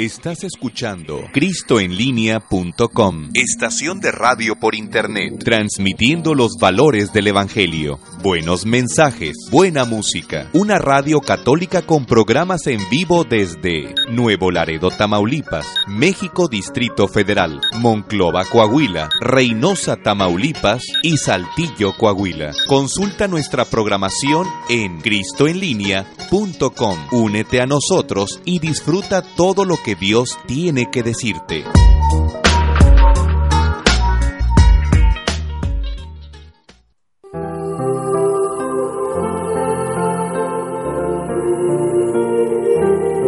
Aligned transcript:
Estás 0.00 0.44
escuchando 0.44 1.24
cristoenlinea.com, 1.30 3.28
estación 3.34 4.00
de 4.00 4.10
radio 4.10 4.58
por 4.58 4.74
internet, 4.74 5.44
transmitiendo 5.44 6.32
los 6.32 6.52
valores 6.58 7.12
del 7.12 7.26
Evangelio, 7.26 8.00
buenos 8.22 8.64
mensajes, 8.64 9.36
buena 9.50 9.84
música, 9.84 10.48
una 10.54 10.78
radio 10.78 11.20
católica 11.20 11.82
con 11.82 12.06
programas 12.06 12.66
en 12.66 12.80
vivo 12.88 13.24
desde 13.24 13.94
Nuevo 14.10 14.50
Laredo, 14.50 14.88
Tamaulipas, 14.88 15.66
México 15.86 16.48
Distrito 16.48 17.06
Federal, 17.06 17.60
Monclova, 17.78 18.46
Coahuila, 18.46 19.10
Reynosa, 19.20 19.96
Tamaulipas 19.96 20.82
y 21.02 21.18
Saltillo, 21.18 21.92
Coahuila. 21.92 22.52
Consulta 22.68 23.28
nuestra 23.28 23.66
programación 23.66 24.46
en 24.70 25.02
cristoenlinea.com. 25.02 26.98
Únete 27.12 27.60
a 27.60 27.66
nosotros 27.66 28.40
y 28.46 28.60
disfruta 28.60 29.20
todo 29.20 29.66
lo 29.66 29.76
que 29.76 29.89
Dios 29.94 30.38
tiene 30.46 30.90
que 30.90 31.02
decirte. 31.02 31.64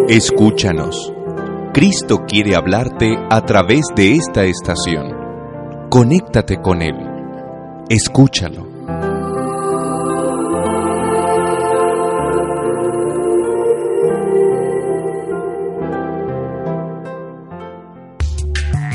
Escúchanos. 0.09 1.13
Cristo 1.73 2.27
quiere 2.27 2.55
hablarte 2.55 3.17
a 3.31 3.47
través 3.47 3.87
de 3.97 4.13
esta 4.13 4.45
estación. 4.45 5.89
Conéctate 5.89 6.61
con 6.61 6.83
Él. 6.83 6.97
Escúchalo. 7.89 8.72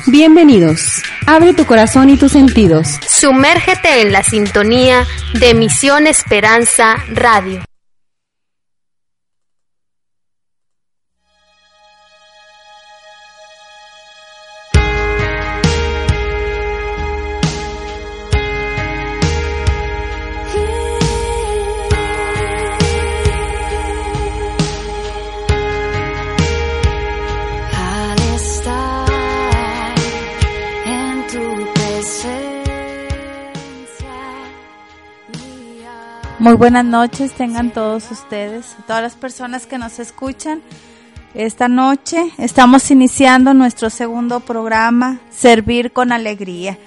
Bienvenidos. 0.10 1.02
Abre 1.26 1.54
tu 1.54 1.66
corazón 1.66 2.10
y 2.10 2.16
tus 2.16 2.32
sentidos. 2.32 2.88
Sumérgete 3.06 4.02
en 4.02 4.14
la 4.14 4.24
sintonía 4.24 5.06
de 5.38 5.54
Misión 5.54 6.08
Esperanza 6.08 6.96
Radio. 7.14 7.67
Muy 36.40 36.54
buenas 36.54 36.86
noches 36.86 37.34
tengan 37.34 37.72
todos 37.72 38.12
ustedes, 38.12 38.76
todas 38.86 39.02
las 39.02 39.16
personas 39.16 39.66
que 39.66 39.80
nos 39.80 39.98
escuchan. 39.98 40.62
Esta 41.34 41.68
noche 41.68 42.32
estamos 42.38 42.92
iniciando 42.92 43.56
nuestro 43.56 43.90
segundo 43.90 44.40
programa, 44.40 45.20
Servir 45.32 45.92
con 45.94 46.12
Alegría. 46.12 46.78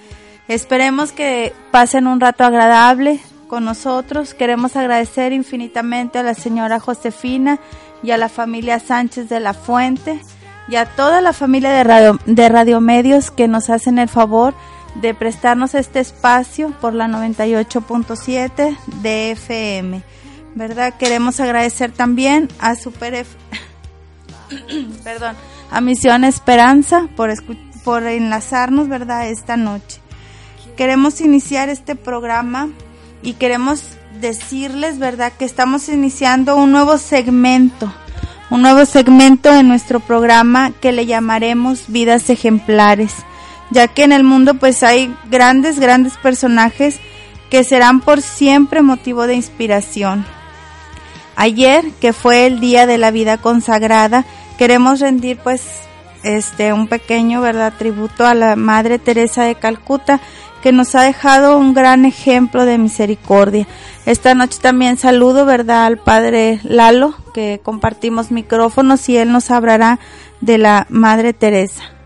Esperemos 0.47 1.11
que 1.11 1.53
pasen 1.73 2.07
un 2.07 2.21
rato 2.21 2.45
agradable 2.45 3.19
con 3.49 3.65
nosotros. 3.65 4.35
Queremos 4.35 4.77
agradecer 4.77 5.33
infinitamente 5.33 6.21
a 6.21 6.23
la 6.23 6.35
señora 6.35 6.79
Josefina 6.79 7.59
y 8.05 8.13
a 8.13 8.19
la 8.19 8.29
familia 8.29 8.79
Sánchez 8.79 9.29
de 9.29 9.41
la 9.41 9.53
Fuente 9.53 10.21
y 10.69 10.77
a 10.77 10.87
toda 10.87 11.21
la 11.21 11.33
familia 11.33 11.71
de 11.71 11.83
Radio, 11.83 12.21
de 12.25 12.49
Radio 12.49 12.81
Medios 12.81 13.33
que 13.33 13.49
nos 13.49 13.69
hacen 13.69 13.99
el 13.99 14.09
favor 14.09 14.55
de 14.55 14.70
prestarnos 15.19 15.75
este 15.75 16.01
espacio 16.01 16.73
por 16.81 16.95
la 16.95 17.07
98.7 17.07 18.77
de 19.03 19.31
FM. 19.33 20.03
¿Verdad? 20.55 20.95
Queremos 20.99 21.39
agradecer 21.41 21.93
también 21.93 22.49
a 22.59 22.75
Super 22.75 23.25
perdón, 25.05 25.37
a 25.71 25.81
Misión 25.81 26.25
Esperanza 26.25 27.09
por 27.17 27.31
por 27.85 28.05
enlazarnos, 28.05 28.89
¿verdad? 28.89 29.29
Esta 29.29 29.57
noche. 29.57 30.01
Queremos 30.77 31.21
iniciar 31.21 31.69
este 31.69 31.95
programa 31.95 32.69
y 33.23 33.35
queremos 33.35 33.83
decirles, 34.21 34.99
¿verdad? 34.99 35.33
Que 35.39 35.45
estamos 35.45 35.89
iniciando 35.89 36.57
un 36.57 36.73
nuevo 36.73 36.99
segmento, 36.99 37.93
un 38.51 38.63
nuevo 38.63 38.85
segmento 38.87 39.53
de 39.53 39.63
nuestro 39.63 40.01
programa 40.01 40.73
que 40.81 40.93
le 40.93 41.07
llamaremos 41.07 41.85
Vidas 41.89 42.31
Ejemplares, 42.31 43.15
ya 43.71 43.89
que 43.89 44.05
en 44.05 44.13
el 44.13 44.25
mundo 44.25 44.55
pues 44.55 44.83
hay 44.83 45.15
grandes, 45.31 45.79
grandes 45.79 46.17
personajes 46.17 47.01
que 47.51 47.65
serán 47.65 48.01
por 48.01 48.23
siempre 48.23 48.83
motivo 48.83 49.27
de 49.27 49.35
inspiración. 49.35 50.25
Ayer, 51.37 51.91
que 52.01 52.13
fue 52.13 52.47
el 52.47 52.61
día 52.61 52.87
de 52.87 52.99
la 52.99 53.11
vida 53.11 53.39
consagrada, 53.39 54.25
queremos 54.59 55.01
rendir 55.01 55.39
pues 55.39 55.63
este 56.23 56.73
un 56.73 56.87
pequeño, 56.87 57.41
¿verdad?, 57.41 57.73
tributo 57.79 58.27
a 58.27 58.35
la 58.35 58.57
Madre 58.57 58.99
Teresa 58.99 59.45
de 59.45 59.55
Calcuta 59.55 60.21
que 60.63 60.73
nos 60.73 60.95
ha 60.95 61.03
dejado 61.03 61.57
un 61.57 61.73
gran 61.73 62.05
ejemplo 62.05 62.67
de 62.67 62.77
misericordia. 62.77 63.67
Esta 64.05 64.35
noche 64.35 64.59
también 64.61 64.99
saludo, 64.99 65.47
¿verdad?, 65.47 65.87
al 65.87 65.99
Padre 65.99 66.61
Lalo, 66.63 67.15
que 67.33 67.61
compartimos 67.63 68.31
micrófonos 68.31 69.09
y 69.09 69.17
él 69.17 69.33
nos 69.33 69.51
hablará 69.51 69.99
de 70.41 70.59
la 70.59 70.87
Madre 70.91 71.33
Teresa. 71.33 72.00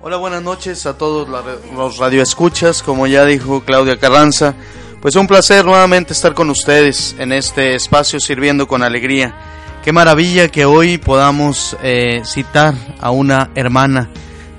Hola, 0.00 0.16
buenas 0.16 0.44
noches 0.44 0.86
a 0.86 0.96
todos 0.96 1.28
los 1.74 1.98
radioescuchas, 1.98 2.84
como 2.84 3.08
ya 3.08 3.24
dijo 3.24 3.64
Claudia 3.64 3.98
Carranza. 3.98 4.54
Pues 5.02 5.16
un 5.16 5.26
placer 5.26 5.64
nuevamente 5.64 6.12
estar 6.12 6.34
con 6.34 6.50
ustedes 6.50 7.16
en 7.18 7.32
este 7.32 7.74
espacio 7.74 8.20
sirviendo 8.20 8.68
con 8.68 8.84
alegría. 8.84 9.34
Qué 9.82 9.90
maravilla 9.90 10.50
que 10.50 10.66
hoy 10.66 10.98
podamos 10.98 11.76
eh, 11.82 12.22
citar 12.24 12.74
a 13.00 13.10
una 13.10 13.50
hermana 13.56 14.08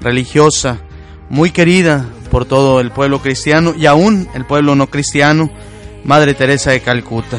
religiosa 0.01 0.81
muy 1.29 1.51
querida 1.51 2.05
por 2.29 2.43
todo 2.43 2.81
el 2.81 2.91
pueblo 2.91 3.21
cristiano 3.21 3.73
y 3.77 3.85
aún 3.85 4.27
el 4.33 4.45
pueblo 4.45 4.75
no 4.75 4.87
cristiano, 4.87 5.49
Madre 6.03 6.33
Teresa 6.33 6.71
de 6.71 6.81
Calcuta. 6.81 7.37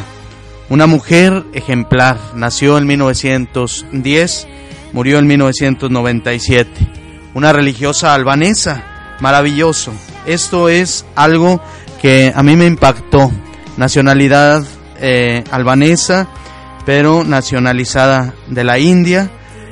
Una 0.71 0.87
mujer 0.87 1.44
ejemplar, 1.53 2.19
nació 2.34 2.78
en 2.78 2.87
1910, 2.87 4.49
murió 4.94 5.19
en 5.19 5.27
1997 5.27 7.00
una 7.34 7.52
religiosa 7.52 8.14
albanesa, 8.14 9.16
maravilloso. 9.20 9.92
Esto 10.26 10.68
es 10.68 11.04
algo 11.14 11.62
que 12.00 12.32
a 12.34 12.42
mí 12.42 12.56
me 12.56 12.66
impactó. 12.66 13.30
Nacionalidad 13.76 14.64
eh, 15.00 15.44
albanesa, 15.50 16.28
pero 16.84 17.24
nacionalizada 17.24 18.34
de 18.48 18.64
la 18.64 18.78
India. 18.78 19.30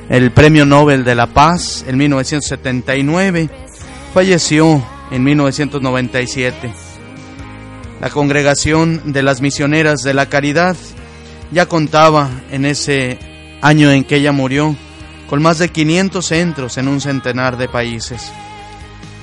El 0.09 0.31
Premio 0.31 0.65
Nobel 0.65 1.03
de 1.03 1.15
la 1.15 1.27
Paz 1.27 1.85
en 1.87 1.97
1979. 1.97 3.49
Falleció 4.13 4.83
en 5.11 5.23
1997. 5.23 6.73
La 8.01 8.09
Congregación 8.09 9.11
de 9.11 9.23
las 9.23 9.41
Misioneras 9.41 10.01
de 10.01 10.13
la 10.13 10.27
Caridad 10.27 10.75
ya 11.51 11.67
contaba 11.67 12.29
en 12.51 12.65
ese 12.65 13.19
año 13.61 13.91
en 13.91 14.03
que 14.03 14.15
ella 14.15 14.31
murió 14.31 14.75
con 15.29 15.41
más 15.41 15.59
de 15.59 15.69
500 15.69 16.25
centros 16.25 16.77
en 16.77 16.87
un 16.87 17.01
centenar 17.01 17.57
de 17.57 17.67
países. 17.69 18.31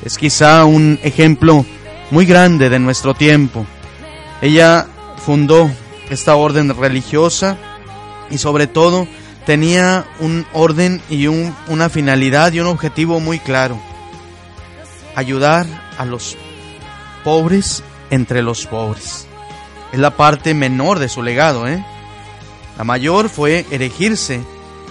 Es 0.05 0.19
quizá 0.19 0.65
un 0.65 0.99
ejemplo 1.03 1.65
muy 2.11 2.27
grande 2.27 2.69
de 2.71 2.79
nuestro 2.79 3.15
tiempo. 3.15 3.67
Ella 4.41 4.87
fundó 5.19 5.71
esta 6.11 6.37
orden 6.37 6.77
religiosa 6.77 7.57
y 8.31 8.39
sobre 8.39 8.67
todo 8.69 9.09
tenía 9.45 10.05
un 10.21 10.47
orden 10.53 11.01
y 11.11 11.27
un- 11.27 11.55
una 11.69 11.89
finalidad 11.89 12.53
y 12.53 12.61
un 12.61 12.67
objetivo 12.69 13.19
muy 13.19 13.39
claro. 13.41 13.79
Ayudar 15.15 15.67
a 15.99 16.05
los 16.05 16.37
pobres 17.25 17.83
entre 18.11 18.43
los 18.43 18.67
pobres. 18.67 19.27
Es 19.93 19.99
la 19.99 20.17
parte 20.17 20.53
menor 20.55 20.99
de 20.99 21.09
su 21.09 21.23
legado, 21.23 21.67
¿eh? 21.67 21.85
La 22.77 22.85
mayor 22.85 23.29
fue 23.31 23.65
erigirse 23.71 24.45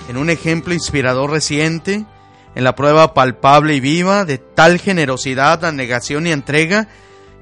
en 0.07 0.17
un 0.17 0.29
ejemplo 0.29 0.73
inspirador 0.73 1.31
reciente, 1.31 2.05
en 2.55 2.63
la 2.63 2.75
prueba 2.75 3.13
palpable 3.13 3.75
y 3.75 3.79
viva 3.79 4.25
de 4.25 4.37
tal 4.37 4.79
generosidad, 4.79 5.63
abnegación 5.65 6.27
y 6.27 6.31
entrega, 6.31 6.87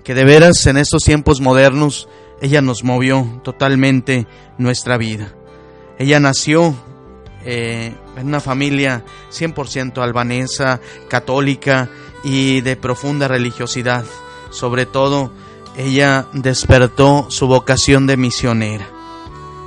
que 0.04 0.14
de 0.14 0.24
veras 0.26 0.66
en 0.66 0.78
estos 0.78 1.04
tiempos 1.04 1.40
modernos 1.40 2.10
ella 2.42 2.62
nos 2.62 2.84
movió 2.84 3.42
totalmente 3.44 4.28
nuestra 4.58 4.98
vida. 4.98 5.34
Ella 5.98 6.20
nació 6.20 6.76
eh, 7.46 7.94
en 8.18 8.28
una 8.28 8.40
familia 8.40 9.06
100% 9.32 10.02
albanesa, 10.02 10.82
católica 11.08 11.90
y 12.24 12.62
de 12.62 12.76
profunda 12.76 13.28
religiosidad. 13.28 14.04
Sobre 14.50 14.86
todo, 14.86 15.32
ella 15.78 16.28
despertó 16.34 17.28
su 17.30 17.48
vocación 17.48 18.08
de 18.08 18.18
misionera. 18.18 18.88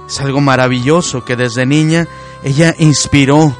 Es 0.06 0.20
algo 0.20 0.40
maravilloso 0.40 1.24
que 1.24 1.36
desde 1.36 1.66
niña 1.66 2.06
ella 2.44 2.74
inspiró 2.78 3.54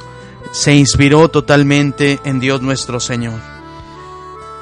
se 0.51 0.73
inspiró 0.73 1.29
totalmente 1.29 2.19
en 2.23 2.39
Dios 2.39 2.61
nuestro 2.61 2.99
Señor. 2.99 3.39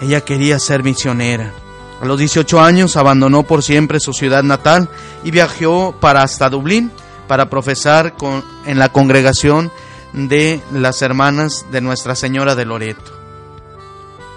Ella 0.02 0.22
quería 0.22 0.60
ser 0.60 0.84
misionera. 0.84 1.54
A 2.02 2.06
los 2.06 2.20
18 2.20 2.60
años 2.60 2.98
abandonó 2.98 3.44
por 3.44 3.64
siempre 3.64 4.00
su 4.00 4.14
ciudad 4.14 4.44
natal 4.44 4.90
y 5.24 5.32
viajó 5.32 5.96
para 6.00 6.24
hasta 6.24 6.50
Dublín 6.50 6.92
para 7.28 7.50
profesar 7.50 8.16
con, 8.18 8.44
en 8.66 8.78
la 8.78 8.90
congregación 8.90 9.72
de 10.14 10.62
las 10.72 11.02
hermanas 11.02 11.66
de 11.72 11.82
Nuestra 11.82 12.16
Señora 12.16 12.56
de 12.56 12.66
Loreto. 12.66 13.12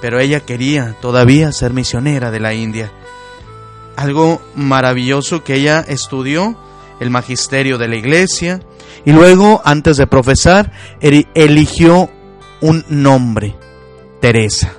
Pero 0.00 0.20
ella 0.20 0.40
quería 0.40 0.96
todavía 1.00 1.50
ser 1.52 1.72
misionera 1.72 2.30
de 2.30 2.40
la 2.40 2.54
India. 2.54 2.92
Algo 3.96 4.40
maravilloso 4.54 5.42
que 5.42 5.56
ella 5.56 5.84
estudió 5.86 6.56
el 7.00 7.10
magisterio 7.10 7.78
de 7.78 7.88
la 7.88 7.96
iglesia 7.96 8.60
y 9.08 9.12
luego, 9.12 9.62
antes 9.64 9.96
de 9.96 10.06
profesar, 10.06 10.70
eligió 11.00 12.10
un 12.60 12.84
nombre, 12.90 13.56
Teresa. 14.20 14.74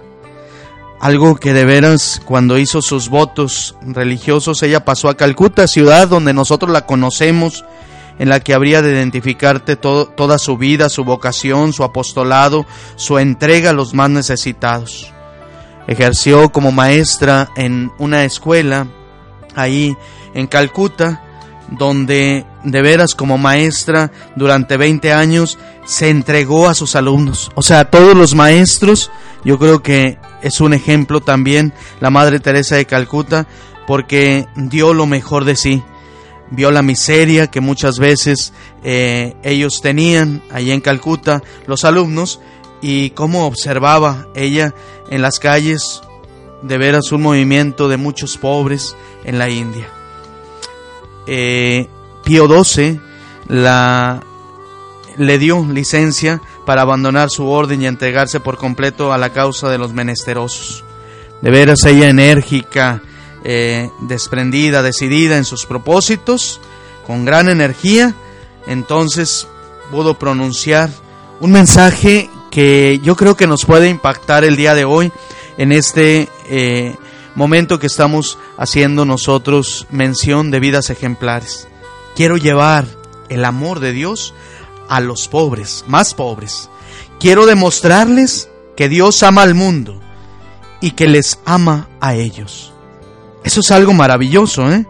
Algo 1.02 1.38
que 1.38 1.52
de 1.52 1.66
veras 1.66 2.22
cuando 2.26 2.60
hizo 2.60 2.84
sus 2.84 3.10
votos 3.10 3.76
religiosos, 3.82 4.62
ella 4.62 4.86
pasó 4.86 5.10
a 5.10 5.18
Calcuta, 5.18 5.66
ciudad 5.66 6.08
donde 6.08 6.36
nosotros 6.36 6.72
la 6.72 6.86
conocemos, 6.86 7.66
en 8.20 8.30
la 8.30 8.40
que 8.40 8.54
habría 8.54 8.84
de 8.84 8.92
identificarte 8.92 9.78
toda 9.78 10.38
su 10.38 10.58
vida, 10.58 10.90
su 10.90 11.04
vocación, 11.04 11.74
su 11.74 11.84
apostolado, 11.84 12.68
su 12.98 13.18
entrega 13.18 13.72
a 13.72 13.74
los 13.74 13.96
más 13.96 14.12
necesitados. 14.12 15.12
Ejerció 15.88 16.52
como 16.52 16.72
maestra 16.72 17.50
en 17.56 17.92
una 17.98 18.26
escuela 18.26 18.86
ahí 19.56 19.98
en 20.36 20.46
Calcuta, 20.46 21.24
donde 21.72 22.46
de 22.64 22.82
veras 22.82 23.16
como 23.16 23.38
maestra 23.38 24.12
durante 24.36 24.78
20 24.78 25.14
años 25.14 25.58
se 25.86 26.10
entregó 26.10 26.68
a 26.68 26.76
sus 26.76 26.96
alumnos. 26.96 27.52
O 27.56 27.62
sea, 27.62 27.86
todos 27.86 28.16
los 28.16 28.36
maestros, 28.36 29.12
yo 29.44 29.58
creo 29.58 29.82
que 29.82 30.18
es 30.42 30.62
un 30.62 30.74
ejemplo 30.74 31.22
también 31.22 31.74
la 32.00 32.10
Madre 32.10 32.40
Teresa 32.40 32.76
de 32.76 32.86
Calcuta, 32.86 33.48
porque 33.88 34.48
dio 34.56 34.94
lo 34.94 35.06
mejor 35.06 35.46
de 35.46 35.56
sí. 35.56 35.84
Vio 36.52 36.72
la 36.72 36.82
miseria 36.82 37.48
que 37.48 37.62
muchas 37.62 38.00
veces 38.00 38.54
eh, 38.84 39.36
ellos 39.44 39.82
tenían 39.82 40.42
allí 40.52 40.72
en 40.72 40.82
Calcuta, 40.82 41.44
los 41.68 41.86
alumnos, 41.86 42.40
y 42.82 43.12
cómo 43.12 43.46
observaba 43.46 44.28
ella 44.36 44.74
en 45.10 45.22
las 45.22 45.40
calles 45.40 46.02
de 46.62 46.78
veras 46.78 47.12
un 47.12 47.22
movimiento 47.22 47.88
de 47.88 47.98
muchos 47.98 48.38
pobres 48.38 48.96
en 49.24 49.38
la 49.38 49.50
India. 49.50 49.88
Eh, 51.28 51.88
Pío 52.30 52.48
XII 52.64 53.02
la, 53.48 54.22
le 55.18 55.40
dio 55.40 55.66
licencia 55.66 56.40
para 56.64 56.84
abandonar 56.84 57.32
su 57.32 57.48
orden 57.48 57.82
y 57.82 57.88
entregarse 57.88 58.40
por 58.40 58.58
completo 58.58 59.12
a 59.12 59.18
la 59.18 59.34
causa 59.34 59.68
de 59.68 59.80
los 59.80 59.94
menesterosos. 59.94 60.84
De 61.42 61.50
veras 61.50 61.84
ella 61.86 62.08
enérgica, 62.08 63.02
eh, 63.44 63.90
desprendida, 64.02 64.84
decidida 64.84 65.38
en 65.38 65.44
sus 65.44 65.66
propósitos, 65.66 66.62
con 67.08 67.26
gran 67.26 67.50
energía, 67.50 68.14
entonces 68.68 69.48
pudo 69.90 70.20
pronunciar 70.20 70.92
un 71.40 71.52
mensaje 71.52 72.30
que 72.52 73.00
yo 73.02 73.16
creo 73.16 73.36
que 73.36 73.48
nos 73.48 73.66
puede 73.66 73.90
impactar 73.90 74.44
el 74.44 74.56
día 74.56 74.76
de 74.76 74.86
hoy 74.86 75.12
en 75.58 75.72
este 75.72 76.30
eh, 76.48 76.96
momento 77.34 77.80
que 77.80 77.88
estamos 77.88 78.38
haciendo 78.56 79.04
nosotros 79.04 79.88
mención 79.90 80.52
de 80.52 80.60
vidas 80.60 80.92
ejemplares. 80.92 81.69
Quiero 82.20 82.36
llevar 82.36 82.86
el 83.30 83.46
amor 83.46 83.80
de 83.80 83.94
Dios 83.94 84.34
a 84.90 85.00
los 85.00 85.30
pobres, 85.30 85.86
más 85.88 86.14
pobres. 86.14 86.70
Quiero 87.18 87.46
demostrarles 87.46 88.50
que 88.76 88.90
Dios 88.90 89.24
ama 89.24 89.42
al 89.42 89.56
mundo 89.56 90.02
y 90.82 90.92
que 90.92 91.08
les 91.08 91.40
ama 91.46 91.88
a 92.02 92.16
ellos. 92.16 92.74
Eso 93.46 93.62
es 93.62 93.72
algo 93.72 93.94
maravilloso, 93.94 94.70
¿eh? 94.70 94.86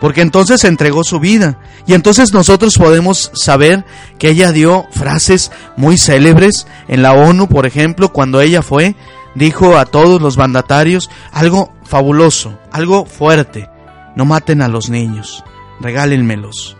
Porque 0.00 0.22
entonces 0.22 0.64
entregó 0.64 1.04
su 1.04 1.20
vida. 1.20 1.60
Y 1.86 1.94
entonces 1.94 2.32
nosotros 2.32 2.76
podemos 2.76 3.30
saber 3.34 3.84
que 4.18 4.30
ella 4.30 4.50
dio 4.50 4.88
frases 4.90 5.52
muy 5.76 5.96
célebres 5.96 6.66
en 6.88 7.00
la 7.00 7.12
ONU, 7.12 7.46
por 7.46 7.66
ejemplo, 7.66 8.12
cuando 8.12 8.40
ella 8.40 8.62
fue, 8.62 8.96
dijo 9.36 9.78
a 9.78 9.84
todos 9.84 10.20
los 10.20 10.36
mandatarios 10.36 11.10
algo 11.30 11.72
fabuloso, 11.84 12.58
algo 12.72 13.06
fuerte. 13.06 13.70
No 14.16 14.24
maten 14.24 14.62
a 14.62 14.68
los 14.68 14.90
niños, 14.90 15.44
regálenmelos. 15.80 16.76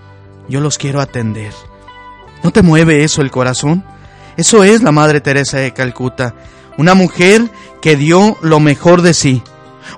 Yo 0.49 0.61
los 0.61 0.79
quiero 0.79 1.01
atender. 1.01 1.53
¿No 2.43 2.51
te 2.51 2.63
mueve 2.63 3.05
eso 3.05 3.23
el 3.23 3.31
corazón? 3.31 3.85
Eso 4.37 4.65
es 4.65 4.83
la 4.83 4.93
Madre 4.93 5.21
Teresa 5.21 5.59
de 5.59 5.73
Calcuta, 5.73 6.35
una 6.77 6.95
mujer 6.95 7.43
que 7.81 7.97
dio 7.97 8.37
lo 8.43 8.61
mejor 8.61 9.03
de 9.03 9.15
sí. 9.15 9.43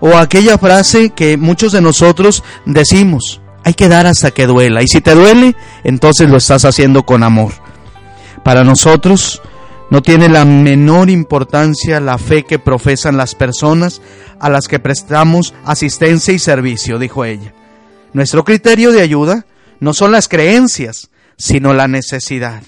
O 0.00 0.16
aquella 0.16 0.58
frase 0.58 1.10
que 1.10 1.36
muchos 1.36 1.72
de 1.72 1.80
nosotros 1.80 2.44
decimos, 2.64 3.40
hay 3.64 3.74
que 3.74 3.88
dar 3.88 4.06
hasta 4.06 4.30
que 4.30 4.46
duela. 4.46 4.82
Y 4.82 4.88
si 4.88 5.00
te 5.00 5.14
duele, 5.14 5.56
entonces 5.82 6.28
lo 6.30 6.36
estás 6.36 6.64
haciendo 6.64 7.04
con 7.04 7.22
amor. 7.22 7.52
Para 8.44 8.64
nosotros 8.64 9.42
no 9.90 10.02
tiene 10.02 10.28
la 10.28 10.44
menor 10.44 11.10
importancia 11.10 12.00
la 12.00 12.18
fe 12.18 12.44
que 12.44 12.58
profesan 12.58 13.16
las 13.16 13.34
personas 13.34 14.00
a 14.38 14.48
las 14.48 14.68
que 14.68 14.78
prestamos 14.78 15.54
asistencia 15.64 16.32
y 16.32 16.38
servicio, 16.38 16.98
dijo 16.98 17.24
ella. 17.24 17.52
Nuestro 18.12 18.44
criterio 18.44 18.92
de 18.92 19.02
ayuda 19.02 19.46
no 19.80 19.94
son 19.94 20.12
las 20.12 20.28
creencias, 20.28 21.10
sino 21.36 21.72
la 21.72 21.88
necesidad. 21.88 22.62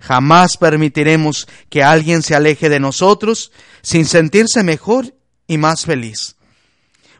Jamás 0.00 0.56
permitiremos 0.56 1.48
que 1.70 1.82
alguien 1.82 2.22
se 2.22 2.34
aleje 2.34 2.68
de 2.68 2.80
nosotros 2.80 3.52
sin 3.82 4.06
sentirse 4.06 4.62
mejor 4.62 5.14
y 5.46 5.58
más 5.58 5.84
feliz. 5.84 6.36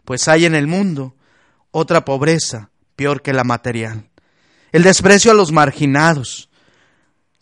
Pues 0.04 0.28
hay 0.28 0.44
en 0.44 0.54
el 0.54 0.66
mundo 0.66 1.14
otra 1.70 2.04
pobreza 2.04 2.70
peor 2.96 3.22
que 3.22 3.32
la 3.32 3.44
material. 3.44 4.08
El 4.72 4.82
desprecio 4.82 5.30
a 5.30 5.34
los 5.34 5.52
marginados 5.52 6.50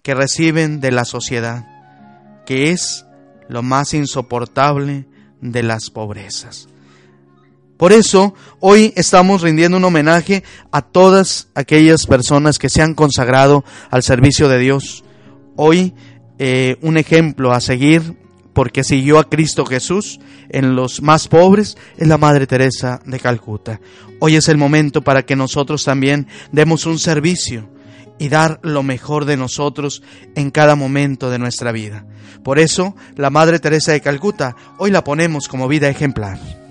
que 0.03 0.15
reciben 0.15 0.81
de 0.81 0.93
la 0.93 1.05
sociedad, 1.05 1.67
que 2.47 2.71
es 2.71 3.05
lo 3.49 3.63
más 3.63 3.95
insoportable 3.95 5.07
de 5.41 5.63
las 5.63 5.91
pobrezas. 5.91 6.69
Por 7.83 7.93
eso, 7.93 8.33
hoy 8.61 8.93
estamos 8.95 9.43
rindiendo 9.43 9.77
un 9.77 9.83
homenaje 9.83 10.45
a 10.71 10.83
todas 10.83 11.49
aquellas 11.57 12.07
personas 12.07 12.61
que 12.61 12.69
se 12.69 12.81
han 12.81 12.95
consagrado 12.95 13.65
al 13.91 14.05
servicio 14.05 14.49
de 14.49 14.61
Dios. 14.61 15.03
Hoy, 15.57 15.93
eh, 16.39 16.77
un 16.81 16.97
ejemplo 16.97 17.51
a 17.51 17.61
seguir, 17.61 18.17
porque 18.53 18.85
siguió 18.85 19.19
a 19.19 19.29
Cristo 19.29 19.67
Jesús 19.67 20.21
en 20.51 20.77
los 20.77 21.03
más 21.03 21.27
pobres, 21.27 21.77
es 21.97 22.07
la 22.07 22.19
Madre 22.19 22.47
Teresa 22.47 23.01
de 23.05 23.19
Calcuta. 23.19 23.81
Hoy 24.21 24.37
es 24.37 24.49
el 24.49 24.59
momento 24.59 25.03
para 25.03 25.25
que 25.25 25.35
nosotros 25.35 25.83
también 25.83 26.29
demos 26.53 26.87
un 26.87 27.01
servicio 27.01 27.69
y 28.17 28.29
dar 28.29 28.61
lo 28.63 28.85
mejor 28.85 29.25
de 29.25 29.37
nosotros 29.37 30.05
en 30.37 30.53
cada 30.53 30.77
momento 30.77 31.31
de 31.31 31.41
nuestra 31.41 31.73
vida. 31.73 32.07
Por 32.45 32.61
eso, 32.61 32.95
la 33.17 33.31
Madre 33.31 33.59
Teresa 33.59 33.91
de 33.91 34.01
Calcuta 34.01 34.55
hoy 34.79 34.93
la 34.93 35.03
ponemos 35.03 35.49
como 35.49 35.67
vida 35.67 35.89
ejemplar. 35.89 36.62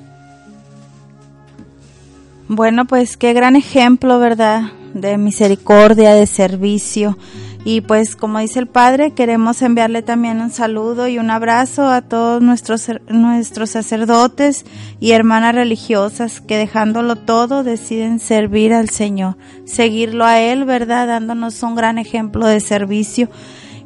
Bueno, 2.53 2.83
pues 2.83 3.15
qué 3.15 3.31
gran 3.31 3.55
ejemplo, 3.55 4.19
¿verdad? 4.19 4.73
De 4.93 5.17
misericordia, 5.17 6.13
de 6.13 6.27
servicio. 6.27 7.17
Y 7.63 7.79
pues 7.79 8.17
como 8.17 8.39
dice 8.39 8.59
el 8.59 8.67
Padre, 8.67 9.11
queremos 9.11 9.61
enviarle 9.61 10.01
también 10.01 10.41
un 10.41 10.51
saludo 10.51 11.07
y 11.07 11.17
un 11.17 11.31
abrazo 11.31 11.87
a 11.87 12.01
todos 12.01 12.41
nuestros, 12.41 12.91
nuestros 13.07 13.69
sacerdotes 13.69 14.65
y 14.99 15.11
hermanas 15.11 15.55
religiosas 15.55 16.41
que 16.41 16.57
dejándolo 16.57 17.15
todo 17.15 17.63
deciden 17.63 18.19
servir 18.19 18.73
al 18.73 18.89
Señor, 18.89 19.37
seguirlo 19.63 20.25
a 20.25 20.41
Él, 20.41 20.65
¿verdad? 20.65 21.07
Dándonos 21.07 21.63
un 21.63 21.75
gran 21.75 21.99
ejemplo 21.99 22.47
de 22.47 22.59
servicio. 22.59 23.29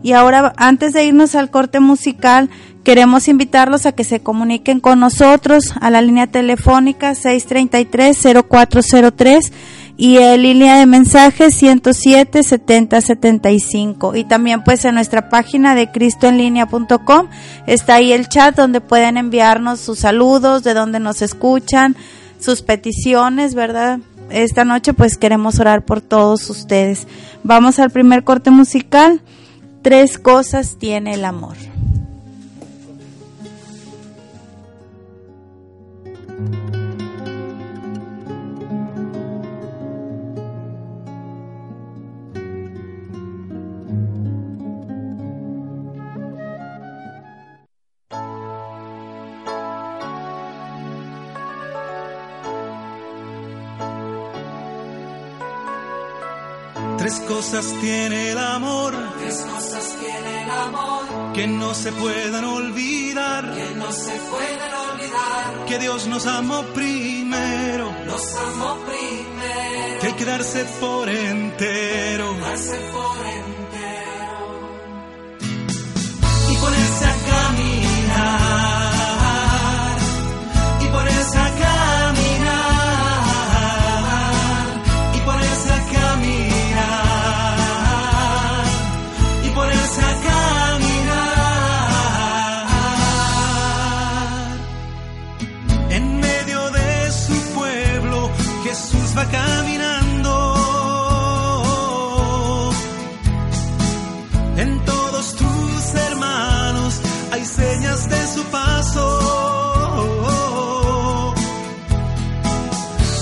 Y 0.05 0.13
ahora, 0.13 0.53
antes 0.57 0.93
de 0.93 1.03
irnos 1.03 1.33
al 1.33 1.49
corte 1.49 1.79
musical, 1.79 2.51
Queremos 2.85 3.27
invitarlos 3.27 3.85
a 3.87 3.91
que 3.93 4.03
se 4.03 4.19
comuniquen 4.19 4.79
con 4.79 4.99
nosotros 4.99 5.73
a 5.81 5.89
la 5.89 6.03
línea 6.03 6.27
telefónica 6.27 7.13
633-0403 7.13 9.51
y 9.97 10.17
en 10.17 10.43
línea 10.43 10.77
de 10.77 10.85
mensajes 10.85 11.55
107 11.55 12.43
70 12.43 13.01
75 13.01 14.15
y 14.15 14.23
también 14.23 14.63
pues 14.63 14.85
en 14.85 14.93
nuestra 14.93 15.29
página 15.29 15.73
de 15.73 15.89
cristoenlinea.com 15.89 17.27
está 17.65 17.95
ahí 17.95 18.11
el 18.11 18.29
chat 18.29 18.55
donde 18.55 18.81
pueden 18.81 19.17
enviarnos 19.17 19.79
sus 19.79 19.97
saludos, 19.97 20.61
de 20.61 20.75
donde 20.75 20.99
nos 20.99 21.23
escuchan, 21.23 21.95
sus 22.39 22.61
peticiones, 22.61 23.55
¿verdad? 23.55 23.97
Esta 24.29 24.63
noche 24.63 24.93
pues 24.93 25.17
queremos 25.17 25.59
orar 25.59 25.85
por 25.85 26.01
todos 26.01 26.47
ustedes. 26.51 27.07
Vamos 27.43 27.79
al 27.79 27.89
primer 27.89 28.23
corte 28.23 28.51
musical. 28.51 29.21
Tres 29.85 30.17
cosas 30.17 30.77
tiene 30.79 31.13
el 31.13 31.23
amor. 31.23 31.55
Tres 57.05 57.19
cosas 57.27 57.65
tiene 57.81 58.31
el 58.31 58.37
amor, 58.39 58.91
Tres 59.19 59.45
cosas 59.53 59.95
tiene 59.99 60.41
el 60.43 60.49
amor 60.49 61.33
que 61.35 61.45
no 61.45 61.75
se 61.75 61.91
puedan 61.91 62.43
olvidar. 62.45 63.53
que 63.53 63.75
no 63.75 63.91
se 63.91 64.11
pueden 64.31 64.73
olvidar. 64.89 65.65
Que 65.67 65.77
Dios 65.77 66.07
nos 66.07 66.25
amó 66.25 66.63
primero, 66.73 67.91
Nos 68.07 68.35
amó 68.37 68.77
primero, 68.87 69.99
que 70.01 70.07
hay 70.07 70.13
que 70.13 70.25
darse 70.25 70.65
por 70.79 71.07
entero 71.07 72.33
darse 72.41 72.75
por 72.91 73.17
entero. 73.27 74.57
y 76.49 76.55
ponerse 76.55 77.05
a 77.05 77.15
caminar. 77.29 77.74
Caminando. 99.31 100.33
En 104.57 104.85
todos 104.85 105.35
tus 105.35 105.95
hermanos 105.95 107.01
hay 107.31 107.45
señas 107.45 108.09
de 108.09 108.27
su 108.27 108.43
paso. 108.45 109.05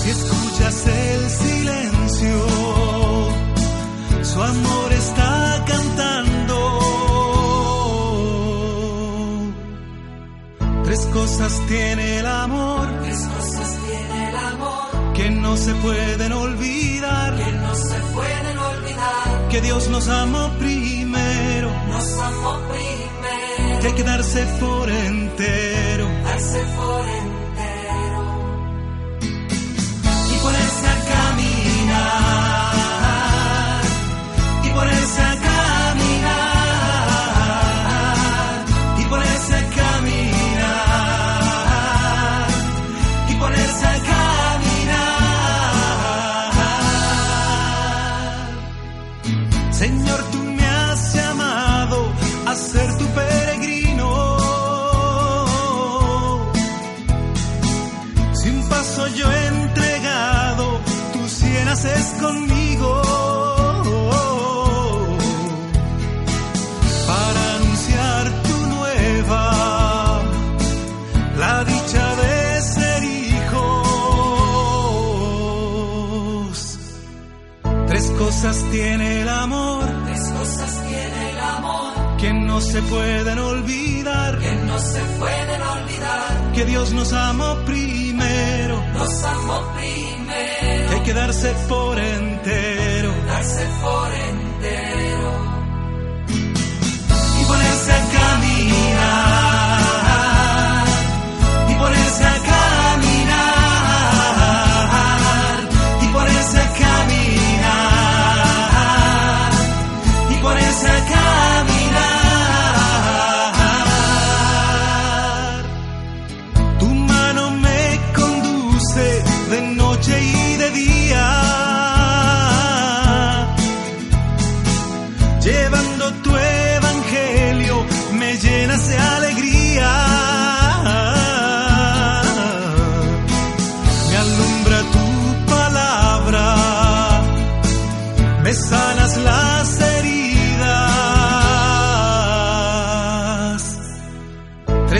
Si 0.02 0.10
escuchas 0.10 0.86
el 0.86 1.30
silencio, 1.30 2.46
su 4.22 4.42
amor 4.42 4.92
está 4.92 5.64
cantando. 5.66 6.58
Tres 10.84 11.06
cosas 11.06 11.60
tiene 11.66 12.18
el 12.18 12.26
se 15.64 15.74
pueden 15.76 16.32
olvidar. 16.32 17.36
que 17.36 17.52
no 17.52 17.74
se 17.74 17.98
pueden 18.12 18.58
olvidar. 18.58 19.48
Que 19.50 19.60
Dios 19.62 19.88
nos 19.88 20.08
amó 20.08 20.50
primero. 20.58 21.70
Nos 21.88 22.18
amó 22.18 22.60
primero, 22.68 23.80
que 23.80 23.86
hay 23.86 23.92
que 23.94 24.02
darse 24.02 24.44
por 24.60 24.90
entero 24.90 26.06
darse 26.24 26.60
por 26.76 27.04
entero. 27.22 28.22
y 30.32 30.38
ponerse 30.42 30.86
a 30.86 30.96
caminar 31.14 32.53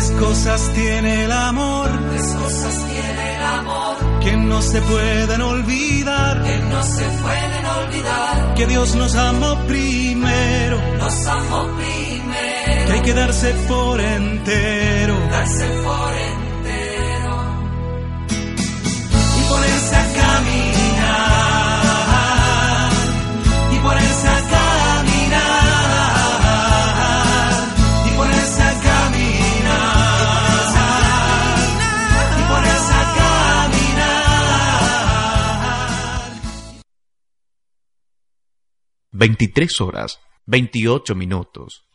Tres 0.07 0.21
cosas 0.21 0.71
tiene 0.75 1.25
el 1.25 1.33
amor 1.33 1.89
Tres 2.11 2.35
cosas 2.35 2.87
tiene 2.91 3.37
el 3.37 3.43
amor 3.43 3.97
que 4.23 4.37
no 4.37 4.61
se 4.61 4.83
pueden 4.83 5.41
olvidar. 5.41 6.43
que 6.43 6.59
no 6.59 6.83
se 6.83 7.05
pueden 7.05 7.67
olvidar. 7.67 8.55
Que 8.55 8.67
Dios 8.67 8.95
nos 8.95 9.15
amó 9.17 9.59
primero. 9.67 10.79
Nos 10.99 11.27
amó 11.27 11.69
primero, 11.77 12.87
que 12.87 12.93
hay 12.93 13.01
que 13.01 13.13
darse 13.15 13.53
por 13.69 14.01
entero 14.01 15.15
darse 15.31 15.67
por 15.85 16.13
entero. 16.15 17.37
y 19.39 19.43
ponerse 19.49 19.97
a 19.97 20.07
caminar 20.23 21.35
y 23.73 23.77
ponerse 23.79 24.29
a 24.29 24.44
23 39.27 39.81
horas, 39.81 40.21
28 40.45 41.15
minutos. 41.15 41.87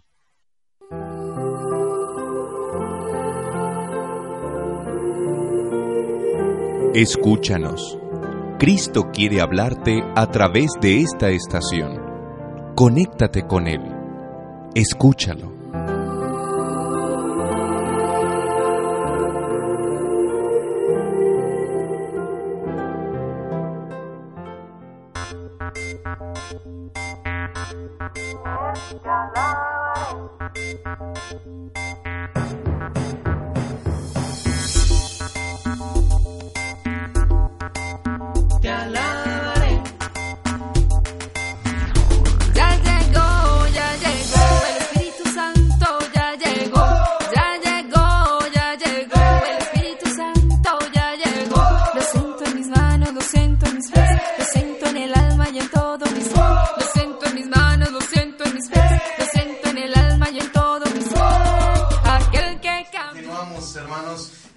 Escúchanos. 6.96 8.00
Cristo 8.58 9.12
quiere 9.14 9.42
hablarte 9.42 10.02
a 10.16 10.32
través 10.32 10.72
de 10.82 11.02
esta 11.02 11.30
estación. 11.30 12.02
Conéctate 12.76 13.46
con 13.46 13.68
Él. 13.68 13.84
Escúchalo. 14.74 15.59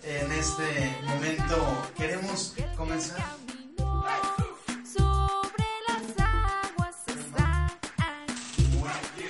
en 0.04 0.32
este 0.32 0.96
momento 1.06 1.56
queremos 1.96 2.54
comenzar. 2.76 3.42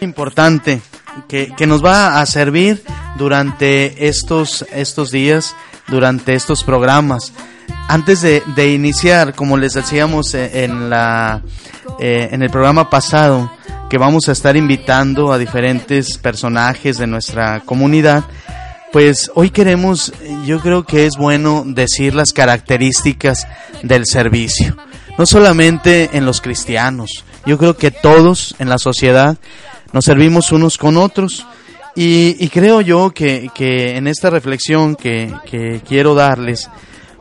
importante 0.02 0.80
que, 1.28 1.52
que 1.56 1.66
nos 1.66 1.84
va 1.84 2.20
a 2.20 2.26
servir 2.26 2.82
durante 3.16 4.08
estos, 4.08 4.66
estos 4.72 5.10
días, 5.10 5.54
durante 5.88 6.34
estos 6.34 6.64
programas. 6.64 7.32
Antes 7.88 8.22
de, 8.22 8.72
iniciar, 8.72 9.34
como 9.34 9.56
les 9.56 9.74
decíamos 9.74 10.34
eh, 10.34 10.64
en, 10.64 10.90
la, 10.90 11.42
eh, 11.98 12.28
en 12.32 12.42
el 12.42 12.50
programa 12.50 12.88
pasado, 12.90 13.52
que 13.90 13.98
vamos 13.98 14.28
a 14.28 14.32
estar 14.32 14.56
invitando 14.56 15.32
a 15.32 15.38
diferentes 15.38 16.16
personajes 16.16 16.98
de 16.98 17.06
nuestra 17.06 17.60
comunidad 17.60 18.24
pues 18.92 19.30
hoy 19.34 19.50
queremos, 19.50 20.12
yo 20.44 20.60
creo 20.60 20.84
que 20.84 21.06
es 21.06 21.16
bueno 21.16 21.64
decir 21.66 22.14
las 22.14 22.32
características 22.32 23.46
del 23.82 24.06
servicio. 24.06 24.76
No 25.16 25.24
solamente 25.24 26.10
en 26.12 26.26
los 26.26 26.40
cristianos, 26.40 27.24
yo 27.46 27.56
creo 27.58 27.76
que 27.76 27.90
todos 27.90 28.54
en 28.58 28.68
la 28.68 28.78
sociedad 28.78 29.38
nos 29.92 30.04
servimos 30.04 30.52
unos 30.52 30.76
con 30.78 30.96
otros. 30.96 31.46
Y, 31.94 32.48
creo 32.48 32.80
yo 32.80 33.10
que, 33.10 33.50
que 33.54 33.96
en 33.96 34.06
esta 34.06 34.30
reflexión 34.30 34.94
que, 34.94 35.34
que 35.44 35.82
quiero 35.86 36.14
darles, 36.14 36.70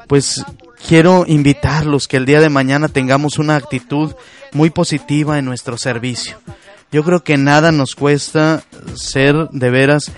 pues 0.08 0.44
quiero 0.88 1.26
invitarlos 1.28 2.08
que 2.08 2.18
el 2.18 2.26
día 2.26 2.40
de 2.40 2.50
mañana 2.50 2.88
tengamos 2.88 3.38
una 3.38 3.56
actitud 3.56 4.14
muy 4.54 4.70
positiva 4.70 5.40
en 5.40 5.46
nuestro 5.46 5.78
servicio. 5.78 6.38
Yo 6.92 7.04
creo 7.04 7.24
que 7.24 7.38
nada 7.38 7.72
nos 7.72 7.96
cuesta 7.96 8.64
ser 8.96 9.36
de 9.52 9.70
veras 9.70 10.12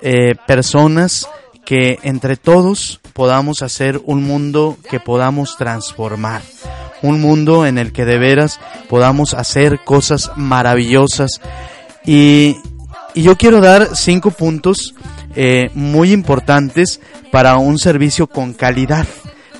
eh, 0.00 0.34
personas 0.46 1.28
que 1.64 1.98
entre 2.02 2.36
todos 2.36 3.00
podamos 3.12 3.62
hacer 3.62 4.00
un 4.04 4.22
mundo 4.22 4.78
que 4.90 5.00
podamos 5.00 5.56
transformar. 5.56 6.42
Un 7.02 7.20
mundo 7.20 7.66
en 7.66 7.78
el 7.78 7.92
que 7.92 8.04
de 8.04 8.18
veras 8.18 8.58
podamos 8.88 9.34
hacer 9.34 9.80
cosas 9.84 10.32
maravillosas. 10.36 11.40
Y, 12.06 12.56
y 13.14 13.22
yo 13.22 13.36
quiero 13.36 13.60
dar 13.60 13.96
cinco 13.96 14.30
puntos 14.30 14.94
eh, 15.34 15.70
muy 15.74 16.12
importantes 16.12 17.00
para 17.30 17.56
un 17.58 17.78
servicio 17.78 18.26
con 18.26 18.54
calidad. 18.54 19.06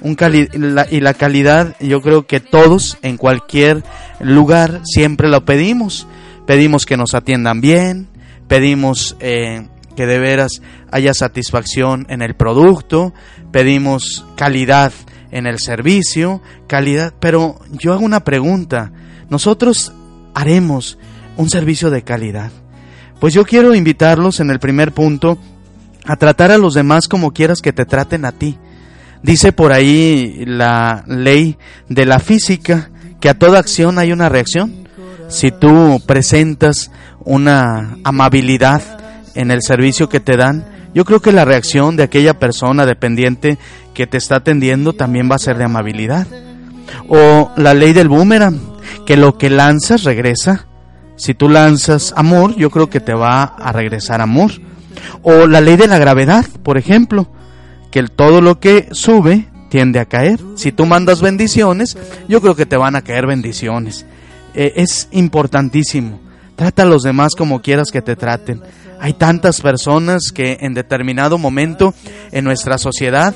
Un 0.00 0.16
la, 0.54 0.86
y 0.90 1.00
la 1.00 1.14
calidad 1.14 1.76
yo 1.80 2.00
creo 2.00 2.26
que 2.26 2.40
todos 2.40 2.98
en 3.02 3.16
cualquier 3.16 3.82
lugar 4.20 4.80
siempre 4.84 5.28
lo 5.28 5.44
pedimos. 5.44 6.06
Pedimos 6.46 6.86
que 6.86 6.96
nos 6.96 7.14
atiendan 7.14 7.60
bien, 7.60 8.08
pedimos 8.46 9.16
eh, 9.20 9.68
que 9.98 10.06
de 10.06 10.20
veras 10.20 10.62
haya 10.92 11.12
satisfacción 11.12 12.06
en 12.08 12.22
el 12.22 12.36
producto, 12.36 13.12
pedimos 13.50 14.24
calidad 14.36 14.92
en 15.32 15.48
el 15.48 15.58
servicio, 15.58 16.40
calidad, 16.68 17.12
pero 17.18 17.58
yo 17.72 17.92
hago 17.92 18.04
una 18.04 18.22
pregunta, 18.22 18.92
nosotros 19.28 19.92
haremos 20.34 20.98
un 21.36 21.50
servicio 21.50 21.90
de 21.90 22.02
calidad. 22.02 22.52
Pues 23.18 23.34
yo 23.34 23.44
quiero 23.44 23.74
invitarlos 23.74 24.38
en 24.38 24.50
el 24.50 24.60
primer 24.60 24.92
punto 24.92 25.36
a 26.04 26.14
tratar 26.14 26.52
a 26.52 26.58
los 26.58 26.74
demás 26.74 27.08
como 27.08 27.32
quieras 27.32 27.60
que 27.60 27.72
te 27.72 27.84
traten 27.84 28.24
a 28.24 28.30
ti. 28.30 28.56
Dice 29.24 29.50
por 29.50 29.72
ahí 29.72 30.44
la 30.46 31.02
ley 31.08 31.58
de 31.88 32.06
la 32.06 32.20
física 32.20 32.92
que 33.20 33.28
a 33.28 33.36
toda 33.36 33.58
acción 33.58 33.98
hay 33.98 34.12
una 34.12 34.28
reacción. 34.28 34.86
Si 35.28 35.50
tú 35.50 36.00
presentas 36.06 36.92
una 37.24 37.98
amabilidad 38.04 39.07
en 39.38 39.52
el 39.52 39.62
servicio 39.62 40.08
que 40.08 40.18
te 40.18 40.36
dan, 40.36 40.66
yo 40.94 41.04
creo 41.04 41.20
que 41.20 41.30
la 41.30 41.44
reacción 41.44 41.96
de 41.96 42.02
aquella 42.02 42.40
persona 42.40 42.84
dependiente 42.86 43.56
que 43.94 44.08
te 44.08 44.16
está 44.16 44.36
atendiendo 44.36 44.94
también 44.94 45.30
va 45.30 45.36
a 45.36 45.38
ser 45.38 45.56
de 45.58 45.64
amabilidad. 45.64 46.26
O 47.08 47.52
la 47.56 47.72
ley 47.72 47.92
del 47.92 48.08
boomerang, 48.08 48.58
que 49.06 49.16
lo 49.16 49.38
que 49.38 49.48
lanzas 49.48 50.02
regresa. 50.02 50.66
Si 51.14 51.34
tú 51.34 51.48
lanzas 51.48 52.12
amor, 52.16 52.56
yo 52.56 52.70
creo 52.70 52.90
que 52.90 52.98
te 52.98 53.14
va 53.14 53.44
a 53.44 53.70
regresar 53.70 54.20
amor. 54.20 54.50
O 55.22 55.46
la 55.46 55.60
ley 55.60 55.76
de 55.76 55.86
la 55.86 55.98
gravedad, 55.98 56.44
por 56.64 56.76
ejemplo, 56.76 57.28
que 57.92 58.02
todo 58.02 58.40
lo 58.40 58.58
que 58.58 58.88
sube 58.90 59.46
tiende 59.70 60.00
a 60.00 60.06
caer. 60.06 60.40
Si 60.56 60.72
tú 60.72 60.84
mandas 60.84 61.20
bendiciones, 61.20 61.96
yo 62.28 62.40
creo 62.40 62.56
que 62.56 62.66
te 62.66 62.76
van 62.76 62.96
a 62.96 63.02
caer 63.02 63.28
bendiciones. 63.28 64.04
Eh, 64.54 64.72
es 64.74 65.06
importantísimo. 65.12 66.20
Trata 66.56 66.82
a 66.82 66.86
los 66.86 67.04
demás 67.04 67.36
como 67.36 67.62
quieras 67.62 67.92
que 67.92 68.02
te 68.02 68.16
traten. 68.16 68.60
Hay 69.00 69.12
tantas 69.14 69.60
personas 69.60 70.32
que 70.32 70.58
en 70.60 70.74
determinado 70.74 71.38
momento 71.38 71.94
en 72.32 72.44
nuestra 72.44 72.78
sociedad 72.78 73.34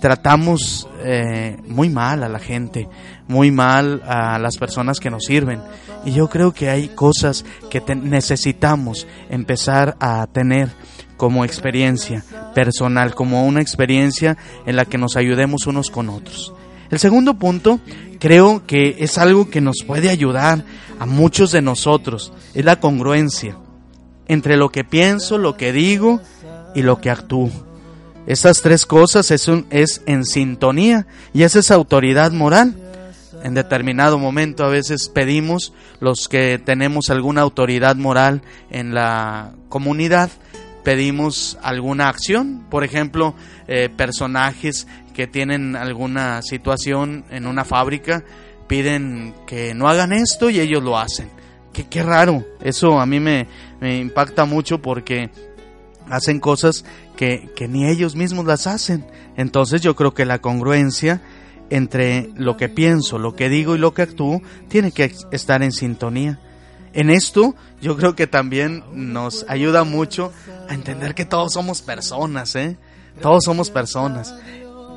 tratamos 0.00 0.88
eh, 1.02 1.56
muy 1.66 1.88
mal 1.88 2.24
a 2.24 2.28
la 2.28 2.38
gente, 2.38 2.88
muy 3.26 3.50
mal 3.50 4.02
a 4.04 4.38
las 4.38 4.58
personas 4.58 5.00
que 5.00 5.10
nos 5.10 5.24
sirven. 5.24 5.62
Y 6.04 6.12
yo 6.12 6.28
creo 6.28 6.52
que 6.52 6.68
hay 6.68 6.88
cosas 6.88 7.44
que 7.70 7.80
necesitamos 7.94 9.06
empezar 9.30 9.96
a 10.00 10.26
tener 10.26 10.68
como 11.16 11.44
experiencia 11.44 12.24
personal, 12.54 13.14
como 13.14 13.46
una 13.46 13.62
experiencia 13.62 14.36
en 14.66 14.76
la 14.76 14.84
que 14.84 14.98
nos 14.98 15.16
ayudemos 15.16 15.66
unos 15.66 15.90
con 15.90 16.10
otros. 16.10 16.52
El 16.90 16.98
segundo 16.98 17.34
punto 17.34 17.80
creo 18.18 18.66
que 18.66 18.96
es 18.98 19.16
algo 19.16 19.48
que 19.48 19.60
nos 19.60 19.84
puede 19.86 20.10
ayudar 20.10 20.64
a 20.98 21.06
muchos 21.06 21.50
de 21.50 21.62
nosotros, 21.62 22.32
es 22.52 22.64
la 22.64 22.78
congruencia 22.78 23.56
entre 24.28 24.56
lo 24.56 24.70
que 24.70 24.84
pienso, 24.84 25.38
lo 25.38 25.56
que 25.56 25.72
digo 25.72 26.20
y 26.74 26.82
lo 26.82 27.00
que 27.00 27.10
actúo. 27.10 27.50
Estas 28.26 28.62
tres 28.62 28.86
cosas 28.86 29.30
es, 29.30 29.48
un, 29.48 29.66
es 29.70 30.02
en 30.06 30.24
sintonía 30.24 31.06
y 31.32 31.42
esa 31.42 31.58
es 31.58 31.70
autoridad 31.70 32.32
moral. 32.32 32.74
En 33.42 33.52
determinado 33.52 34.18
momento 34.18 34.64
a 34.64 34.68
veces 34.68 35.10
pedimos 35.10 35.74
los 36.00 36.28
que 36.28 36.58
tenemos 36.58 37.10
alguna 37.10 37.42
autoridad 37.42 37.96
moral 37.96 38.40
en 38.70 38.94
la 38.94 39.52
comunidad, 39.68 40.30
pedimos 40.82 41.58
alguna 41.62 42.08
acción, 42.08 42.64
por 42.70 42.84
ejemplo, 42.84 43.34
eh, 43.68 43.90
personajes 43.94 44.86
que 45.12 45.26
tienen 45.26 45.76
alguna 45.76 46.40
situación 46.40 47.26
en 47.30 47.46
una 47.46 47.66
fábrica 47.66 48.24
piden 48.66 49.34
que 49.46 49.74
no 49.74 49.88
hagan 49.88 50.12
esto 50.12 50.48
y 50.48 50.60
ellos 50.60 50.82
lo 50.82 50.98
hacen. 50.98 51.28
Qué, 51.74 51.86
qué 51.86 52.02
raro, 52.02 52.42
eso 52.62 52.98
a 52.98 53.04
mí 53.04 53.20
me, 53.20 53.46
me 53.80 53.98
impacta 53.98 54.46
mucho 54.46 54.80
porque 54.80 55.30
hacen 56.08 56.40
cosas 56.40 56.86
que, 57.16 57.50
que 57.54 57.68
ni 57.68 57.86
ellos 57.86 58.16
mismos 58.16 58.46
las 58.46 58.66
hacen. 58.66 59.06
Entonces 59.36 59.82
yo 59.82 59.94
creo 59.94 60.14
que 60.14 60.24
la 60.24 60.38
congruencia 60.38 61.20
entre 61.70 62.30
lo 62.36 62.56
que 62.56 62.68
pienso, 62.68 63.18
lo 63.18 63.34
que 63.34 63.48
digo 63.48 63.74
y 63.74 63.78
lo 63.78 63.94
que 63.94 64.02
actúo 64.02 64.40
tiene 64.68 64.92
que 64.92 65.12
estar 65.32 65.62
en 65.62 65.72
sintonía. 65.72 66.40
En 66.92 67.10
esto 67.10 67.54
yo 67.80 67.96
creo 67.96 68.14
que 68.14 68.26
también 68.26 68.84
nos 68.92 69.44
ayuda 69.48 69.84
mucho 69.84 70.32
a 70.68 70.74
entender 70.74 71.14
que 71.14 71.24
todos 71.24 71.52
somos 71.52 71.82
personas, 71.82 72.54
¿eh? 72.54 72.76
Todos 73.20 73.44
somos 73.44 73.70
personas. 73.70 74.34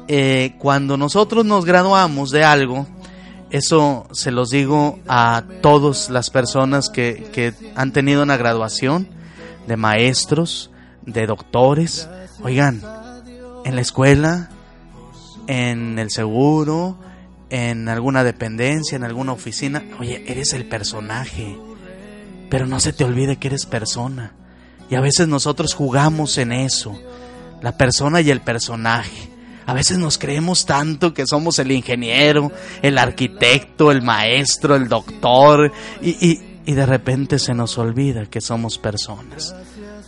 Eh, 0.07 0.55
cuando 0.59 0.95
nosotros 0.95 1.45
nos 1.45 1.65
graduamos 1.65 2.29
de 2.29 2.43
algo, 2.43 2.87
eso 3.49 4.07
se 4.11 4.31
los 4.31 4.49
digo 4.49 4.99
a 5.07 5.43
todas 5.61 6.09
las 6.09 6.29
personas 6.29 6.89
que, 6.89 7.29
que 7.33 7.53
han 7.75 7.93
tenido 7.93 8.23
una 8.23 8.37
graduación, 8.37 9.07
de 9.67 9.77
maestros, 9.77 10.71
de 11.05 11.27
doctores. 11.27 12.09
Oigan, 12.41 12.81
en 13.65 13.75
la 13.75 13.81
escuela, 13.81 14.49
en 15.47 15.99
el 15.99 16.09
seguro, 16.09 16.97
en 17.49 17.89
alguna 17.89 18.23
dependencia, 18.23 18.95
en 18.95 19.03
alguna 19.03 19.33
oficina, 19.33 19.83
oye, 19.99 20.23
eres 20.27 20.53
el 20.53 20.67
personaje. 20.67 21.57
Pero 22.49 22.65
no 22.65 22.79
se 22.79 22.93
te 22.93 23.03
olvide 23.03 23.37
que 23.37 23.47
eres 23.47 23.65
persona. 23.65 24.33
Y 24.89 24.95
a 24.95 25.01
veces 25.01 25.27
nosotros 25.27 25.73
jugamos 25.73 26.37
en 26.37 26.53
eso, 26.53 26.97
la 27.61 27.77
persona 27.77 28.21
y 28.21 28.31
el 28.31 28.41
personaje. 28.41 29.36
A 29.67 29.73
veces 29.73 29.97
nos 29.97 30.17
creemos 30.17 30.65
tanto 30.65 31.13
que 31.13 31.27
somos 31.27 31.59
el 31.59 31.73
ingeniero, 31.73 32.51
el 32.81 32.97
arquitecto, 32.97 33.91
el 33.91 34.01
maestro, 34.01 34.77
el 34.77 34.87
doctor, 34.87 35.73
y, 36.01 36.11
y, 36.25 36.41
y 36.65 36.73
de 36.73 36.85
repente 36.85 37.37
se 37.37 37.53
nos 37.53 37.77
olvida 37.77 38.25
que 38.27 38.39
somos 38.39 38.77
personas. 38.77 39.53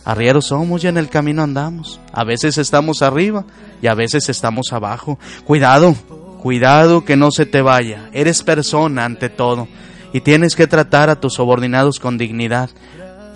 Arrieros 0.06 0.46
somos 0.46 0.82
y 0.82 0.86
en 0.86 0.96
el 0.96 1.10
camino 1.10 1.42
andamos. 1.42 2.00
A 2.10 2.24
veces 2.24 2.56
estamos 2.56 3.02
arriba 3.02 3.44
y 3.82 3.86
a 3.86 3.94
veces 3.94 4.30
estamos 4.30 4.72
abajo. 4.72 5.18
Cuidado, 5.44 5.94
cuidado 6.40 7.04
que 7.04 7.16
no 7.16 7.30
se 7.30 7.44
te 7.44 7.60
vaya. 7.60 8.08
Eres 8.14 8.42
persona 8.42 9.04
ante 9.04 9.28
todo 9.28 9.68
y 10.14 10.22
tienes 10.22 10.56
que 10.56 10.66
tratar 10.66 11.10
a 11.10 11.20
tus 11.20 11.34
subordinados 11.34 12.00
con 12.00 12.16
dignidad. 12.16 12.70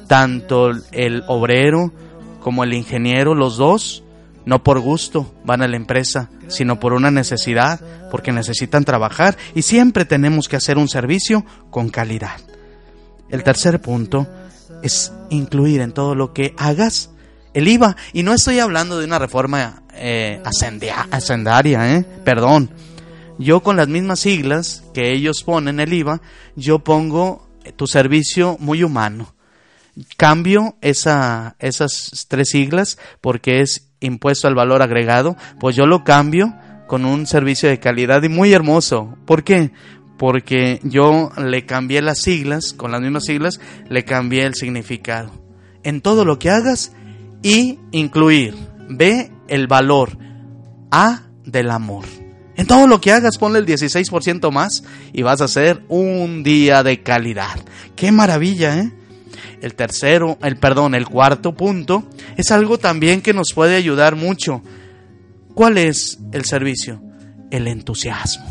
Tanto 0.06 0.70
el 0.92 1.22
obrero 1.28 1.92
como 2.40 2.64
el 2.64 2.72
ingeniero, 2.72 3.34
los 3.34 3.58
dos, 3.58 4.04
no 4.46 4.62
por 4.62 4.80
gusto 4.80 5.34
van 5.44 5.62
a 5.62 5.68
la 5.68 5.76
empresa, 5.76 6.30
sino 6.48 6.78
por 6.78 6.92
una 6.92 7.10
necesidad, 7.10 7.80
porque 8.10 8.32
necesitan 8.32 8.84
trabajar 8.84 9.36
y 9.54 9.62
siempre 9.62 10.04
tenemos 10.04 10.48
que 10.48 10.56
hacer 10.56 10.78
un 10.78 10.88
servicio 10.88 11.44
con 11.70 11.88
calidad. 11.88 12.40
El 13.30 13.42
tercer 13.42 13.80
punto 13.80 14.28
es 14.82 15.12
incluir 15.30 15.80
en 15.80 15.92
todo 15.92 16.14
lo 16.14 16.32
que 16.32 16.54
hagas 16.58 17.10
el 17.54 17.68
IVA. 17.68 17.96
Y 18.12 18.22
no 18.22 18.34
estoy 18.34 18.58
hablando 18.58 18.98
de 18.98 19.06
una 19.06 19.18
reforma 19.18 19.82
eh, 19.94 20.42
hacendaria, 20.44 21.96
eh, 21.96 22.04
perdón. 22.24 22.70
Yo 23.38 23.62
con 23.62 23.76
las 23.76 23.88
mismas 23.88 24.20
siglas 24.20 24.84
que 24.92 25.12
ellos 25.12 25.42
ponen 25.42 25.80
el 25.80 25.92
IVA, 25.92 26.20
yo 26.54 26.80
pongo 26.80 27.48
tu 27.76 27.86
servicio 27.86 28.56
muy 28.60 28.82
humano. 28.82 29.34
cambio 30.16 30.76
esa, 30.80 31.56
esas 31.58 32.26
tres 32.28 32.50
siglas 32.50 32.98
porque 33.20 33.60
es 33.60 33.83
impuesto 34.00 34.48
al 34.48 34.54
valor 34.54 34.82
agregado, 34.82 35.36
pues 35.60 35.76
yo 35.76 35.86
lo 35.86 36.04
cambio 36.04 36.54
con 36.86 37.04
un 37.04 37.26
servicio 37.26 37.68
de 37.68 37.80
calidad 37.80 38.22
y 38.22 38.28
muy 38.28 38.52
hermoso. 38.52 39.16
¿Por 39.24 39.44
qué? 39.44 39.72
Porque 40.18 40.80
yo 40.82 41.30
le 41.36 41.66
cambié 41.66 42.02
las 42.02 42.20
siglas, 42.20 42.72
con 42.72 42.92
las 42.92 43.00
mismas 43.00 43.24
siglas, 43.24 43.60
le 43.88 44.04
cambié 44.04 44.44
el 44.44 44.54
significado. 44.54 45.30
En 45.82 46.00
todo 46.00 46.24
lo 46.24 46.38
que 46.38 46.50
hagas 46.50 46.92
y 47.42 47.78
incluir, 47.90 48.54
ve 48.88 49.30
el 49.48 49.66
valor 49.66 50.16
A 50.90 51.22
del 51.44 51.70
amor. 51.70 52.04
En 52.56 52.66
todo 52.66 52.86
lo 52.86 53.00
que 53.00 53.10
hagas, 53.10 53.38
ponle 53.38 53.58
el 53.58 53.66
16% 53.66 54.50
más 54.52 54.84
y 55.12 55.22
vas 55.22 55.40
a 55.40 55.44
hacer 55.44 55.82
un 55.88 56.44
día 56.44 56.82
de 56.82 57.02
calidad. 57.02 57.58
¡Qué 57.96 58.12
maravilla, 58.12 58.78
eh! 58.78 58.92
El 59.60 59.74
tercero, 59.74 60.38
el 60.42 60.56
perdón, 60.56 60.94
el 60.94 61.06
cuarto 61.06 61.54
punto 61.54 62.08
es 62.36 62.50
algo 62.50 62.78
también 62.78 63.22
que 63.22 63.32
nos 63.32 63.52
puede 63.52 63.76
ayudar 63.76 64.16
mucho. 64.16 64.62
¿Cuál 65.54 65.78
es 65.78 66.18
el 66.32 66.44
servicio? 66.44 67.00
El 67.50 67.68
entusiasmo. 67.68 68.44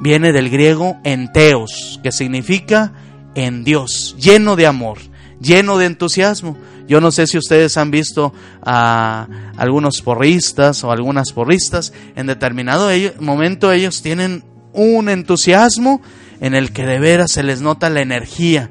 Viene 0.00 0.32
del 0.32 0.50
griego 0.50 0.98
enteos, 1.04 2.00
que 2.02 2.12
significa 2.12 2.92
en 3.34 3.64
Dios, 3.64 4.16
lleno 4.18 4.56
de 4.56 4.66
amor, 4.66 4.98
lleno 5.40 5.78
de 5.78 5.86
entusiasmo. 5.86 6.56
Yo 6.86 7.00
no 7.00 7.10
sé 7.10 7.26
si 7.26 7.38
ustedes 7.38 7.76
han 7.76 7.90
visto 7.90 8.34
a 8.62 9.28
algunos 9.56 10.02
porristas 10.02 10.84
o 10.84 10.90
algunas 10.90 11.32
porristas, 11.32 11.92
en 12.16 12.26
determinado 12.26 12.88
momento 13.20 13.72
ellos 13.72 14.02
tienen 14.02 14.44
un 14.72 15.08
entusiasmo 15.08 16.02
en 16.40 16.54
el 16.54 16.72
que 16.72 16.84
de 16.84 16.98
veras 16.98 17.32
se 17.32 17.42
les 17.42 17.62
nota 17.62 17.88
la 17.88 18.02
energía, 18.02 18.70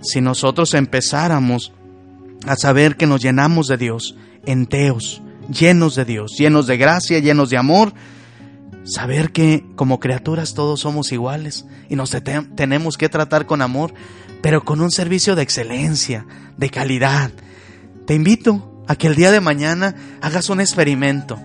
si 0.00 0.20
nosotros 0.20 0.74
empezáramos 0.74 1.72
a 2.46 2.56
saber 2.56 2.96
que 2.96 3.06
nos 3.06 3.20
llenamos 3.20 3.66
de 3.66 3.76
Dios, 3.76 4.16
enteos, 4.46 5.22
llenos 5.48 5.94
de 5.94 6.04
Dios, 6.04 6.36
llenos 6.38 6.66
de 6.66 6.76
gracia, 6.76 7.18
llenos 7.18 7.50
de 7.50 7.56
amor, 7.56 7.92
saber 8.84 9.32
que 9.32 9.64
como 9.76 10.00
criaturas 10.00 10.54
todos 10.54 10.80
somos 10.80 11.12
iguales 11.12 11.66
y 11.88 11.96
nos 11.96 12.16
tenemos 12.54 12.96
que 12.96 13.08
tratar 13.08 13.46
con 13.46 13.62
amor, 13.62 13.92
pero 14.40 14.64
con 14.64 14.80
un 14.80 14.90
servicio 14.90 15.34
de 15.34 15.42
excelencia, 15.42 16.26
de 16.56 16.70
calidad. 16.70 17.30
Te 18.06 18.14
invito 18.14 18.84
a 18.86 18.96
que 18.96 19.08
el 19.08 19.16
día 19.16 19.30
de 19.32 19.40
mañana 19.40 19.94
hagas 20.22 20.48
un 20.48 20.60
experimento. 20.60 21.38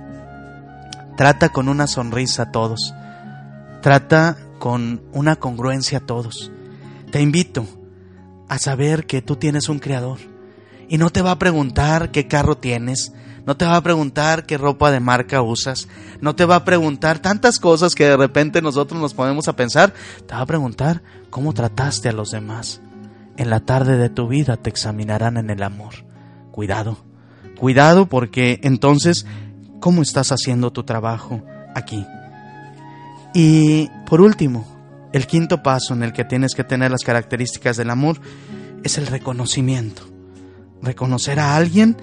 Trata 1.18 1.50
con 1.50 1.70
una 1.70 1.88
sonrisa 1.88 2.44
a 2.44 2.52
todos. 2.52 2.94
Trata 3.82 4.38
con 4.60 5.02
una 5.12 5.36
congruencia 5.36 5.98
a 5.98 6.06
todos. 6.06 6.52
Te 7.12 7.22
invito 7.22 7.68
a 8.54 8.60
saber 8.60 9.08
que 9.08 9.24
tú 9.24 9.36
tienes 9.36 9.68
un 9.68 9.80
creador. 9.80 10.20
Y 10.88 11.00
no 11.00 11.10
te 11.10 11.24
va 11.24 11.32
a 11.32 11.39
preguntar 11.39 12.12
qué 12.12 12.28
carro 12.28 12.56
tienes, 12.56 13.12
no 13.48 13.58
te 13.58 13.66
va 13.66 13.78
a 13.78 13.84
preguntar 13.84 14.46
qué 14.46 14.60
ropa 14.60 14.92
de 14.92 15.00
marca 15.00 15.42
usas, 15.42 15.88
no 16.22 16.36
te 16.36 16.46
va 16.46 16.58
a 16.58 16.66
preguntar 16.66 17.18
tantas 17.18 17.58
cosas 17.58 17.96
que 17.96 18.06
de 18.06 18.16
repente 18.16 18.62
nosotros 18.62 19.02
nos 19.02 19.16
ponemos 19.16 19.48
a 19.48 19.56
pensar, 19.56 19.94
te 20.28 20.36
va 20.36 20.42
a 20.42 20.46
preguntar 20.46 21.02
cómo 21.32 21.54
trataste 21.54 22.10
a 22.10 22.13
los 22.13 22.30
demás. 22.30 22.80
En 23.38 23.50
la 23.50 23.62
tarde 23.62 23.98
de 23.98 24.10
tu 24.10 24.28
vida 24.28 24.56
te 24.58 24.70
examinarán 24.70 25.38
en 25.38 25.50
el 25.50 25.63
amor. 25.63 26.06
Cuidado, 26.52 26.98
cuidado 27.60 28.06
porque 28.06 28.60
entonces, 28.62 29.26
¿cómo 29.80 30.04
estás 30.04 30.32
haciendo 30.32 30.72
tu 30.72 30.84
trabajo 30.84 31.42
aquí? 31.74 32.06
Y 33.34 33.89
por 34.06 34.22
último, 34.22 34.73
el 35.13 35.28
quinto 35.28 35.63
paso 35.63 35.93
en 35.93 36.04
el 36.04 36.12
que 36.12 36.26
tienes 36.26 36.56
que 36.56 36.63
tener 36.63 36.91
las 36.91 37.04
características 37.04 37.78
del 37.78 37.91
amor 37.91 38.19
es 38.84 38.97
el 38.97 39.08
reconocimiento. 39.08 40.02
Reconocer 40.82 41.39
a 41.39 41.56
alguien, 41.56 41.95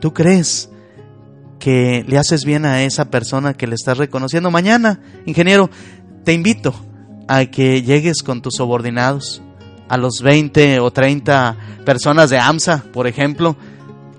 tú 0.00 0.12
crees 0.12 0.70
que 1.58 2.04
le 2.06 2.18
haces 2.18 2.44
bien 2.44 2.64
a 2.64 2.84
esa 2.84 3.10
persona 3.10 3.54
que 3.54 3.66
le 3.66 3.74
estás 3.74 3.98
reconociendo. 3.98 4.50
Mañana, 4.50 5.00
ingeniero, 5.26 5.70
te 6.24 6.34
invito 6.34 6.74
a 7.26 7.46
que 7.46 7.82
llegues 7.82 8.22
con 8.22 8.42
tus 8.42 8.54
subordinados, 8.56 9.42
a 9.88 9.96
los 9.96 10.20
20 10.22 10.80
o 10.80 10.90
30 10.90 11.56
personas 11.86 12.28
de 12.28 12.38
AMSA, 12.38 12.84
por 12.92 13.06
ejemplo, 13.06 13.56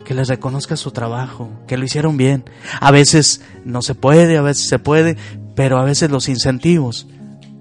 que 0.04 0.16
les 0.16 0.28
reconozcas 0.28 0.80
su 0.80 0.90
trabajo, 0.90 1.52
que 1.68 1.78
lo 1.78 1.86
hicieron 1.86 2.18
bien. 2.18 2.44
A 2.82 2.90
veces 2.90 3.42
no 3.64 3.84
se 3.84 3.94
puede, 3.94 4.38
a 4.38 4.42
veces 4.42 4.68
se 4.68 4.80
puede, 4.80 5.18
pero 5.56 5.78
a 5.78 5.84
veces 5.84 6.10
los 6.10 6.28
incentivos 6.30 7.08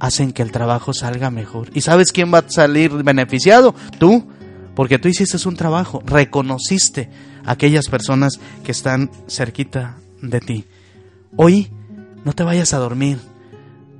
hacen 0.01 0.33
que 0.33 0.43
el 0.43 0.53
trabajo 0.53 0.93
salga 0.93 1.31
mejor. 1.31 1.71
¿Y 1.75 1.81
sabes 1.81 2.13
quién 2.13 2.33
va 2.33 2.39
a 2.39 2.49
salir 2.49 2.91
beneficiado? 3.03 3.75
Tú, 3.99 4.27
porque 4.75 4.99
tú 4.99 5.09
hiciste 5.09 5.37
un 5.49 5.57
trabajo, 5.57 6.03
reconociste 6.05 7.11
a 7.45 7.53
aquellas 7.53 7.89
personas 7.89 8.41
que 8.65 8.73
están 8.73 9.11
cerquita 9.29 9.97
de 10.23 10.41
ti. 10.41 10.65
Hoy 11.37 11.71
no 12.25 12.33
te 12.33 12.45
vayas 12.45 12.75
a 12.75 12.79
dormir 12.79 13.19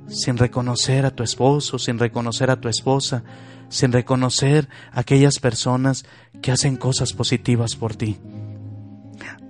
sin 0.07 0.37
reconocer 0.37 1.05
a 1.05 1.11
tu 1.11 1.23
esposo, 1.23 1.77
sin 1.77 1.99
reconocer 1.99 2.49
a 2.49 2.59
tu 2.59 2.67
esposa, 2.67 3.23
sin 3.69 3.91
reconocer 3.91 4.67
a 4.91 5.01
aquellas 5.01 5.39
personas 5.39 6.05
que 6.41 6.51
hacen 6.51 6.77
cosas 6.77 7.13
positivas 7.13 7.75
por 7.75 7.95
ti. 7.95 8.17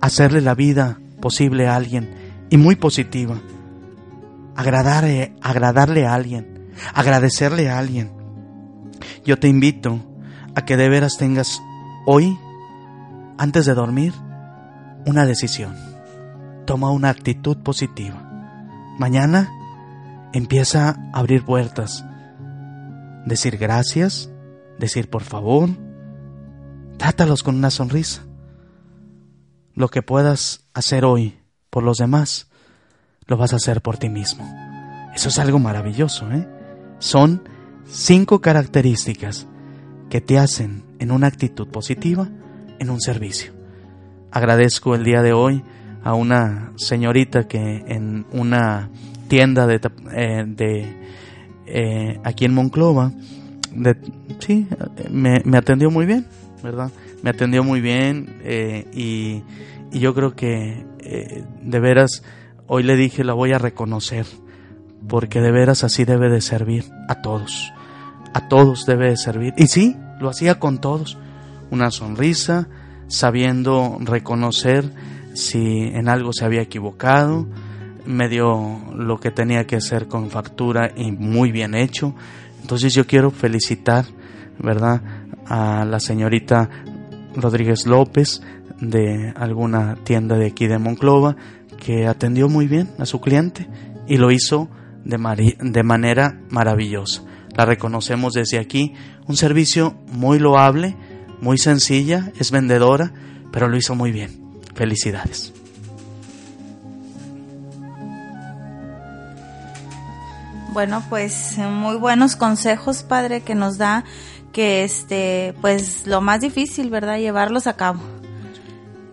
Hacerle 0.00 0.40
la 0.40 0.54
vida 0.54 0.98
posible 1.20 1.66
a 1.66 1.76
alguien 1.76 2.46
y 2.50 2.56
muy 2.56 2.76
positiva 2.76 3.40
agradarle, 4.56 5.34
agradarle 5.40 6.06
a 6.06 6.14
alguien, 6.14 6.70
agradecerle 6.94 7.70
a 7.70 7.78
alguien. 7.78 8.12
Yo 9.24 9.38
te 9.38 9.48
invito 9.48 10.00
a 10.54 10.64
que 10.64 10.76
de 10.76 10.88
veras 10.88 11.16
tengas 11.18 11.60
hoy, 12.06 12.38
antes 13.38 13.66
de 13.66 13.74
dormir, 13.74 14.14
una 15.06 15.24
decisión. 15.24 15.74
Toma 16.66 16.90
una 16.90 17.10
actitud 17.10 17.58
positiva. 17.58 18.26
Mañana 18.98 19.50
empieza 20.32 20.90
a 20.90 21.18
abrir 21.18 21.44
puertas. 21.44 22.04
Decir 23.26 23.56
gracias, 23.58 24.30
decir 24.78 25.08
por 25.08 25.22
favor. 25.22 25.70
Trátalos 26.98 27.42
con 27.42 27.56
una 27.56 27.70
sonrisa. 27.70 28.22
Lo 29.74 29.88
que 29.88 30.02
puedas 30.02 30.66
hacer 30.74 31.04
hoy 31.04 31.38
por 31.70 31.82
los 31.82 31.98
demás, 31.98 32.49
lo 33.30 33.36
vas 33.36 33.52
a 33.52 33.56
hacer 33.56 33.80
por 33.80 33.96
ti 33.96 34.08
mismo. 34.10 34.44
Eso 35.14 35.28
es 35.28 35.38
algo 35.38 35.60
maravilloso, 35.60 36.30
¿eh? 36.32 36.48
Son 36.98 37.42
cinco 37.86 38.40
características 38.40 39.46
que 40.10 40.20
te 40.20 40.36
hacen 40.36 40.82
en 40.98 41.12
una 41.12 41.28
actitud 41.28 41.68
positiva 41.68 42.28
en 42.80 42.90
un 42.90 43.00
servicio. 43.00 43.52
Agradezco 44.32 44.96
el 44.96 45.04
día 45.04 45.22
de 45.22 45.32
hoy 45.32 45.62
a 46.02 46.14
una 46.14 46.72
señorita 46.74 47.46
que 47.46 47.84
en 47.86 48.26
una 48.32 48.90
tienda 49.28 49.68
de, 49.68 49.80
eh, 50.12 50.96
eh, 51.66 52.20
aquí 52.24 52.46
en 52.46 52.54
Monclova, 52.54 53.12
sí, 54.40 54.66
me, 55.08 55.56
atendió 55.56 55.88
muy 55.92 56.04
bien, 56.04 56.26
¿verdad? 56.64 56.90
Me 57.22 57.30
atendió 57.30 57.62
muy 57.62 57.80
bien 57.80 58.40
eh, 58.42 58.90
y, 58.92 59.44
y, 59.96 60.00
yo 60.00 60.14
creo 60.14 60.34
que 60.34 60.84
de 61.62 61.80
veras 61.80 62.24
Hoy 62.72 62.84
le 62.84 62.94
dije, 62.94 63.24
la 63.24 63.34
voy 63.34 63.52
a 63.52 63.58
reconocer, 63.58 64.26
porque 65.08 65.40
de 65.40 65.50
veras 65.50 65.82
así 65.82 66.04
debe 66.04 66.30
de 66.30 66.40
servir 66.40 66.84
a 67.08 67.20
todos. 67.20 67.72
A 68.32 68.46
todos 68.46 68.86
debe 68.86 69.10
de 69.10 69.16
servir. 69.16 69.54
Y 69.56 69.66
sí, 69.66 69.96
lo 70.20 70.28
hacía 70.28 70.60
con 70.60 70.80
todos. 70.80 71.18
Una 71.72 71.90
sonrisa, 71.90 72.68
sabiendo 73.08 73.98
reconocer 73.98 74.88
si 75.34 75.88
en 75.88 76.08
algo 76.08 76.32
se 76.32 76.44
había 76.44 76.62
equivocado, 76.62 77.48
me 78.06 78.28
dio 78.28 78.78
lo 78.94 79.18
que 79.18 79.32
tenía 79.32 79.66
que 79.66 79.74
hacer 79.74 80.06
con 80.06 80.30
factura 80.30 80.92
y 80.94 81.10
muy 81.10 81.50
bien 81.50 81.74
hecho. 81.74 82.14
Entonces 82.60 82.94
yo 82.94 83.04
quiero 83.04 83.32
felicitar, 83.32 84.04
¿verdad?, 84.60 85.02
a 85.44 85.84
la 85.84 85.98
señorita 85.98 86.70
Rodríguez 87.34 87.84
López 87.86 88.42
de 88.80 89.32
alguna 89.34 89.96
tienda 90.04 90.36
de 90.36 90.46
aquí 90.46 90.68
de 90.68 90.78
Monclova 90.78 91.34
que 91.80 92.06
atendió 92.06 92.48
muy 92.48 92.68
bien 92.68 92.90
a 92.98 93.06
su 93.06 93.20
cliente 93.20 93.66
y 94.06 94.18
lo 94.18 94.30
hizo 94.30 94.68
de, 95.04 95.56
de 95.60 95.82
manera 95.82 96.38
maravillosa. 96.50 97.22
La 97.56 97.64
reconocemos 97.64 98.34
desde 98.34 98.58
aquí, 98.58 98.94
un 99.26 99.36
servicio 99.36 99.96
muy 100.12 100.38
loable, 100.38 100.96
muy 101.40 101.58
sencilla, 101.58 102.30
es 102.38 102.52
vendedora, 102.52 103.12
pero 103.50 103.68
lo 103.68 103.76
hizo 103.76 103.96
muy 103.96 104.12
bien. 104.12 104.40
Felicidades. 104.74 105.52
Bueno, 110.72 111.02
pues 111.08 111.58
muy 111.58 111.96
buenos 111.96 112.36
consejos, 112.36 113.02
padre, 113.02 113.40
que 113.40 113.56
nos 113.56 113.76
da 113.76 114.04
que 114.52 114.84
este, 114.84 115.54
pues 115.60 116.06
lo 116.06 116.20
más 116.20 116.40
difícil, 116.40 116.90
¿verdad? 116.90 117.18
Llevarlos 117.18 117.66
a 117.66 117.76
cabo 117.76 118.00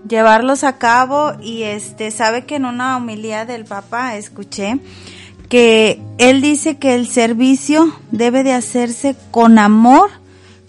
llevarlos 0.08 0.64
a 0.64 0.78
cabo 0.78 1.34
y 1.42 1.64
este 1.64 2.12
sabe 2.12 2.46
que 2.46 2.56
en 2.56 2.66
una 2.66 2.98
homilía 2.98 3.46
del 3.46 3.66
Papa 3.66 4.16
escuché 4.16 4.80
que 5.50 6.02
él 6.18 6.42
dice 6.42 6.78
que 6.78 6.96
el 6.96 7.08
servicio 7.08 7.94
debe 8.12 8.44
de 8.44 8.54
hacerse 8.54 9.16
con 9.32 9.60
amor, 9.60 10.10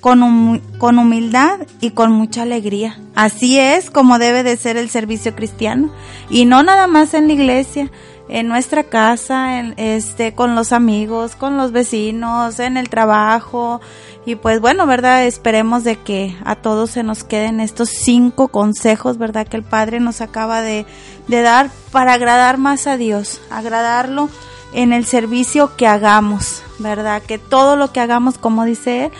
con, 0.01 0.61
con 0.79 0.98
humildad 0.98 1.59
y 1.81 1.90
con 1.90 2.12
mucha 2.12 2.42
alegría. 2.42 2.98
Así 3.14 3.59
es 3.59 3.90
como 3.90 4.18
debe 4.18 4.42
de 4.42 4.57
ser 4.57 4.77
el 4.77 4.88
servicio 4.88 5.35
cristiano. 5.35 5.92
Y 6.31 6.44
no 6.44 6.62
nada 6.62 6.87
más 6.87 7.14
en 7.14 7.27
la 7.27 7.33
iglesia, 7.33 7.90
en 8.29 8.46
nuestra 8.46 8.85
casa, 8.85 9.59
en, 9.59 9.74
este, 9.79 10.35
con 10.35 10.55
los 10.55 10.72
amigos, 10.72 11.35
con 11.35 11.57
los 11.57 11.72
vecinos, 11.72 12.61
en 12.61 12.77
el 12.77 12.88
trabajo. 12.88 13.81
Y 14.28 14.36
pues 14.36 14.60
bueno, 14.60 14.86
¿verdad? 14.86 15.24
Esperemos 15.24 15.84
de 15.84 15.96
que 15.96 16.36
a 16.44 16.54
todos 16.54 16.90
se 16.90 17.02
nos 17.02 17.24
queden 17.24 17.60
estos 17.60 17.88
cinco 17.88 18.48
consejos, 18.48 19.16
¿verdad? 19.16 19.48
Que 19.48 19.56
el 19.56 19.62
Padre 19.62 20.00
nos 20.00 20.20
acaba 20.20 20.60
de, 20.60 20.84
de 21.28 21.40
dar 21.40 21.70
para 21.92 22.12
agradar 22.12 22.58
más 22.58 22.86
a 22.86 22.98
Dios, 22.98 23.40
agradarlo 23.48 24.28
en 24.74 24.92
el 24.92 25.06
servicio 25.06 25.76
que 25.78 25.86
hagamos, 25.86 26.62
¿verdad? 26.78 27.22
Que 27.22 27.38
todo 27.38 27.76
lo 27.76 27.90
que 27.90 28.00
hagamos, 28.00 28.36
como 28.36 28.66
dice 28.66 29.06
él, 29.06 29.12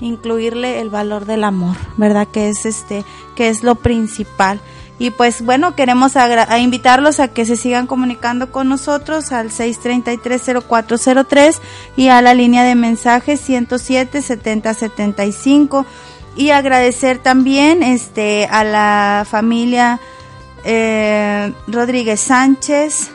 incluirle 0.00 0.80
el 0.80 0.90
valor 0.90 1.26
del 1.26 1.42
amor, 1.42 1.76
¿verdad? 1.96 2.28
Que 2.28 2.48
es 2.48 2.64
este, 2.64 3.04
que 3.34 3.48
es 3.48 3.64
lo 3.64 3.74
principal. 3.74 4.60
Y 4.98 5.10
pues 5.10 5.42
bueno, 5.42 5.74
queremos 5.74 6.16
a 6.16 6.58
invitarlos 6.58 7.18
a 7.18 7.28
que 7.28 7.44
se 7.44 7.56
sigan 7.56 7.86
comunicando 7.86 8.50
con 8.52 8.68
nosotros 8.68 9.32
al 9.32 9.50
633-0403 9.50 11.56
y 11.96 12.08
a 12.08 12.20
la 12.22 12.34
línea 12.34 12.62
de 12.62 12.74
mensajes 12.74 13.48
107-7075 13.48 15.86
y 16.36 16.50
agradecer 16.50 17.18
también 17.18 17.82
este 17.82 18.46
a 18.50 18.64
la 18.64 19.26
familia 19.28 20.00
eh, 20.64 21.52
Rodríguez 21.66 22.20
Sánchez, 22.20 23.10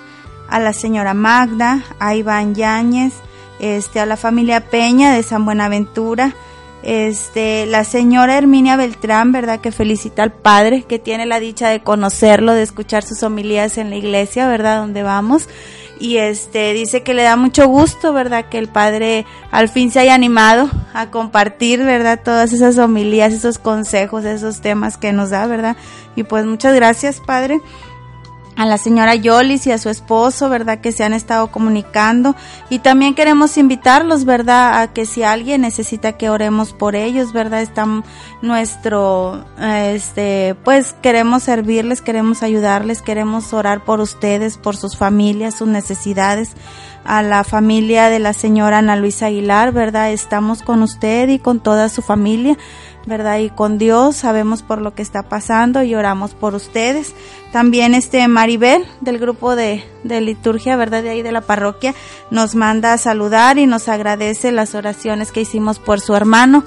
a 0.49 0.59
la 0.59 0.73
señora 0.73 1.13
Magda, 1.13 1.83
a 1.99 2.15
Iván 2.15 2.55
Yáñez, 2.55 3.13
este, 3.59 3.99
a 3.99 4.05
la 4.05 4.17
familia 4.17 4.69
Peña 4.69 5.13
de 5.13 5.23
San 5.23 5.45
Buenaventura, 5.45 6.33
este, 6.88 7.65
la 7.65 7.84
señora 7.84 8.38
Herminia 8.38 8.78
Beltrán, 8.78 9.34
¿verdad? 9.34 9.60
Que 9.60 9.73
felicita 9.73 10.23
al 10.23 10.32
padre, 10.32 10.84
que 10.84 11.00
tiene 11.00 11.26
la 11.26 11.41
dicha 11.41 11.67
de 11.67 11.82
conocerlo, 11.82 12.54
de 12.54 12.63
escuchar 12.63 13.04
sus 13.04 13.23
homilías 13.23 13.78
en 13.78 13.89
la 13.89 13.97
iglesia, 13.97 14.47
¿verdad? 14.47 14.80
Donde 14.80 15.04
vamos. 15.04 15.50
Y 16.00 16.15
este, 16.15 16.71
dice 16.71 17.04
que 17.04 17.13
le 17.13 17.23
da 17.23 17.36
mucho 17.36 17.67
gusto, 17.67 18.13
¿verdad? 18.13 18.45
Que 18.50 18.58
el 18.58 18.69
padre 18.69 19.26
al 19.52 19.67
fin 19.67 19.91
se 19.91 20.00
haya 20.00 20.15
animado 20.15 20.69
a 20.93 21.12
compartir, 21.12 21.84
¿verdad? 21.84 22.21
Todas 22.23 22.54
esas 22.54 22.78
homilías, 22.78 23.34
esos 23.34 23.60
consejos, 23.60 24.23
esos 24.23 24.62
temas 24.62 24.97
que 24.97 25.12
nos 25.12 25.32
da, 25.32 25.45
¿verdad? 25.45 25.76
Y 26.15 26.23
pues 26.23 26.45
muchas 26.45 26.73
gracias, 26.73 27.19
padre 27.19 27.60
a 28.58 28.65
la 28.65 28.80
señora 28.80 29.13
Yolis 29.13 29.67
y 29.67 29.72
a 29.72 29.78
su 29.78 29.89
esposo, 29.89 30.50
¿verdad? 30.50 30.82
Que 30.82 30.91
se 30.91 31.04
han 31.04 31.13
estado 31.13 31.52
comunicando. 31.52 32.36
Y 32.72 32.80
también 32.80 33.13
queremos 33.13 33.56
invitarlos, 33.58 34.26
¿verdad? 34.26 34.82
A 34.82 34.88
que 34.91 35.06
si 35.06 35.22
alguien 35.22 35.62
necesita 35.62 36.13
que 36.13 36.32
oremos 36.32 36.74
por 36.74 36.96
ellos, 36.96 37.34
¿verdad? 37.34 37.62
Está 37.62 37.86
nuestro, 38.41 39.46
este, 39.62 40.56
pues 40.63 40.96
queremos 41.04 41.43
servirles, 41.43 42.02
queremos 42.02 42.41
ayudarles, 42.41 43.04
queremos 43.04 43.54
orar 43.54 43.86
por 43.86 44.00
ustedes, 44.00 44.58
por 44.58 44.76
sus 44.76 44.98
familias, 44.98 45.56
sus 45.56 45.67
necesidades. 45.67 46.56
A 47.08 47.24
la 47.24 47.43
familia 47.43 48.10
de 48.10 48.20
la 48.20 48.34
señora 48.34 48.80
Ana 48.80 48.96
Luisa 48.96 49.28
Aguilar, 49.28 49.72
¿verdad? 49.72 50.12
Estamos 50.12 50.62
con 50.62 50.84
usted 50.84 51.30
y 51.30 51.39
con 51.39 51.60
toda 51.60 51.89
su 51.89 52.02
familia. 52.02 52.58
¿verdad? 53.08 53.39
Y 53.39 53.50
con 53.50 53.78
Dios 53.78 54.17
sabemos 54.17 54.62
por 54.62 54.82
lo 54.82 54.93
que 54.93 55.02
está 55.02 55.24
pasando 55.24 55.82
y 55.82 55.96
oramos 55.96 56.34
por 56.34 56.54
ustedes. 56.54 57.13
También 57.54 57.96
este 57.96 58.28
Maribel 58.28 58.86
del 59.00 59.17
grupo 59.17 59.56
de, 59.56 59.82
de 60.04 60.20
liturgia, 60.20 60.76
¿verdad? 60.76 61.02
De 61.02 61.10
ahí 61.10 61.22
de 61.22 61.32
la 61.32 61.39
parroquia, 61.39 61.96
nos 62.32 62.54
manda 62.54 62.91
a 62.91 62.98
saludar 62.98 63.58
y 63.58 63.65
nos 63.65 63.88
agradece 63.88 64.52
las 64.52 64.76
oraciones 64.76 65.32
que 65.32 65.41
hicimos 65.41 65.80
por 65.80 66.02
su 66.02 66.15
hermano. 66.15 66.65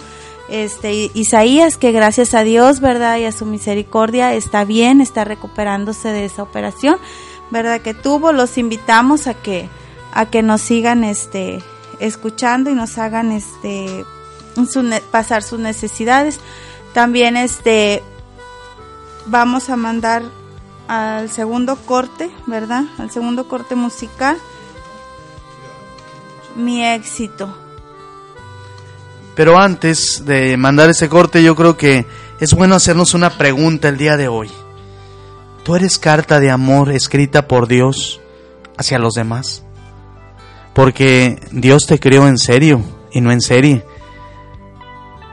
Este 0.48 1.10
Isaías, 1.14 1.76
que 1.76 1.92
gracias 1.92 2.34
a 2.34 2.42
Dios, 2.42 2.80
¿verdad? 2.80 3.18
Y 3.18 3.24
a 3.24 3.32
su 3.32 3.44
misericordia 3.44 4.34
está 4.34 4.64
bien, 4.64 5.00
está 5.00 5.24
recuperándose 5.24 6.08
de 6.08 6.24
esa 6.24 6.42
operación, 6.42 6.96
¿verdad? 7.50 7.82
Que 7.82 7.92
tuvo, 7.92 8.32
los 8.32 8.56
invitamos 8.56 9.26
a 9.26 9.34
que, 9.34 9.68
a 10.12 10.26
que 10.26 10.42
nos 10.42 10.60
sigan, 10.60 11.04
este, 11.04 11.62
escuchando 11.98 12.70
y 12.70 12.74
nos 12.74 12.98
hagan, 12.98 13.32
este, 13.32 14.04
su 14.68 14.88
pasar 15.10 15.42
sus 15.42 15.58
necesidades. 15.58 16.40
También 16.92 17.36
este 17.36 18.02
vamos 19.26 19.70
a 19.70 19.76
mandar 19.76 20.22
al 20.88 21.30
segundo 21.30 21.76
corte, 21.76 22.30
¿verdad? 22.46 22.84
Al 22.98 23.10
segundo 23.10 23.46
corte 23.48 23.74
musical. 23.74 24.36
Mi 26.56 26.84
éxito. 26.84 27.54
Pero 29.36 29.58
antes 29.58 30.24
de 30.26 30.56
mandar 30.56 30.90
ese 30.90 31.08
corte, 31.08 31.42
yo 31.42 31.54
creo 31.54 31.76
que 31.76 32.06
es 32.40 32.54
bueno 32.54 32.74
hacernos 32.74 33.14
una 33.14 33.30
pregunta 33.38 33.88
el 33.88 33.96
día 33.96 34.16
de 34.16 34.28
hoy. 34.28 34.50
¿Tú 35.62 35.76
eres 35.76 35.98
carta 35.98 36.40
de 36.40 36.50
amor 36.50 36.90
escrita 36.90 37.46
por 37.46 37.68
Dios 37.68 38.20
hacia 38.76 38.98
los 38.98 39.14
demás? 39.14 39.62
Porque 40.74 41.40
Dios 41.52 41.86
te 41.86 41.98
creó 41.98 42.26
en 42.28 42.38
serio 42.38 42.82
y 43.12 43.20
no 43.20 43.32
en 43.32 43.40
serie. 43.40 43.84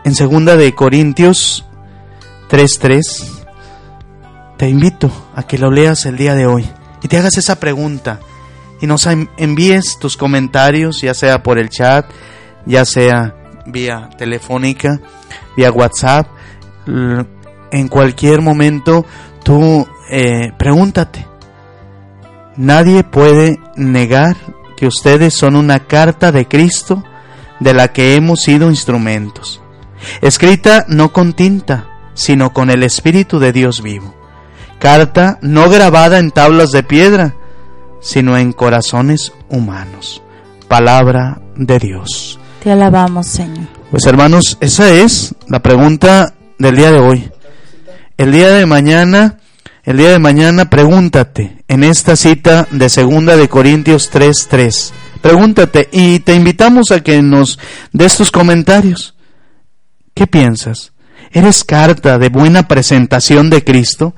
En 0.04 0.16
segunda 0.16 0.56
de 0.58 0.74
Corintios 0.74 1.66
3:3 2.50 3.46
te 4.58 4.70
invito 4.70 5.12
a 5.36 5.44
que 5.44 5.58
lo 5.58 5.70
leas 5.70 6.06
el 6.06 6.18
día 6.18 6.34
de 6.34 6.48
hoy 6.48 6.68
y 7.04 7.08
te 7.08 7.18
hagas 7.18 7.38
esa 7.38 7.60
pregunta 7.60 8.20
y 8.82 8.88
nos 8.88 9.06
en- 9.06 9.30
envíes 9.38 9.98
tus 10.00 10.18
comentarios, 10.18 11.02
ya 11.02 11.14
sea 11.14 11.44
por 11.44 11.60
el 11.60 11.70
chat, 11.70 12.06
ya 12.66 12.86
sea 12.86 13.36
vía 13.66 14.10
telefónica, 14.18 15.00
vía 15.56 15.72
WhatsApp, 15.72 16.28
en 17.72 17.88
cualquier 17.90 18.42
momento 18.42 19.06
tú 19.44 19.86
eh, 20.10 20.52
pregúntate. 20.58 21.26
Nadie 22.56 23.04
puede 23.04 23.60
negar 23.76 24.36
que 24.78 24.88
ustedes 24.88 25.34
son 25.34 25.58
una 25.58 25.80
carta 25.80 26.32
de 26.32 26.48
Cristo 26.48 27.04
de 27.60 27.74
la 27.74 27.92
que 27.92 28.16
hemos 28.16 28.42
sido 28.42 28.70
instrumentos, 28.70 29.60
escrita 30.22 30.86
no 30.88 31.12
con 31.12 31.34
tinta, 31.34 31.90
sino 32.14 32.54
con 32.54 32.70
el 32.70 32.84
Espíritu 32.84 33.40
de 33.40 33.52
Dios 33.52 33.82
vivo. 33.82 34.14
Carta 34.80 35.40
no 35.42 35.70
grabada 35.70 36.20
en 36.20 36.32
tablas 36.32 36.72
de 36.72 36.84
piedra, 36.84 37.36
sino 38.00 38.38
en 38.38 38.54
corazones 38.54 39.34
humanos. 39.50 40.22
Palabra 40.68 41.42
de 41.56 41.80
Dios. 41.80 42.40
Te 42.64 42.72
alabamos, 42.72 43.26
Señor. 43.28 43.66
Pues 43.90 44.06
hermanos, 44.06 44.58
esa 44.60 44.92
es 44.92 45.34
la 45.48 45.62
pregunta 45.62 46.34
del 46.60 46.76
día 46.76 46.92
de 46.92 47.00
hoy. 47.00 47.32
El 48.18 48.32
día 48.32 48.50
de 48.50 48.66
mañana, 48.66 49.40
el 49.88 49.96
día 49.96 50.10
de 50.10 50.20
mañana 50.20 50.70
pregúntate 50.70 51.64
en 51.70 51.86
esta 51.86 52.18
cita 52.18 52.68
de 52.72 52.90
segunda 52.90 53.38
de 53.38 53.48
Corintios 53.48 54.12
3:3. 54.12 54.92
Pregúntate 55.22 55.88
y 55.94 56.20
te 56.20 56.36
invitamos 56.36 56.92
a 56.92 57.00
que 57.00 57.22
nos 57.22 57.58
des 57.94 58.18
tus 58.18 58.30
comentarios. 58.30 59.16
¿Qué 60.14 60.28
piensas? 60.28 60.92
¿Eres 61.32 61.64
carta 61.64 62.18
de 62.18 62.28
buena 62.28 62.68
presentación 62.68 63.50
de 63.50 63.64
Cristo? 63.64 64.14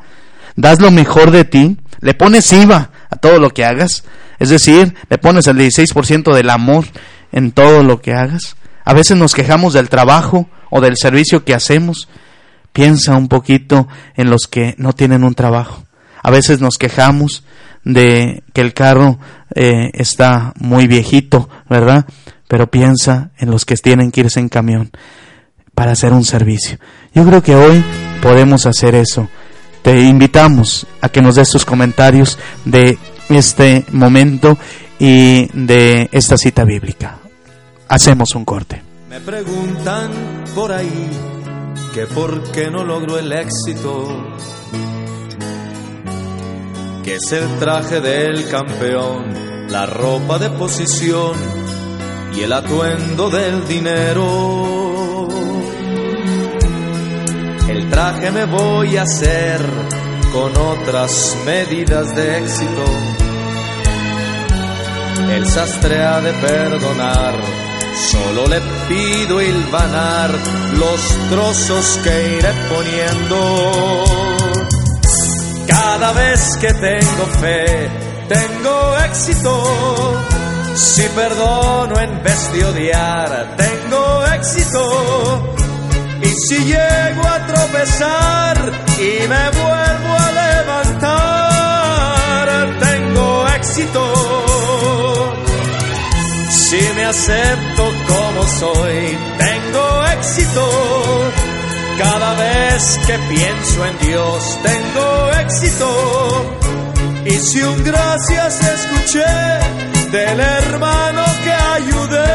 ¿Das 0.56 0.82
lo 0.82 0.90
mejor 0.90 1.30
de 1.30 1.46
ti? 1.46 1.78
¿Le 2.00 2.16
pones 2.16 2.52
IVA 2.52 2.90
a 3.12 3.16
todo 3.18 3.38
lo 3.38 3.52
que 3.52 3.64
hagas? 3.64 4.04
Es 4.40 4.50
decir, 4.50 4.96
le 5.08 5.20
pones 5.20 5.46
el 5.46 5.58
16% 5.58 6.34
del 6.34 6.50
amor 6.50 6.86
en 7.32 7.52
todo 7.52 7.84
lo 7.84 8.02
que 8.02 8.16
hagas. 8.16 8.56
A 8.86 8.96
veces 8.96 9.18
nos 9.18 9.36
quejamos 9.36 9.74
del 9.74 9.88
trabajo 9.88 10.50
o 10.72 10.82
del 10.82 10.98
servicio 10.98 11.46
que 11.46 11.54
hacemos. 11.54 12.10
Piensa 12.74 13.18
un 13.18 13.28
poquito 13.28 13.88
en 14.16 14.30
los 14.30 14.48
que 14.48 14.76
no 14.78 14.94
tienen 14.94 15.24
un 15.24 15.36
trabajo. 15.36 15.84
A 16.22 16.32
veces 16.32 16.62
nos 16.62 16.78
quejamos 16.78 17.44
de 17.84 18.44
que 18.54 18.62
el 18.62 18.74
carro 18.74 19.20
eh, 19.56 19.90
está 19.94 20.54
muy 20.60 20.88
viejito, 20.88 21.50
¿verdad? 21.70 22.06
Pero 22.48 22.70
piensa 22.70 23.32
en 23.38 23.52
los 23.52 23.66
que 23.66 23.76
tienen 23.76 24.12
que 24.12 24.22
irse 24.22 24.40
en 24.40 24.50
camión 24.50 24.92
para 25.74 25.92
hacer 25.92 26.14
un 26.14 26.26
servicio. 26.26 26.78
Yo 27.14 27.26
creo 27.26 27.42
que 27.42 27.56
hoy 27.56 27.84
podemos 28.22 28.66
hacer 28.66 28.96
eso. 28.96 29.30
Te 29.82 30.02
invitamos 30.02 30.86
a 31.02 31.10
que 31.10 31.22
nos 31.22 31.36
des 31.36 31.50
tus 31.50 31.66
comentarios 31.66 32.38
de 32.66 32.98
este 33.30 33.86
momento 33.92 34.58
y 35.00 35.48
de 35.54 36.10
esta 36.12 36.38
cita 36.38 36.66
bíblica. 36.66 37.18
Hacemos 37.88 38.36
un 38.36 38.44
corte. 38.44 38.82
Me 39.10 39.22
preguntan 39.22 40.12
por 40.54 40.72
ahí 40.72 41.10
que 41.94 42.06
por 42.06 42.52
qué 42.52 42.70
no 42.70 42.84
logro 42.84 43.18
el 43.18 43.32
éxito, 43.32 44.08
que 47.04 47.16
es 47.16 47.32
el 47.32 47.58
traje 47.58 48.02
del 48.02 48.48
campeón, 48.50 49.70
la 49.70 49.86
ropa 49.86 50.38
de 50.38 50.50
posición 50.52 51.34
y 52.36 52.42
el 52.42 52.54
atuendo 52.54 53.30
del 53.30 53.68
dinero. 53.68 55.28
El 57.68 57.90
traje 57.90 58.32
me 58.32 58.46
voy 58.46 58.98
a 58.98 59.04
hacer 59.04 59.62
con 60.32 60.56
otras 60.58 61.38
medidas 61.46 62.16
de 62.16 62.40
éxito. 62.40 62.86
El 65.32 65.48
sastre 65.48 66.04
ha 66.04 66.22
de 66.22 66.34
perdonar 66.34 67.69
Solo 67.94 68.48
le 68.48 68.62
pido 68.88 69.42
hilvanar 69.42 70.32
los 70.74 71.02
trozos 71.30 72.00
que 72.04 72.38
iré 72.38 72.54
poniendo. 72.70 74.06
Cada 75.68 76.12
vez 76.14 76.58
que 76.62 76.74
tengo 76.74 77.26
fe, 77.40 77.90
tengo 78.28 78.98
éxito. 79.06 79.64
Si 80.76 81.04
perdono 81.10 82.00
en 82.00 82.24
vez 82.24 82.54
de 82.54 82.66
odiar, 82.66 83.56
tengo 83.58 84.26
éxito. 84.28 85.56
Y 86.22 86.28
si 86.28 86.64
llego 86.66 87.28
a 87.28 87.46
tropezar 87.48 88.58
y 88.98 89.28
me 89.28 89.50
vuelvo 89.52 90.18
a 90.18 90.32
levantar, 90.92 92.48
tengo 92.80 93.48
éxito. 93.50 94.49
Si 96.70 96.80
me 96.96 97.04
acepto 97.04 97.84
como 98.08 98.44
soy, 98.48 99.18
tengo 99.40 100.06
éxito. 100.20 100.70
Cada 101.98 102.34
vez 102.36 103.00
que 103.08 103.18
pienso 103.34 103.86
en 103.88 103.98
Dios, 104.08 104.60
tengo 104.62 105.32
éxito. 105.32 106.60
Y 107.26 107.32
si 107.32 107.64
un 107.64 107.84
gracias 107.84 108.62
escuché 108.62 109.26
del 110.12 110.40
hermano 110.40 111.26
que 111.44 111.52
ayudé, 111.52 112.28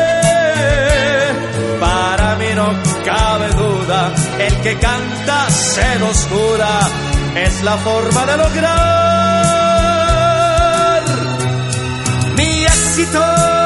para 1.79 2.35
mí 2.35 2.47
no 2.57 2.75
cabe 3.05 3.49
duda, 3.51 4.13
el 4.41 4.61
que 4.63 4.77
canta 4.79 5.49
se 5.49 5.99
los 6.01 6.27
jura, 6.27 6.81
es 7.37 7.63
la 7.63 7.77
forma 7.79 8.27
de 8.27 8.37
lograr 8.37 8.65
mi 12.37 12.65
éxito. 12.65 13.64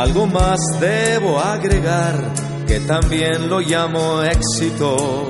Algo 0.00 0.26
más 0.26 0.58
debo 0.80 1.38
agregar 1.38 2.14
que 2.66 2.80
también 2.80 3.50
lo 3.50 3.60
llamo 3.60 4.22
éxito. 4.22 5.28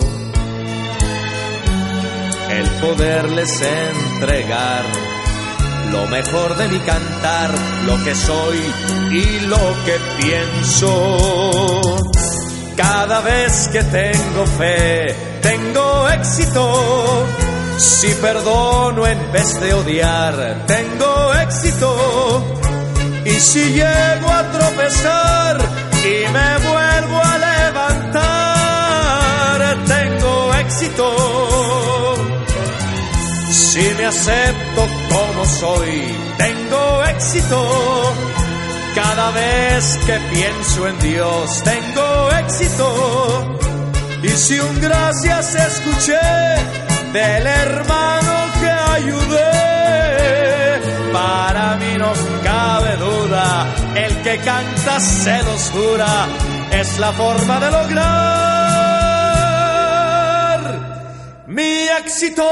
El 2.49 2.69
poderles 2.81 3.51
entregar 3.63 4.85
lo 5.91 6.07
mejor 6.07 6.57
de 6.57 6.69
mi 6.69 6.79
cantar, 6.79 7.51
lo 7.85 8.05
que 8.05 8.15
soy 8.15 8.61
y 9.11 9.41
lo 9.47 9.59
que 9.85 9.99
pienso. 10.23 11.17
Cada 12.77 13.23
vez 13.23 13.71
que 13.73 13.83
tengo 13.83 14.47
fe, 14.57 15.13
tengo 15.43 16.09
éxito. 16.11 17.27
Si 17.77 18.15
perdono 18.15 19.05
en 19.05 19.33
vez 19.33 19.61
de 19.61 19.75
odiar, 19.75 20.65
tengo 20.69 21.35
éxito. 21.43 22.70
Y 23.25 23.31
si 23.31 23.73
llego 23.73 24.29
a 24.31 24.43
tropezar 24.51 25.59
y 26.05 26.27
me 26.33 26.59
vuelvo 26.69 27.21
a 27.23 27.39
levantar, 27.39 28.57
tengo 29.87 30.55
éxito. 30.55 31.07
Si 33.51 33.83
me 33.99 34.07
acepto 34.07 34.89
como 35.11 35.45
soy, 35.45 36.15
tengo 36.39 37.05
éxito. 37.05 38.15
Cada 38.95 39.31
vez 39.31 39.99
que 40.07 40.19
pienso 40.33 40.89
en 40.89 40.99
Dios, 40.99 41.63
tengo 41.63 42.31
éxito. 42.33 43.57
Y 44.23 44.29
si 44.29 44.59
un 44.59 44.81
gracias 44.81 45.55
escuché 45.55 46.19
del 47.13 47.47
hermano 47.47 48.51
que 48.61 48.71
ayudé, 48.71 49.60
cabe 52.43 52.97
duda, 52.97 53.67
el 53.95 54.23
que 54.23 54.39
canta 54.39 55.01
se 55.01 55.43
los 55.43 55.71
jura, 55.71 56.29
es 56.71 56.99
la 56.99 57.13
forma 57.13 57.61
de 57.61 57.71
lograr 57.71 58.31
mi 61.47 61.89
éxito. 61.99 62.45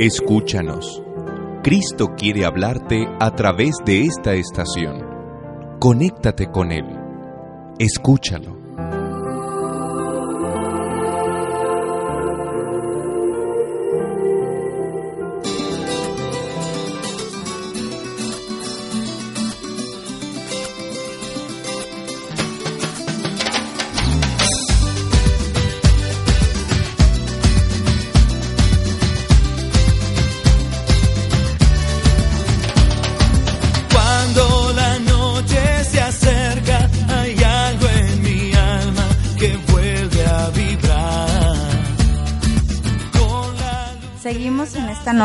Escúchanos. 0.00 1.02
Cristo 1.62 2.14
quiere 2.16 2.46
hablarte 2.46 3.06
a 3.20 3.32
través 3.32 3.76
de 3.84 4.06
esta 4.06 4.32
estación. 4.32 5.04
Conéctate 5.78 6.50
con 6.50 6.72
Él. 6.72 6.86
Escúchalo. 7.78 8.59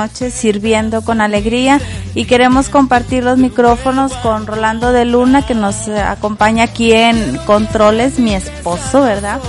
Sirviendo 0.10 1.02
con 1.02 1.22
alegría 1.22 1.80
y 2.14 2.26
queremos 2.26 2.70
compartir 2.70 3.24
los 3.24 3.38
micrófonos 3.38 4.14
con 4.16 4.48
Rolando 4.48 4.92
de 4.92 5.06
Luna 5.06 5.46
que 5.46 5.56
nos 5.56 5.88
eh, 5.88 6.00
acompaña 6.00 6.64
aquí 6.64 6.94
en 6.94 7.38
Controles, 7.46 8.20
mi 8.20 8.34
esposo, 8.34 9.02
¿verdad? 9.02 9.40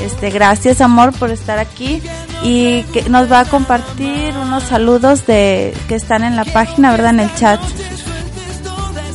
Este, 0.00 0.30
gracias 0.30 0.80
amor 0.80 1.12
por 1.12 1.30
estar 1.30 1.58
aquí 1.58 2.02
y 2.42 2.82
que 2.84 3.08
nos 3.08 3.30
va 3.30 3.40
a 3.40 3.44
compartir 3.44 4.34
unos 4.36 4.64
saludos 4.64 5.26
de 5.26 5.74
que 5.88 5.94
están 5.94 6.22
en 6.22 6.36
la 6.36 6.44
página, 6.44 6.90
¿verdad? 6.90 7.10
En 7.10 7.20
el 7.20 7.34
chat. 7.34 7.60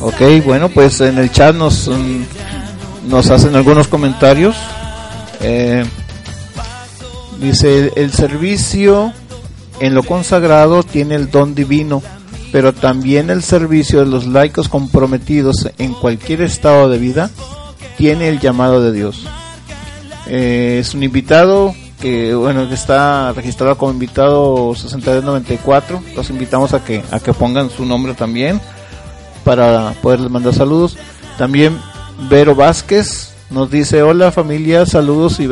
Ok, 0.00 0.20
bueno, 0.44 0.68
pues 0.68 1.00
en 1.00 1.18
el 1.18 1.30
chat 1.30 1.54
nos, 1.54 1.88
mm, 1.88 2.24
nos 3.08 3.30
hacen 3.30 3.54
algunos 3.54 3.86
comentarios. 3.86 4.56
Eh, 5.40 5.84
dice, 7.40 7.92
el 7.96 8.12
servicio 8.12 9.12
en 9.82 9.94
lo 9.94 10.04
consagrado 10.04 10.84
tiene 10.84 11.16
el 11.16 11.28
don 11.28 11.56
divino, 11.56 12.02
pero 12.52 12.72
también 12.72 13.30
el 13.30 13.42
servicio 13.42 13.98
de 13.98 14.06
los 14.06 14.26
laicos 14.28 14.68
comprometidos 14.68 15.68
en 15.76 15.92
cualquier 15.92 16.42
estado 16.42 16.88
de 16.88 16.98
vida 16.98 17.30
tiene 17.98 18.28
el 18.28 18.38
llamado 18.38 18.80
de 18.80 18.92
Dios. 18.92 19.26
Eh, 20.28 20.78
es 20.80 20.94
un 20.94 21.02
invitado 21.02 21.74
que 22.00 22.32
bueno 22.32 22.68
que 22.68 22.74
está 22.74 23.32
registrado 23.32 23.76
como 23.76 23.92
invitado 23.92 24.72
6294 24.74 26.02
los 26.14 26.30
invitamos 26.30 26.74
a 26.74 26.84
que 26.84 27.02
a 27.10 27.18
que 27.18 27.32
pongan 27.32 27.68
su 27.68 27.84
nombre 27.84 28.14
también 28.14 28.60
para 29.44 29.94
poderles 30.00 30.30
mandar 30.30 30.54
saludos. 30.54 30.96
También 31.38 31.76
Vero 32.30 32.54
Vázquez 32.54 33.32
nos 33.50 33.68
dice, 33.68 34.02
hola 34.02 34.30
familia, 34.30 34.86
saludos 34.86 35.40
y, 35.40 35.48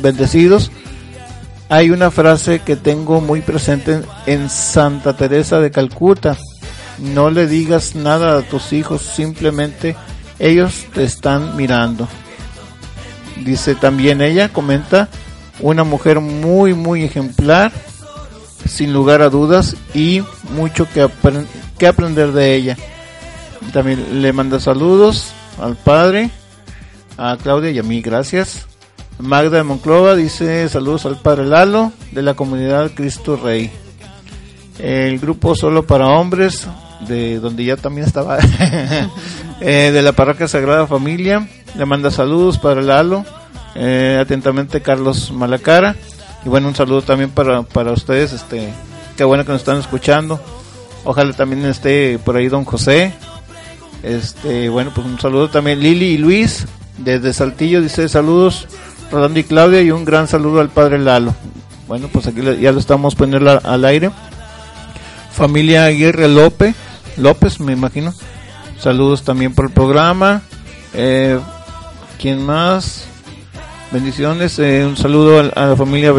bendecidos. 0.00 0.70
Hay 1.68 1.90
una 1.90 2.12
frase 2.12 2.60
que 2.60 2.76
tengo 2.76 3.20
muy 3.20 3.40
presente 3.40 4.00
en, 4.26 4.48
Santa 4.48 5.16
Teresa 5.16 5.58
de 5.58 5.72
Calcuta. 5.72 6.36
No 6.98 7.28
le 7.28 7.48
digas 7.48 7.96
nada 7.96 8.38
a 8.38 8.42
tus 8.42 8.72
hijos, 8.72 9.02
simplemente 9.02 9.96
ellos 10.38 10.84
te 10.94 11.02
están 11.02 11.56
mirando. 11.56 12.06
Dice 13.44 13.74
también 13.74 14.20
ella, 14.20 14.48
comenta, 14.52 15.08
una 15.58 15.82
mujer 15.82 16.20
muy, 16.20 16.72
muy 16.72 17.02
ejemplar, 17.02 17.72
sin 18.64 18.92
lugar 18.92 19.20
a 19.20 19.28
dudas, 19.28 19.76
y 19.92 20.22
mucho 20.50 20.88
que, 20.88 21.08
que 21.78 21.86
aprender 21.88 22.30
de 22.30 22.54
ella. 22.54 22.76
También 23.72 24.22
le 24.22 24.32
manda 24.32 24.60
saludos 24.60 25.32
al 25.60 25.74
padre, 25.74 26.30
a 27.18 27.36
Claudia 27.42 27.72
y 27.72 27.78
a 27.80 27.82
mí, 27.82 28.00
gracias. 28.02 28.66
Magda 29.18 29.56
de 29.56 29.62
Monclova 29.62 30.14
dice 30.14 30.68
saludos 30.68 31.06
al 31.06 31.16
padre 31.16 31.46
Lalo 31.46 31.92
de 32.12 32.22
la 32.22 32.34
comunidad 32.34 32.90
Cristo 32.94 33.36
Rey. 33.36 33.70
El 34.78 35.18
grupo 35.18 35.54
Solo 35.54 35.86
para 35.86 36.06
Hombres 36.08 36.66
de 37.08 37.40
donde 37.40 37.64
ya 37.64 37.76
también 37.76 38.06
estaba, 38.06 38.38
eh, 39.60 39.90
de 39.92 40.02
la 40.02 40.12
parroquia 40.12 40.48
Sagrada 40.48 40.86
Familia. 40.86 41.48
Le 41.76 41.86
manda 41.86 42.10
saludos 42.10 42.58
para 42.58 42.82
Lalo. 42.82 43.24
Eh, 43.74 44.18
atentamente 44.20 44.82
Carlos 44.82 45.30
Malacara. 45.32 45.96
Y 46.44 46.48
bueno, 46.48 46.68
un 46.68 46.74
saludo 46.74 47.02
también 47.02 47.30
para, 47.30 47.62
para 47.62 47.92
ustedes. 47.92 48.32
Este, 48.32 48.72
qué 49.16 49.24
bueno 49.24 49.44
que 49.44 49.52
nos 49.52 49.62
están 49.62 49.78
escuchando. 49.78 50.40
Ojalá 51.04 51.32
también 51.32 51.64
esté 51.64 52.18
por 52.18 52.36
ahí 52.36 52.48
don 52.48 52.64
José. 52.64 53.14
Este, 54.02 54.68
bueno, 54.68 54.92
pues 54.94 55.06
un 55.06 55.18
saludo 55.18 55.48
también 55.48 55.80
Lili 55.80 56.06
y 56.06 56.18
Luis 56.18 56.66
desde 56.98 57.32
Saltillo 57.32 57.82
dice 57.82 58.08
saludos 58.08 58.66
Rolando 59.10 59.38
y 59.38 59.44
Claudia 59.44 59.82
y 59.82 59.90
un 59.90 60.04
gran 60.04 60.26
saludo 60.28 60.60
al 60.60 60.68
padre 60.68 60.98
Lalo. 60.98 61.34
Bueno, 61.88 62.08
pues 62.12 62.26
aquí 62.26 62.40
ya 62.60 62.72
lo 62.72 62.80
estamos 62.80 63.14
poniendo 63.14 63.60
al- 63.64 63.84
aire. 63.84 64.10
Familia 65.32 65.84
Aguirre 65.84 66.28
López, 66.28 66.74
López 67.16 67.60
me 67.60 67.72
imagino. 67.72 68.12
Saludos 68.80 69.22
también 69.22 69.54
por 69.54 69.66
el 69.66 69.70
programa. 69.72 70.42
Eh, 70.94 71.38
¿Quién 72.20 72.44
más? 72.44 73.04
Bendiciones. 73.92 74.58
eh, 74.58 74.84
un 74.86 74.96
saludo 74.96 75.38
al- 75.40 75.52
a, 75.54 75.66
la 75.66 75.76
familia 75.76 76.12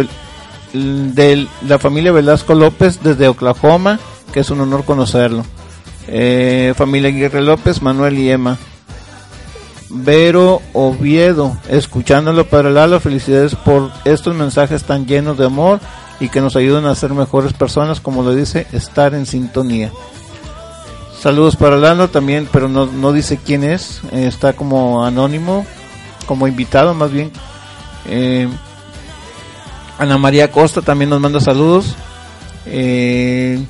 de 0.73 1.47
la 1.67 1.79
familia 1.79 2.11
Velasco 2.11 2.53
López 2.55 2.99
desde 3.03 3.27
Oklahoma, 3.27 3.99
que 4.31 4.39
es 4.41 4.49
un 4.49 4.61
honor 4.61 4.85
conocerlo. 4.85 5.43
Eh, 6.07 6.73
familia 6.77 7.09
Aguirre 7.09 7.41
López, 7.41 7.81
Manuel 7.81 8.17
y 8.17 8.29
Emma. 8.29 8.57
Vero 9.89 10.61
Oviedo, 10.73 11.57
escuchándolo 11.69 12.45
para 12.47 12.69
Lalo, 12.69 12.99
felicidades 12.99 13.55
por 13.55 13.91
estos 14.05 14.35
mensajes 14.35 14.83
tan 14.83 15.05
llenos 15.05 15.37
de 15.37 15.45
amor 15.45 15.79
y 16.19 16.29
que 16.29 16.41
nos 16.41 16.55
ayudan 16.55 16.85
a 16.85 16.95
ser 16.95 17.13
mejores 17.13 17.53
personas, 17.53 18.01
como 18.01 18.23
lo 18.23 18.33
dice, 18.35 18.67
estar 18.73 19.13
en 19.13 19.25
sintonía. 19.25 19.91
Saludos 21.19 21.55
para 21.55 21.77
Lalo 21.77 22.09
también, 22.09 22.47
pero 22.51 22.67
no, 22.67 22.85
no 22.85 23.11
dice 23.13 23.37
quién 23.43 23.63
es, 23.63 24.01
eh, 24.11 24.27
está 24.27 24.53
como 24.53 25.05
anónimo, 25.05 25.65
como 26.25 26.47
invitado 26.47 26.93
más 26.93 27.11
bien. 27.11 27.31
Eh, 28.05 28.47
Ana 29.97 30.17
María 30.17 30.51
Costa 30.51 30.81
también 30.81 31.09
nos 31.09 31.19
manda 31.21 31.39
saludos. 31.39 31.95
Eh, 32.65 33.63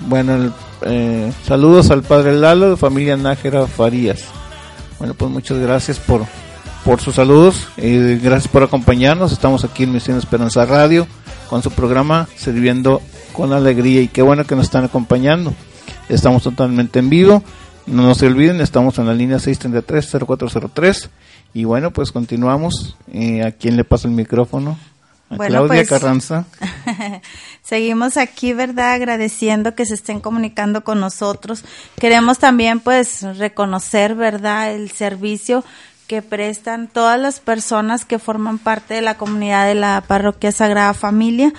bueno, 0.00 0.34
el- 0.36 0.52
eh, 0.82 1.32
saludos 1.46 1.90
al 1.90 2.02
padre 2.02 2.34
Lalo 2.34 2.70
de 2.70 2.76
familia 2.76 3.16
Nájera 3.16 3.66
Farías. 3.66 4.24
Bueno, 5.02 5.14
pues 5.14 5.32
muchas 5.32 5.58
gracias 5.58 5.98
por, 5.98 6.24
por 6.84 7.00
sus 7.00 7.16
saludos 7.16 7.66
y 7.76 8.18
gracias 8.18 8.46
por 8.46 8.62
acompañarnos. 8.62 9.32
Estamos 9.32 9.64
aquí 9.64 9.82
en 9.82 9.90
Misión 9.90 10.16
Esperanza 10.16 10.64
Radio 10.64 11.08
con 11.50 11.60
su 11.60 11.72
programa 11.72 12.28
Sirviendo 12.36 13.02
con 13.32 13.52
Alegría 13.52 14.00
y 14.00 14.06
qué 14.06 14.22
bueno 14.22 14.44
que 14.44 14.54
nos 14.54 14.66
están 14.66 14.84
acompañando. 14.84 15.54
Estamos 16.08 16.44
totalmente 16.44 17.00
en 17.00 17.10
vivo. 17.10 17.42
No 17.84 18.04
nos 18.04 18.22
olviden, 18.22 18.60
estamos 18.60 18.96
en 19.00 19.06
la 19.06 19.14
línea 19.14 19.38
633-0403 19.38 21.08
y 21.52 21.64
bueno, 21.64 21.90
pues 21.90 22.12
continuamos. 22.12 22.94
Eh, 23.12 23.42
¿A 23.42 23.50
quién 23.50 23.76
le 23.76 23.82
paso 23.82 24.06
el 24.06 24.14
micrófono? 24.14 24.78
Bueno, 25.36 25.66
Claudia 25.66 25.80
pues- 25.80 25.88
Carranza. 25.88 26.44
Seguimos 27.62 28.16
aquí, 28.16 28.52
¿verdad? 28.52 28.92
Agradeciendo 28.92 29.74
que 29.74 29.86
se 29.86 29.94
estén 29.94 30.20
comunicando 30.20 30.84
con 30.84 31.00
nosotros. 31.00 31.64
Queremos 31.98 32.38
también, 32.38 32.80
pues, 32.80 33.22
reconocer, 33.38 34.14
¿verdad? 34.14 34.74
El 34.74 34.90
servicio 34.90 35.64
que 36.06 36.22
prestan 36.22 36.88
todas 36.88 37.18
las 37.18 37.40
personas 37.40 38.04
que 38.04 38.18
forman 38.18 38.58
parte 38.58 38.94
de 38.94 39.02
la 39.02 39.16
comunidad 39.16 39.66
de 39.66 39.74
la 39.74 40.02
parroquia 40.06 40.52
Sagrada 40.52 40.92
Familia. 40.92 41.52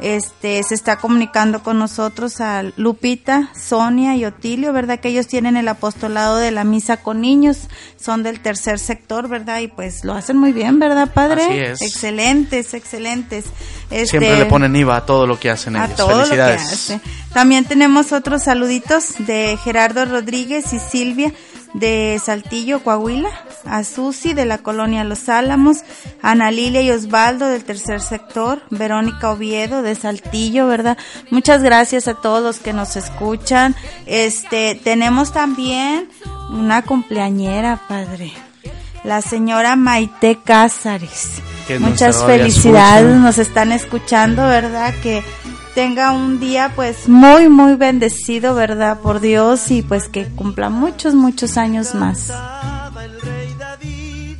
Este, 0.00 0.62
se 0.62 0.74
está 0.74 0.96
comunicando 0.96 1.62
con 1.62 1.78
nosotros 1.78 2.40
a 2.40 2.62
Lupita, 2.76 3.50
Sonia 3.54 4.14
y 4.16 4.24
Otilio, 4.24 4.72
¿verdad? 4.72 5.00
Que 5.00 5.08
ellos 5.08 5.26
tienen 5.26 5.56
el 5.56 5.66
apostolado 5.68 6.36
de 6.36 6.50
la 6.50 6.64
misa 6.64 6.98
con 6.98 7.20
niños, 7.20 7.68
son 8.00 8.22
del 8.22 8.40
tercer 8.40 8.78
sector, 8.78 9.28
¿verdad? 9.28 9.60
Y 9.60 9.68
pues 9.68 10.04
lo 10.04 10.14
hacen 10.14 10.36
muy 10.36 10.52
bien, 10.52 10.78
¿verdad, 10.78 11.12
padre? 11.12 11.44
Así 11.44 11.58
es. 11.58 11.82
Excelentes, 11.82 12.74
excelentes. 12.74 13.46
Este, 13.90 14.06
Siempre 14.06 14.38
le 14.38 14.46
ponen 14.46 14.74
IVA 14.76 14.96
a 14.98 15.06
todo 15.06 15.26
lo 15.26 15.38
que 15.38 15.50
hacen 15.50 15.76
a 15.76 15.86
ellos. 15.86 15.96
todo 15.96 16.08
lo 16.10 16.16
que 16.18 16.24
Felicidades. 16.28 16.72
hace. 16.72 17.00
También 17.32 17.64
tenemos 17.64 18.12
otros 18.12 18.44
saluditos 18.44 19.14
de 19.18 19.58
Gerardo 19.64 20.04
Rodríguez 20.04 20.72
y 20.72 20.78
Silvia 20.78 21.32
de 21.74 22.20
Saltillo, 22.24 22.82
Coahuila, 22.82 23.30
a 23.64 23.84
Susi 23.84 24.34
de 24.34 24.46
la 24.46 24.58
colonia 24.58 25.04
Los 25.04 25.28
Álamos, 25.28 25.78
Ana 26.22 26.50
Lilia 26.50 26.82
y 26.82 26.90
Osvaldo 26.90 27.46
del 27.46 27.64
tercer 27.64 28.00
sector, 28.00 28.62
Verónica 28.70 29.30
Oviedo 29.30 29.82
de 29.82 29.94
Saltillo, 29.94 30.66
¿verdad? 30.66 30.96
Muchas 31.30 31.62
gracias 31.62 32.08
a 32.08 32.14
todos 32.14 32.42
los 32.42 32.58
que 32.58 32.72
nos 32.72 32.96
escuchan. 32.96 33.74
Este, 34.06 34.74
tenemos 34.82 35.32
también 35.32 36.08
una 36.50 36.82
cumpleañera, 36.82 37.80
padre. 37.88 38.32
La 39.04 39.22
señora 39.22 39.76
Maite 39.76 40.38
Cázares. 40.42 41.40
Muchas 41.78 42.24
felicidades, 42.24 43.04
escucha. 43.04 43.20
nos 43.20 43.38
están 43.38 43.72
escuchando, 43.72 44.42
¿verdad? 44.42 44.94
Que 45.02 45.22
tenga 45.78 46.10
un 46.10 46.40
día 46.40 46.72
pues 46.74 47.08
muy, 47.08 47.48
muy 47.48 47.76
bendecido, 47.76 48.56
¿verdad? 48.56 48.98
Por 48.98 49.20
Dios 49.20 49.70
y 49.70 49.82
pues 49.82 50.08
que 50.08 50.26
cumpla 50.26 50.70
muchos, 50.70 51.14
muchos 51.14 51.56
años 51.56 51.94
más. 51.94 52.30
el 53.00 53.20
rey 53.20 53.54
David 53.56 54.36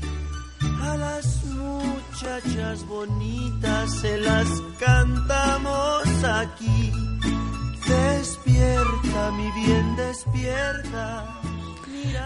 a 0.83 0.97
las 0.97 1.45
muchachas 1.45 2.85
bonitas 2.89 4.01
se 4.01 4.19
las 4.19 4.49
cantamos 4.81 6.09
aquí 6.25 6.93
despierta 7.87 9.31
mi 9.37 9.65
bien 9.65 9.95
despierta 9.95 11.39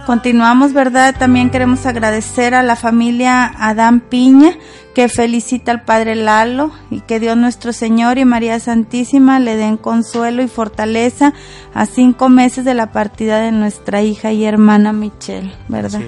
Continuamos, 0.06 0.72
¿verdad? 0.72 1.14
También 1.16 1.50
queremos 1.50 1.86
agradecer 1.86 2.54
a 2.54 2.62
la 2.62 2.74
familia 2.74 3.52
Adán 3.56 4.00
Piña 4.00 4.56
que 4.94 5.08
felicita 5.08 5.72
al 5.72 5.84
Padre 5.84 6.14
Lalo 6.14 6.70
y 6.90 7.00
que 7.00 7.18
Dios 7.18 7.36
nuestro 7.36 7.72
Señor 7.72 8.18
y 8.18 8.24
María 8.24 8.60
Santísima 8.60 9.40
le 9.40 9.56
den 9.56 9.76
consuelo 9.76 10.42
y 10.42 10.48
fortaleza 10.48 11.32
a 11.74 11.86
cinco 11.86 12.28
meses 12.28 12.64
de 12.64 12.74
la 12.74 12.92
partida 12.92 13.40
de 13.40 13.52
nuestra 13.52 14.02
hija 14.02 14.32
y 14.32 14.44
hermana 14.44 14.92
Michelle, 14.92 15.52
¿verdad? 15.68 16.02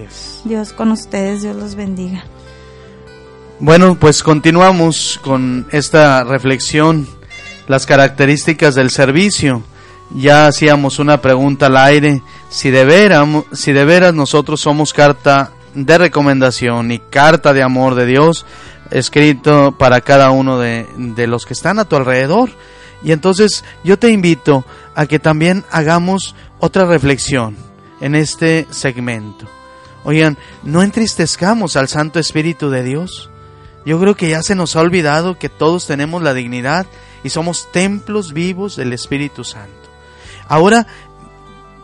Dios 0.44 0.72
con 0.72 0.92
ustedes, 0.92 1.42
Dios 1.42 1.56
los 1.56 1.74
bendiga. 1.74 2.24
Bueno, 3.60 3.96
pues 3.98 4.22
continuamos 4.22 5.18
con 5.22 5.66
esta 5.70 6.24
reflexión, 6.24 7.06
las 7.68 7.86
características 7.86 8.74
del 8.74 8.90
servicio. 8.90 9.62
Ya 10.14 10.46
hacíamos 10.46 10.98
una 10.98 11.22
pregunta 11.22 11.66
al 11.66 11.78
aire, 11.78 12.22
si 12.50 12.70
de, 12.70 12.84
veras, 12.84 13.26
si 13.52 13.72
de 13.72 13.84
veras 13.84 14.12
nosotros 14.12 14.60
somos 14.60 14.92
carta 14.92 15.52
de 15.74 15.98
recomendación 15.98 16.92
y 16.92 16.98
carta 16.98 17.52
de 17.52 17.62
amor 17.62 17.94
de 17.94 18.06
Dios, 18.06 18.44
escrito 18.90 19.76
para 19.78 20.00
cada 20.00 20.30
uno 20.30 20.58
de, 20.58 20.86
de 20.96 21.26
los 21.26 21.46
que 21.46 21.54
están 21.54 21.78
a 21.78 21.84
tu 21.84 21.96
alrededor. 21.96 22.50
Y 23.02 23.12
entonces 23.12 23.64
yo 23.84 23.98
te 23.98 24.10
invito 24.10 24.64
a 24.94 25.06
que 25.06 25.18
también 25.18 25.64
hagamos 25.70 26.34
otra 26.58 26.86
reflexión 26.86 27.56
en 28.00 28.14
este 28.14 28.66
segmento. 28.70 29.46
Oigan, 30.04 30.36
no 30.62 30.82
entristezcamos 30.82 31.76
al 31.76 31.88
Santo 31.88 32.18
Espíritu 32.18 32.70
de 32.70 32.82
Dios. 32.82 33.30
Yo 33.86 33.98
creo 34.00 34.14
que 34.14 34.28
ya 34.28 34.42
se 34.42 34.54
nos 34.54 34.76
ha 34.76 34.80
olvidado 34.80 35.38
que 35.38 35.48
todos 35.48 35.86
tenemos 35.86 36.22
la 36.22 36.34
dignidad 36.34 36.86
y 37.22 37.30
somos 37.30 37.70
templos 37.72 38.32
vivos 38.32 38.76
del 38.76 38.92
Espíritu 38.92 39.44
Santo. 39.44 39.72
Ahora 40.48 40.86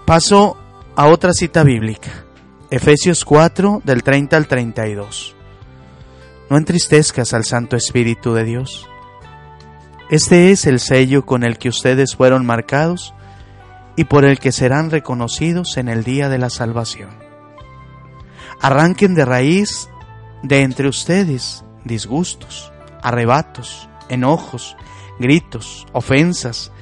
paso 0.05 0.57
a 0.97 1.07
otra 1.07 1.33
cita 1.33 1.63
bíblica. 1.63 2.25
Efesios 2.71 3.25
4 3.25 3.83
del 3.85 4.03
30 4.03 4.37
al 4.37 4.47
32. 4.47 5.35
No 6.51 6.57
entristezcas 6.57 7.33
al 7.33 7.45
Santo 7.45 7.77
Espíritu 7.77 8.35
de 8.35 8.43
Dios. 8.43 8.89
Este 10.11 10.51
es 10.51 10.67
el 10.67 10.81
sello 10.81 11.25
con 11.25 11.45
el 11.45 11.59
que 11.59 11.69
ustedes 11.69 12.17
fueron 12.17 12.45
marcados 12.45 13.15
y 13.95 14.03
por 14.03 14.25
el 14.25 14.41
que 14.41 14.51
serán 14.51 14.91
reconocidos 14.91 15.77
en 15.77 15.89
el 15.89 16.03
día 16.03 16.29
de 16.29 16.39
la 16.39 16.51
salvación. 16.51 17.11
Arranquen 18.61 19.15
de 19.15 19.25
raíz 19.25 19.89
de 20.43 20.63
entre 20.63 20.89
ustedes 20.89 21.65
disgustos, 21.85 22.73
arrebatos, 23.01 23.89
enojos, 24.09 24.77
gritos, 25.21 25.87
ofensas 25.93 26.73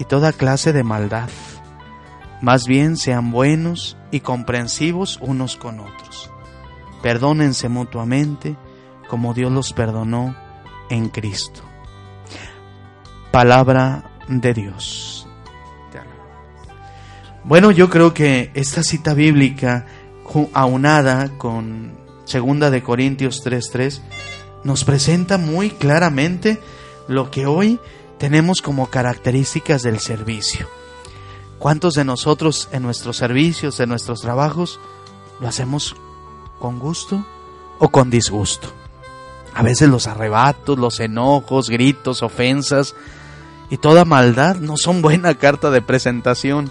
y 0.00 0.06
toda 0.06 0.32
clase 0.32 0.72
de 0.72 0.82
maldad. 0.82 1.28
Más 2.42 2.66
bien 2.66 2.96
sean 2.96 3.30
buenos 3.30 3.96
y 4.10 4.20
comprensivos 4.20 5.20
unos 5.22 5.54
con 5.54 5.78
otros. 5.78 6.32
Perdónense 7.00 7.68
mutuamente 7.68 8.56
como 9.14 9.32
Dios 9.32 9.52
los 9.52 9.72
perdonó 9.72 10.34
en 10.90 11.08
Cristo. 11.08 11.60
Palabra 13.30 14.10
de 14.26 14.52
Dios. 14.52 15.28
Bueno, 17.44 17.70
yo 17.70 17.88
creo 17.88 18.12
que 18.12 18.50
esta 18.54 18.82
cita 18.82 19.14
bíblica 19.14 19.86
aunada 20.52 21.28
con 21.38 21.92
Segunda 22.24 22.72
de 22.72 22.82
Corintios 22.82 23.44
3:3 23.44 24.02
nos 24.64 24.82
presenta 24.82 25.38
muy 25.38 25.70
claramente 25.70 26.60
lo 27.06 27.30
que 27.30 27.46
hoy 27.46 27.78
tenemos 28.18 28.62
como 28.62 28.90
características 28.90 29.84
del 29.84 30.00
servicio. 30.00 30.68
¿Cuántos 31.60 31.94
de 31.94 32.04
nosotros 32.04 32.68
en 32.72 32.82
nuestros 32.82 33.16
servicios, 33.18 33.78
en 33.78 33.90
nuestros 33.90 34.22
trabajos, 34.22 34.80
lo 35.40 35.46
hacemos 35.46 35.94
con 36.58 36.80
gusto 36.80 37.24
o 37.78 37.90
con 37.90 38.10
disgusto? 38.10 38.83
A 39.54 39.62
veces 39.62 39.88
los 39.88 40.06
arrebatos, 40.08 40.78
los 40.78 40.98
enojos, 41.00 41.70
gritos, 41.70 42.22
ofensas 42.22 42.94
y 43.70 43.76
toda 43.76 44.04
maldad 44.04 44.56
no 44.56 44.76
son 44.76 45.00
buena 45.00 45.34
carta 45.36 45.70
de 45.70 45.80
presentación 45.80 46.70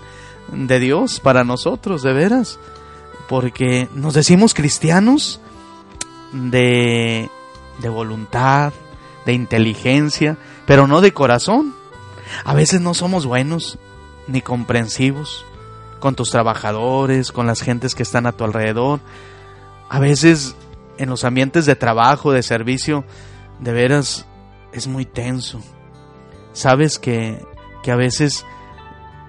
de 0.51 0.79
Dios 0.79 1.19
para 1.19 1.43
nosotros, 1.43 2.03
de 2.03 2.13
veras. 2.13 2.59
Porque 3.29 3.88
nos 3.95 4.13
decimos 4.13 4.53
cristianos 4.53 5.39
de, 6.34 7.29
de 7.79 7.89
voluntad, 7.89 8.73
de 9.25 9.34
inteligencia, 9.34 10.38
pero 10.65 10.86
no 10.86 10.99
de 10.99 11.13
corazón. 11.13 11.73
A 12.43 12.53
veces 12.53 12.81
no 12.81 12.93
somos 12.93 13.25
buenos 13.25 13.79
ni 14.27 14.41
comprensivos 14.41 15.45
con 15.99 16.15
tus 16.15 16.31
trabajadores, 16.31 17.31
con 17.31 17.47
las 17.47 17.61
gentes 17.61 17.95
que 17.95 18.03
están 18.03 18.25
a 18.25 18.34
tu 18.34 18.43
alrededor. 18.43 18.99
A 19.89 19.99
veces 19.99 20.55
en 20.97 21.09
los 21.09 21.23
ambientes 21.23 21.65
de 21.65 21.75
trabajo, 21.75 22.31
de 22.31 22.43
servicio, 22.43 23.05
de 23.59 23.71
veras 23.71 24.25
es 24.71 24.87
muy 24.87 25.05
tenso. 25.05 25.61
Sabes 26.51 26.99
que, 26.99 27.43
que 27.81 27.91
a 27.91 27.95
veces 27.95 28.45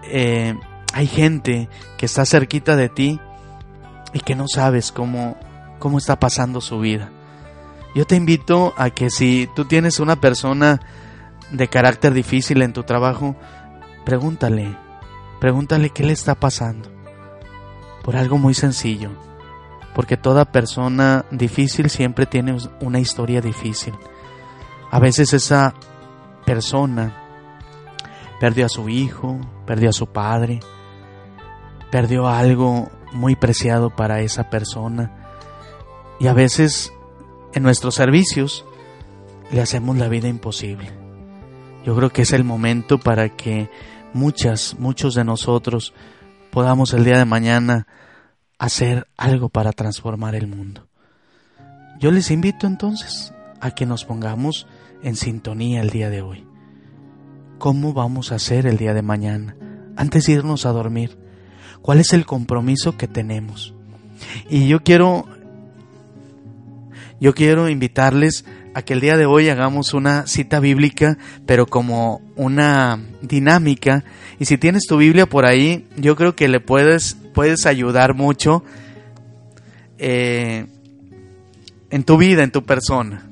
eh, 0.04 0.54
hay 0.92 1.06
gente 1.06 1.68
que 1.96 2.06
está 2.06 2.24
cerquita 2.26 2.76
de 2.76 2.88
ti 2.88 3.20
y 4.12 4.20
que 4.20 4.34
no 4.34 4.46
sabes 4.48 4.92
cómo, 4.92 5.36
cómo 5.78 5.98
está 5.98 6.18
pasando 6.18 6.60
su 6.60 6.78
vida. 6.78 7.10
Yo 7.94 8.06
te 8.06 8.16
invito 8.16 8.74
a 8.76 8.90
que 8.90 9.10
si 9.10 9.48
tú 9.54 9.64
tienes 9.64 10.00
una 10.00 10.16
persona 10.16 10.80
de 11.50 11.68
carácter 11.68 12.12
difícil 12.12 12.62
en 12.62 12.72
tu 12.72 12.82
trabajo, 12.82 13.36
pregúntale, 14.04 14.76
pregúntale 15.40 15.90
qué 15.90 16.02
le 16.02 16.12
está 16.12 16.34
pasando. 16.34 16.90
Por 18.02 18.16
algo 18.16 18.36
muy 18.36 18.54
sencillo, 18.54 19.10
porque 19.95 20.16
toda 20.16 20.45
persona 20.45 21.24
difícil 21.30 21.88
siempre 21.88 22.26
tiene 22.26 22.57
una 22.80 22.99
historia 22.99 23.40
difícil. 23.40 23.95
A 24.90 24.99
veces 24.99 25.32
esa 25.32 25.74
persona 26.45 27.14
perdió 28.40 28.66
a 28.66 28.68
su 28.68 28.88
hijo, 28.88 29.38
perdió 29.66 29.90
a 29.90 29.92
su 29.92 30.09
padre, 30.09 30.61
perdió 31.90 32.28
algo 32.28 32.90
muy 33.12 33.36
preciado 33.36 33.90
para 33.90 34.20
esa 34.20 34.51
persona. 34.51 35.12
Y 36.18 36.26
a 36.26 36.32
veces 36.32 36.92
en 37.55 37.62
nuestros 37.62 37.95
servicios 37.95 38.64
le 39.53 39.62
hacemos 39.62 39.97
la 39.97 40.09
vida 40.09 40.28
imposible. 40.28 40.90
Yo 41.84 41.95
creo 41.95 42.11
que 42.11 42.22
es 42.22 42.32
el 42.32 42.45
momento 42.45 42.99
para 42.99 43.28
que 43.28 43.70
muchas, 44.12 44.76
muchos 44.78 45.14
de 45.14 45.24
nosotros 45.24 45.95
podamos 46.51 46.92
el 46.95 47.05
día 47.05 47.18
de 47.18 47.24
mañana 47.24 47.86
hacer 48.59 49.07
algo 49.16 49.48
para 49.48 49.72
transformar 49.72 50.34
el 50.34 50.46
mundo. 50.46 50.86
Yo 52.00 52.11
les 52.11 52.30
invito 52.30 52.66
entonces 52.66 53.32
a 53.61 53.70
que 53.70 53.86
nos 53.86 54.05
pongamos 54.05 54.66
en 55.02 55.16
sintonía 55.16 55.80
el 55.80 55.90
día 55.90 56.11
de 56.11 56.22
hoy. 56.22 56.46
¿Cómo 57.59 57.92
vamos 57.92 58.32
a 58.32 58.36
hacer 58.36 58.66
el 58.66 58.76
día 58.76 58.94
de 58.94 59.02
mañana? 59.02 59.57
Antes 59.96 60.26
de 60.26 60.32
irnos 60.32 60.66
a 60.66 60.72
dormir, 60.72 61.16
¿cuál 61.82 62.00
es 62.00 62.12
el 62.12 62.26
compromiso 62.26 62.96
que 62.96 63.09
tenemos? 63.09 63.74
Y 64.48 64.66
yo 64.66 64.82
quiero 64.82 65.26
yo 67.20 67.32
quiero 67.34 67.68
invitarles 67.68 68.44
a 68.74 68.82
que 68.82 68.92
el 68.92 69.00
día 69.00 69.16
de 69.16 69.24
hoy 69.24 69.48
hagamos 69.48 69.94
una 69.94 70.26
cita 70.26 70.61
bíblica, 70.61 71.16
pero 71.46 71.66
como 71.66 72.20
una 72.36 73.00
dinámica. 73.22 74.05
Y 74.38 74.44
si 74.46 74.59
tienes 74.59 74.82
tu 74.86 74.98
Biblia 74.98 75.26
por 75.26 75.46
ahí, 75.46 75.86
yo 75.96 76.16
creo 76.16 76.34
que 76.34 76.48
le 76.48 76.61
puedes, 76.61 77.16
puedes 77.35 77.66
ayudar 77.66 78.14
mucho 78.14 78.64
eh, 79.99 80.66
en 81.91 82.05
tu 82.05 82.16
vida, 82.16 82.43
en 82.43 82.51
tu 82.51 82.64
persona. 82.64 83.28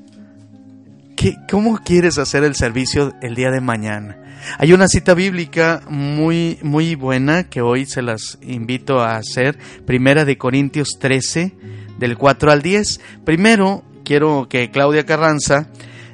¿Qué, 1.16 1.36
¿Cómo 1.50 1.78
quieres 1.78 2.18
hacer 2.18 2.44
el 2.44 2.54
servicio 2.54 3.14
el 3.22 3.34
día 3.34 3.50
de 3.50 3.60
mañana? 3.60 4.18
Hay 4.58 4.72
una 4.72 4.88
cita 4.88 5.14
bíblica 5.14 5.82
muy, 5.88 6.58
muy 6.62 6.94
buena 6.94 7.44
que 7.44 7.62
hoy 7.62 7.86
se 7.86 8.02
las 8.02 8.38
invito 8.42 9.00
a 9.00 9.16
hacer. 9.16 9.58
Primera 9.86 10.24
de 10.24 10.36
Corintios 10.36 10.98
13, 10.98 11.54
del 11.98 12.18
4 12.18 12.50
al 12.50 12.60
10. 12.60 13.00
Primero, 13.24 13.84
quiero 14.04 14.48
que 14.48 14.70
Claudia 14.70 15.06
Carranza 15.06 15.68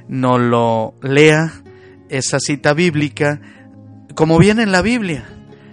nos 0.09 0.41
lo 0.41 0.95
lea 1.03 1.53
esa 2.11 2.39
cita 2.41 2.75
bíblica 2.75 3.41
como 4.15 4.39
viene 4.39 4.63
en 4.63 4.73
la 4.73 4.83
Biblia. 4.83 5.25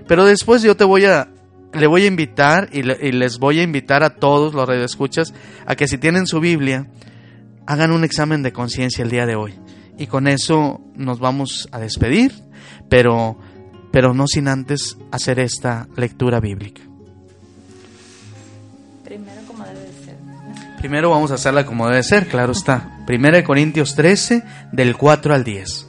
Pero 0.07 0.26
después 0.26 0.61
yo 0.61 0.78
te 0.78 0.84
voy 0.84 1.05
a 1.05 1.28
le 1.76 1.88
voy 1.88 2.03
a 2.03 2.07
invitar 2.07 2.69
y, 2.71 2.84
le- 2.84 2.97
y 3.01 3.11
les 3.11 3.38
voy 3.39 3.59
a 3.59 3.63
invitar 3.63 4.03
a 4.03 4.15
todos 4.15 4.53
los 4.53 4.67
radioescuchas 4.67 5.34
a 5.65 5.76
que 5.76 5.88
si 5.88 5.97
tienen 5.97 6.26
su 6.28 6.39
Biblia 6.39 6.88
hagan 7.67 7.91
un 7.91 8.03
examen 8.03 8.43
de 8.43 8.51
conciencia 8.53 9.03
el 9.03 9.09
día 9.11 9.26
de 9.26 9.36
hoy. 9.36 9.53
Y 9.97 10.07
con 10.07 10.28
eso 10.28 10.82
nos 10.95 11.19
vamos 11.19 11.67
a 11.71 11.80
despedir, 11.80 12.34
pero 12.89 13.38
pero 13.91 14.13
no 14.13 14.28
sin 14.28 14.49
antes 14.49 14.97
hacer 15.11 15.39
esta 15.39 15.88
lectura 15.95 16.41
bíblica. 16.41 16.82
Primero 19.03 19.41
como 19.47 19.63
debe 19.63 19.80
de 19.80 19.93
ser. 20.05 20.17
Primero 20.80 21.09
vamos 21.09 21.32
a 21.32 21.36
hacerla 21.36 21.65
como 21.65 21.88
debe 21.88 22.03
ser, 22.03 22.28
claro 22.28 22.51
está. 22.51 22.99
Primera 23.05 23.38
de 23.38 23.43
Corintios 23.43 23.95
13, 23.95 24.43
del 24.71 24.97
4 24.97 25.34
al 25.34 25.43
10. 25.43 25.88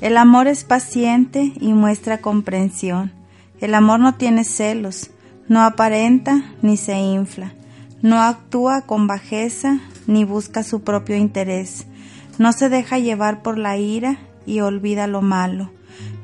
El 0.00 0.16
amor 0.16 0.46
es 0.46 0.64
paciente 0.64 1.52
y 1.60 1.72
muestra 1.74 2.18
comprensión. 2.18 3.12
El 3.60 3.74
amor 3.74 3.98
no 3.98 4.14
tiene 4.14 4.44
celos, 4.44 5.10
no 5.48 5.62
aparenta 5.62 6.44
ni 6.62 6.76
se 6.76 6.96
infla, 6.96 7.52
no 8.02 8.20
actúa 8.20 8.82
con 8.82 9.06
bajeza 9.06 9.80
ni 10.06 10.24
busca 10.24 10.62
su 10.62 10.82
propio 10.82 11.16
interés, 11.16 11.86
no 12.38 12.52
se 12.52 12.68
deja 12.68 12.98
llevar 12.98 13.42
por 13.42 13.58
la 13.58 13.76
ira 13.76 14.18
y 14.46 14.60
olvida 14.60 15.08
lo 15.08 15.22
malo, 15.22 15.72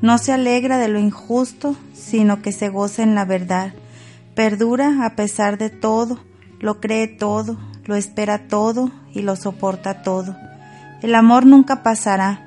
no 0.01 0.19
se 0.19 0.33
alegra 0.33 0.79
de 0.79 0.89
lo 0.89 1.01
injusto, 1.01 1.75
sino 1.93 2.41
que 2.41 2.53
se 2.53 2.69
goza 2.69 3.03
en 3.03 3.17
la 3.17 3.25
verdad, 3.25 3.75
perdura 4.37 5.05
a 5.05 5.17
pesar 5.17 5.59
de 5.59 5.71
todo, 5.71 6.21
lo 6.61 6.81
cree 6.81 7.09
todo, 7.09 7.59
lo 7.85 7.97
espera 7.97 8.47
todo 8.47 8.93
y 9.13 9.23
lo 9.23 9.35
soporta 9.35 10.03
todo. 10.03 10.37
El 11.03 11.15
amor 11.17 11.47
nunca 11.47 11.83
pasará, 11.83 12.47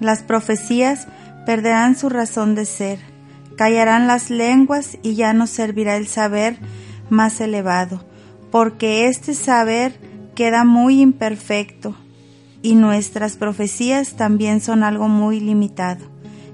las 0.00 0.22
profecías 0.22 1.06
perderán 1.44 1.96
su 1.96 2.08
razón 2.08 2.54
de 2.54 2.64
ser, 2.64 3.11
callarán 3.56 4.06
las 4.06 4.30
lenguas 4.30 4.98
y 5.02 5.14
ya 5.14 5.32
no 5.32 5.46
servirá 5.46 5.96
el 5.96 6.06
saber 6.06 6.58
más 7.10 7.40
elevado, 7.40 8.04
porque 8.50 9.06
este 9.06 9.34
saber 9.34 9.98
queda 10.34 10.64
muy 10.64 11.00
imperfecto 11.00 11.94
y 12.62 12.74
nuestras 12.74 13.36
profecías 13.36 14.14
también 14.14 14.60
son 14.60 14.84
algo 14.84 15.08
muy 15.08 15.40
limitado. 15.40 16.04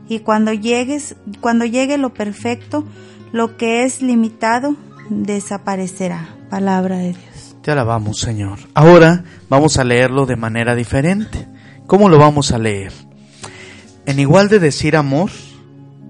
Y 0.08 0.20
cuando 0.20 0.52
llegues, 0.52 1.16
cuando 1.40 1.64
llegue 1.64 1.98
lo 1.98 2.14
perfecto, 2.14 2.84
lo 3.32 3.56
que 3.56 3.84
es 3.84 4.00
limitado 4.00 4.74
desaparecerá. 5.10 6.34
Palabra 6.48 6.96
de 6.96 7.12
Dios. 7.12 7.56
Te 7.62 7.72
alabamos, 7.72 8.18
Señor. 8.20 8.58
Ahora 8.72 9.24
vamos 9.50 9.76
a 9.76 9.84
leerlo 9.84 10.24
de 10.24 10.36
manera 10.36 10.74
diferente. 10.74 11.46
¿Cómo 11.86 12.08
lo 12.08 12.18
vamos 12.18 12.52
a 12.52 12.58
leer? 12.58 12.92
En 14.06 14.18
igual 14.18 14.48
de 14.48 14.58
decir 14.58 14.96
amor, 14.96 15.30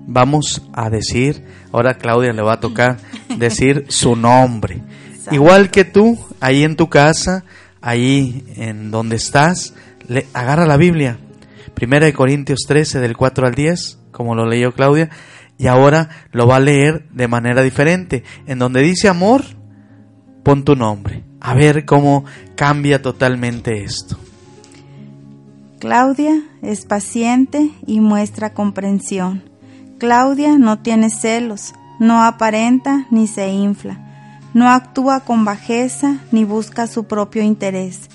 vamos 0.09 0.63
a 0.73 0.89
decir, 0.89 1.45
ahora 1.71 1.93
a 1.93 1.99
Claudia 1.99 2.33
le 2.33 2.43
va 2.43 2.55
a 2.55 2.61
tocar 2.61 2.97
decir 3.39 3.85
su 3.89 4.17
nombre. 4.17 4.83
Igual 5.31 5.71
que 5.71 5.85
tú, 5.85 6.19
ahí 6.41 6.65
en 6.65 6.75
tu 6.75 6.89
casa, 6.89 7.45
ahí 7.83 8.45
en 8.57 8.91
donde 8.91 9.17
estás, 9.17 9.75
le, 10.09 10.27
agarra 10.33 10.67
la 10.67 10.79
Biblia. 10.79 11.19
Primera 11.75 12.07
de 12.07 12.15
Corintios 12.15 12.61
13, 12.67 12.99
del 12.99 13.17
4 13.17 13.47
al 13.47 13.55
10, 13.55 13.99
como 14.11 14.35
lo 14.35 14.47
leyó 14.47 14.73
Claudia, 14.73 15.11
y 15.59 15.67
ahora 15.67 16.09
lo 16.33 16.47
va 16.47 16.57
a 16.57 16.61
leer 16.61 17.07
de 17.11 17.29
manera 17.29 17.63
diferente. 17.63 18.25
En 18.47 18.59
donde 18.59 18.81
dice 18.81 19.09
amor, 19.09 19.45
pon 20.43 20.65
tu 20.65 20.75
nombre. 20.75 21.23
A 21.41 21.55
ver 21.55 21.85
cómo 21.85 22.25
cambia 22.57 23.03
totalmente 23.03 23.85
esto. 23.85 24.19
Claudia 25.79 26.43
es 26.63 26.87
paciente 26.87 27.71
y 27.87 28.01
muestra 28.01 28.55
comprensión. 28.55 29.58
Claudia 29.99 30.59
no 30.59 30.79
tiene 30.79 31.11
celos, 31.11 31.75
no 31.99 32.23
aparenta 32.23 33.07
ni 33.11 33.27
se 33.27 33.49
infla, 33.49 33.99
no 34.55 34.71
actúa 34.71 35.21
con 35.21 35.45
bajeza 35.45 36.19
ni 36.31 36.45
busca 36.45 36.87
su 36.87 37.05
propio 37.05 37.43
interés, 37.43 38.09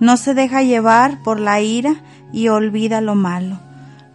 no 0.00 0.18
se 0.18 0.34
deja 0.34 0.62
llevar 0.62 1.22
por 1.22 1.40
la 1.40 1.62
ira 1.62 2.02
y 2.30 2.48
olvida 2.48 3.00
lo 3.00 3.14
malo, 3.14 3.58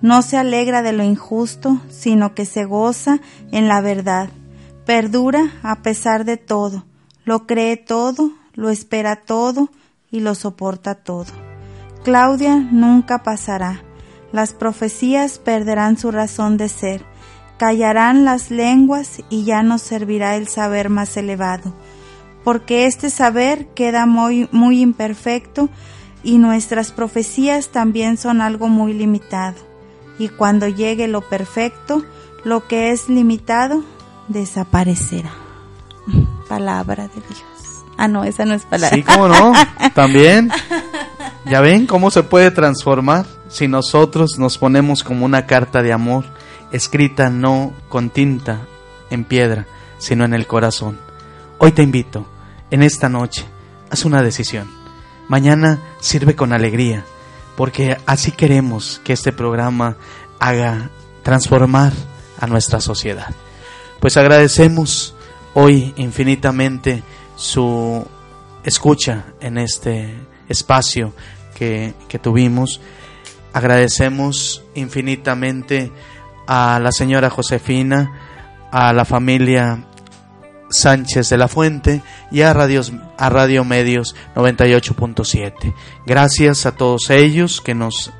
no 0.01 0.21
se 0.21 0.37
alegra 0.37 0.83
de 0.83 0.93
lo 0.93 1.03
injusto, 1.03 1.81
sino 1.89 2.35
que 2.35 2.45
se 2.45 2.65
goza 2.65 3.19
en 3.51 3.67
la 3.67 3.81
verdad, 3.81 4.29
perdura 4.85 5.51
a 5.63 5.81
pesar 5.81 6.25
de 6.25 6.37
todo, 6.37 6.85
lo 7.23 7.47
cree 7.47 7.75
todo, 7.75 8.33
lo 8.53 8.69
espera 8.69 9.15
todo 9.15 9.69
y 10.11 10.19
lo 10.19 10.35
soporta 10.35 10.93
todo. 10.93 11.33
Claudia 12.03 12.55
nunca 12.57 13.23
pasará. 13.23 13.81
Las 14.31 14.53
profecías 14.53 15.39
perderán 15.39 15.97
su 15.97 16.11
razón 16.11 16.57
de 16.57 16.69
ser, 16.69 17.03
callarán 17.57 18.25
las 18.25 18.51
lenguas 18.51 19.21
y 19.29 19.43
ya 19.43 19.63
nos 19.63 19.81
servirá 19.81 20.35
el 20.35 20.47
saber 20.47 20.89
más 20.89 21.15
elevado, 21.17 21.73
porque 22.43 22.85
este 22.85 23.09
saber 23.09 23.67
queda 23.67 24.05
muy, 24.05 24.49
muy 24.51 24.81
imperfecto 24.81 25.69
y 26.23 26.37
nuestras 26.37 26.91
profecías 26.91 27.69
también 27.69 28.17
son 28.17 28.41
algo 28.41 28.67
muy 28.67 28.93
limitado. 28.93 29.57
Y 30.17 30.29
cuando 30.29 30.67
llegue 30.67 31.07
lo 31.07 31.21
perfecto, 31.21 32.03
lo 32.43 32.67
que 32.67 32.91
es 32.91 33.09
limitado 33.09 33.83
desaparecerá. 34.27 35.31
Palabra 36.49 37.07
de 37.07 37.21
Dios. 37.21 37.55
Ah, 37.97 38.07
no, 38.07 38.23
esa 38.23 38.45
no 38.45 38.53
es 38.53 38.63
palabra. 38.63 38.95
Sí, 38.95 39.03
cómo 39.03 39.27
no, 39.27 39.53
también. 39.93 40.51
Ya 41.45 41.61
ven 41.61 41.85
cómo 41.85 42.11
se 42.11 42.23
puede 42.23 42.51
transformar 42.51 43.25
si 43.47 43.67
nosotros 43.67 44.37
nos 44.37 44.57
ponemos 44.57 45.03
como 45.03 45.25
una 45.25 45.45
carta 45.45 45.81
de 45.81 45.93
amor, 45.93 46.25
escrita 46.75 47.29
no 47.29 47.73
con 47.89 48.09
tinta 48.09 48.59
en 49.09 49.23
piedra, 49.23 49.65
sino 49.97 50.25
en 50.25 50.33
el 50.33 50.45
corazón. 50.45 50.99
Hoy 51.57 51.71
te 51.71 51.83
invito, 51.83 52.27
en 52.69 52.83
esta 52.83 53.07
noche, 53.07 53.45
haz 53.89 54.03
una 54.03 54.21
decisión. 54.21 54.69
Mañana 55.29 55.79
sirve 56.01 56.35
con 56.35 56.51
alegría, 56.51 57.05
porque 57.55 57.97
así 58.05 58.31
queremos 58.31 59.01
que 59.03 59.13
este 59.13 59.31
programa 59.31 59.95
haga 60.39 60.89
transformar 61.23 61.93
a 62.39 62.47
nuestra 62.47 62.81
sociedad. 62.81 63.33
Pues 64.01 64.17
agradecemos 64.17 65.15
hoy 65.53 65.93
infinitamente 65.95 67.03
su 67.37 68.05
escucha 68.65 69.27
en 69.39 69.57
este 69.57 70.13
espacio 70.49 71.13
que, 71.55 71.93
que 72.09 72.19
tuvimos. 72.19 72.81
Agradecemos 73.53 74.61
infinitamente 74.75 75.93
a 76.47 76.79
la 76.79 76.91
señora 76.91 77.29
Josefina, 77.29 78.11
a 78.71 78.93
la 78.93 79.05
familia 79.05 79.85
Sánchez 80.69 81.29
de 81.29 81.37
la 81.37 81.47
Fuente 81.47 82.01
y 82.31 82.41
a, 82.41 82.53
Radios, 82.53 82.93
a 83.17 83.29
Radio 83.29 83.63
Medios 83.63 84.15
98.7. 84.35 85.73
Gracias 86.05 86.65
a 86.65 86.75
todos 86.75 87.09
ellos 87.09 87.61
que 87.61 87.75
nos 87.75 88.11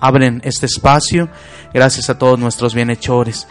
abren 0.00 0.40
este 0.44 0.66
espacio. 0.66 1.28
Gracias 1.72 2.10
a 2.10 2.18
todos 2.18 2.38
nuestros 2.38 2.74
bienhechores. 2.74 3.46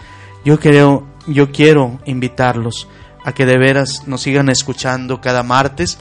Yo 0.45 0.59
creo, 0.59 1.07
yo 1.28 1.51
quiero 1.51 1.99
invitarlos 2.05 2.88
a 3.24 3.34
que 3.34 3.45
de 3.45 3.57
veras 3.57 4.07
nos 4.07 4.22
sigan 4.22 4.49
escuchando 4.49 5.20
cada 5.20 5.43
martes. 5.43 5.97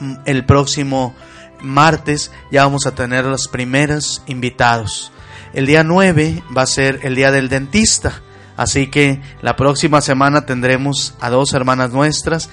Mm, 0.00 0.14
El 0.26 0.44
próximo 0.44 1.14
martes 1.60 2.30
ya 2.50 2.64
vamos 2.64 2.86
a 2.86 2.94
tener 2.94 3.24
los 3.24 3.48
primeros 3.48 4.22
invitados. 4.26 5.12
El 5.54 5.66
día 5.66 5.84
9 5.84 6.42
va 6.56 6.62
a 6.62 6.66
ser 6.66 7.00
el 7.04 7.14
día 7.14 7.30
del 7.30 7.48
dentista. 7.48 8.22
Así 8.56 8.88
que 8.88 9.20
la 9.40 9.54
próxima 9.54 10.00
semana 10.00 10.46
tendremos 10.46 11.14
a 11.20 11.30
dos 11.30 11.54
hermanas 11.54 11.92
nuestras 11.92 12.50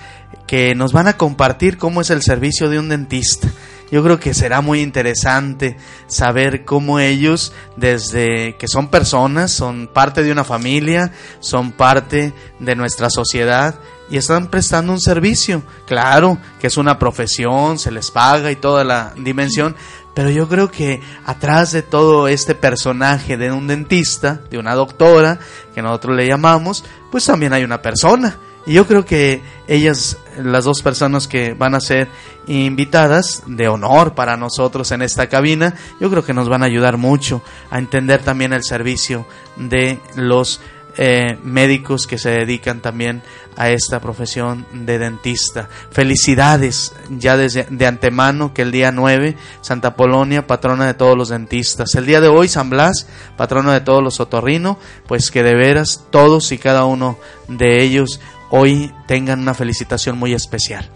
que 0.48 0.76
nos 0.76 0.94
van 0.94 1.08
a 1.08 1.18
compartir 1.18 1.78
cómo 1.78 2.02
es 2.02 2.12
el 2.12 2.22
servicio 2.22 2.70
de 2.70 2.78
un 2.78 2.90
dentista. 2.90 3.50
Yo 3.92 4.02
creo 4.04 4.20
que 4.20 4.34
será 4.34 4.62
muy 4.62 4.82
interesante 4.82 5.78
saber 6.08 6.64
cómo 6.64 7.00
ellos, 7.00 7.54
desde 7.76 8.56
que 8.58 8.68
son 8.68 8.88
personas, 8.88 9.52
son 9.52 9.88
parte 9.88 10.24
de 10.24 10.32
una 10.32 10.46
familia, 10.46 11.12
son 11.40 11.74
parte 11.74 12.34
de 12.60 12.76
nuestra 12.76 13.10
sociedad 13.10 13.76
y 14.10 14.18
están 14.18 14.48
prestando 14.48 14.94
un 14.94 15.02
servicio. 15.02 15.64
Claro 15.88 16.38
que 16.60 16.68
es 16.68 16.78
una 16.78 17.00
profesión, 17.00 17.80
se 17.80 17.92
les 17.92 18.12
paga 18.12 18.50
y 18.52 18.56
toda 18.56 18.86
la 18.86 19.14
dimensión, 19.18 19.76
pero 20.14 20.30
yo 20.30 20.48
creo 20.48 20.70
que 20.70 21.02
atrás 21.26 21.72
de 21.72 21.82
todo 21.82 22.28
este 22.28 22.56
personaje 22.56 23.38
de 23.38 23.52
un 23.52 23.68
dentista, 23.68 24.42
de 24.50 24.58
una 24.58 24.76
doctora, 24.76 25.40
que 25.74 25.82
nosotros 25.82 26.16
le 26.16 26.28
llamamos, 26.28 26.84
pues 27.12 27.26
también 27.26 27.54
hay 27.54 27.64
una 27.64 27.82
persona. 27.82 28.38
Y 28.66 28.74
yo 28.74 28.86
creo 28.86 29.06
que 29.06 29.42
ellas, 29.68 30.18
las 30.38 30.66
dos 30.66 30.82
personas 30.84 31.28
que 31.28 31.54
van 31.54 31.74
a 31.74 31.80
ser 31.80 32.10
invitadas 32.46 33.44
de 33.48 33.68
honor 33.68 34.14
para 34.14 34.38
nosotros 34.38 34.92
en 34.92 35.02
esta 35.02 35.28
cabina, 35.28 35.76
yo 36.00 36.10
creo 36.12 36.24
que 36.24 36.34
nos 36.34 36.48
van 36.48 36.62
a 36.62 36.68
ayudar 36.68 36.98
mucho 36.98 37.42
a 37.72 37.80
entender 37.80 38.22
también 38.22 38.54
el 38.54 38.64
servicio 38.64 39.26
de 39.56 40.00
los 40.16 40.62
eh, 40.98 41.38
médicos 41.44 42.08
que 42.08 42.18
se 42.18 42.30
dedican 42.30 42.82
también 42.82 43.22
a 43.56 43.70
esta 43.70 44.00
profesión 44.00 44.66
de 44.74 45.00
dentista. 45.00 45.70
Felicidades 45.92 46.94
ya 47.10 47.38
desde 47.38 47.66
de 47.70 47.86
antemano 47.86 48.54
que 48.54 48.62
el 48.62 48.72
día 48.72 48.92
9, 48.92 49.36
Santa 49.62 49.96
Polonia, 49.96 50.48
patrona 50.48 50.88
de 50.88 50.94
todos 50.94 51.18
los 51.18 51.30
dentistas. 51.30 51.96
El 51.96 52.06
día 52.06 52.22
de 52.22 52.28
hoy, 52.28 52.48
San 52.48 52.70
Blas, 52.70 53.08
patrona 53.38 53.74
de 53.74 53.82
todos 53.82 54.04
los 54.04 54.20
otorrino, 54.20 54.78
pues 55.08 55.32
que 55.32 55.44
de 55.44 55.56
veras 55.56 56.06
todos 56.10 56.52
y 56.52 56.58
cada 56.58 56.86
uno 56.86 57.18
de 57.48 57.84
ellos 57.84 58.20
hoy 58.50 58.94
tengan 59.08 59.40
una 59.40 59.54
felicitación 59.54 60.18
muy 60.18 60.34
especial. 60.34 60.90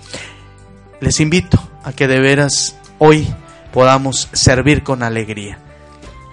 Les 0.99 1.19
invito 1.19 1.61
a 1.83 1.93
que 1.93 2.07
de 2.07 2.19
veras 2.19 2.77
hoy 2.99 3.27
podamos 3.71 4.29
servir 4.33 4.83
con 4.83 5.03
alegría. 5.03 5.64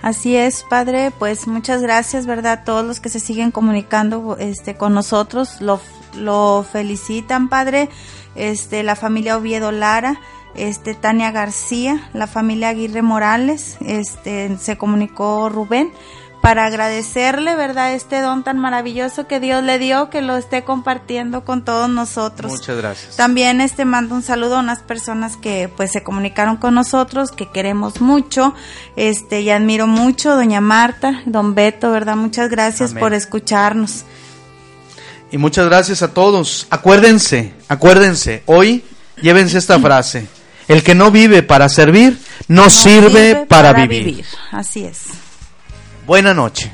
Así 0.03 0.37
es, 0.37 0.65
padre, 0.65 1.13
pues 1.17 1.47
muchas 1.47 1.81
gracias, 1.81 2.27
¿verdad? 2.27 2.65
Todos 2.65 2.85
los 2.85 2.99
que 2.99 3.09
se 3.09 3.21
siguen 3.21 3.53
comunicando 3.53 4.37
este 4.37 4.75
con 4.75 4.95
nosotros, 4.95 5.61
lo, 5.61 5.81
lo 6.17 6.67
felicitan, 6.71 7.49
padre. 7.49 7.89
Este, 8.35 8.83
la 8.83 8.97
familia 8.97 9.37
Oviedo 9.37 9.71
Lara, 9.71 10.19
este 10.57 10.95
Tania 10.95 11.31
García, 11.31 12.11
la 12.15 12.27
familia 12.27 12.71
Aguirre 12.71 13.03
Morales, 13.03 13.77
este 13.81 14.57
se 14.59 14.77
comunicó 14.77 15.49
Rubén 15.49 15.93
para 16.43 16.67
agradecerle, 16.67 17.55
¿verdad? 17.55 17.95
Este 17.95 18.21
don 18.21 18.43
tan 18.43 18.59
maravilloso 18.59 19.29
que 19.29 19.39
Dios 19.39 19.63
le 19.63 19.79
dio, 19.79 20.11
que 20.11 20.23
lo 20.23 20.37
esté 20.37 20.65
compartiendo 20.65 21.45
con 21.45 21.65
todos 21.65 21.89
nosotros. 21.89 22.51
Muchas 22.51 22.77
gracias. 22.77 23.17
También 23.17 23.61
este 23.61 23.85
mando 23.85 24.17
un 24.17 24.23
saludo 24.23 24.57
a 24.57 24.59
unas 24.59 24.81
personas 24.81 25.37
que 25.37 25.71
pues 25.77 25.93
se 25.93 26.03
comunicaron 26.03 26.57
con 26.57 26.75
nosotros, 26.75 27.31
que 27.31 27.49
queremos 27.49 28.01
mucho, 28.01 28.55
este 28.97 29.41
y 29.43 29.51
admiro 29.51 29.87
mucho, 29.87 30.35
doña 30.35 30.61
Marta, 30.61 31.23
don 31.27 31.55
Beto, 31.55 31.93
¿verdad? 31.93 32.17
Muchas 32.17 32.51
gracias 32.51 32.91
Amén. 32.91 33.01
por 33.01 33.15
escucharnos. 33.15 34.05
Y 35.31 35.39
muchas 35.39 35.67
gracias 35.67 36.03
a 36.03 36.13
todos. 36.13 36.67
Acuérdense, 36.71 37.55
acuérdense, 37.69 38.43
hoy 38.47 38.85
llévense 39.23 39.59
esta 39.59 39.79
frase. 39.81 40.27
El 40.67 40.83
que 40.83 40.97
no 40.97 41.13
vive 41.13 41.45
para 41.45 41.69
servir, 41.69 42.19
no, 42.49 42.69
sirve, 42.69 43.47
para, 43.47 43.73
vivir. 43.73 44.25
Así 44.51 44.85
es. 44.85 45.03
Buena 46.07 46.35
noche. 46.35 46.73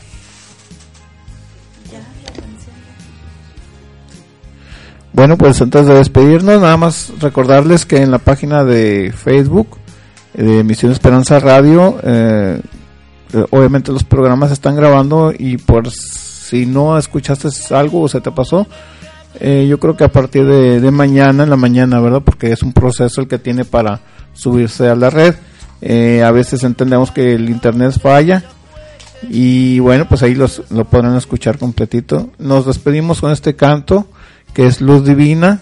Bueno, 5.12 5.36
pues 5.36 5.60
antes 5.60 5.86
de 5.86 5.94
despedirnos, 5.94 6.60
nada 6.60 6.76
más 6.76 7.12
recordarles 7.20 7.84
que 7.84 8.02
en 8.02 8.10
la 8.10 8.18
página 8.18 8.62
de 8.64 9.12
Facebook 9.12 9.78
de 10.32 10.62
Misión 10.62 10.92
Esperanza 10.92 11.40
Radio, 11.40 11.98
eh, 12.04 12.60
obviamente 13.50 13.90
los 13.90 14.04
programas 14.04 14.50
se 14.50 14.54
están 14.54 14.76
grabando 14.76 15.32
y 15.36 15.56
por 15.56 15.90
si 15.90 16.66
no 16.66 16.96
escuchaste 16.96 17.48
algo 17.74 18.02
o 18.02 18.08
se 18.08 18.20
te 18.20 18.30
pasó, 18.30 18.66
eh, 19.40 19.66
yo 19.68 19.78
creo 19.80 19.96
que 19.96 20.04
a 20.04 20.12
partir 20.12 20.46
de, 20.46 20.80
de 20.80 20.90
mañana, 20.90 21.42
en 21.42 21.50
la 21.50 21.56
mañana, 21.56 22.00
¿verdad? 22.00 22.22
Porque 22.24 22.52
es 22.52 22.62
un 22.62 22.72
proceso 22.72 23.20
el 23.20 23.28
que 23.28 23.38
tiene 23.38 23.64
para 23.64 24.00
subirse 24.34 24.88
a 24.88 24.94
la 24.94 25.10
red. 25.10 25.34
Eh, 25.80 26.22
a 26.24 26.30
veces 26.30 26.64
entendemos 26.64 27.10
que 27.10 27.34
el 27.34 27.50
internet 27.50 27.98
falla 28.00 28.44
y 29.22 29.78
bueno, 29.80 30.06
pues 30.08 30.22
ahí 30.22 30.34
los, 30.34 30.62
lo 30.70 30.84
podrán 30.84 31.16
escuchar 31.16 31.58
completito. 31.58 32.30
Nos 32.38 32.66
despedimos 32.66 33.20
con 33.20 33.32
este 33.32 33.56
canto 33.56 34.06
que 34.54 34.66
es 34.66 34.80
Luz 34.80 35.04
Divina 35.04 35.60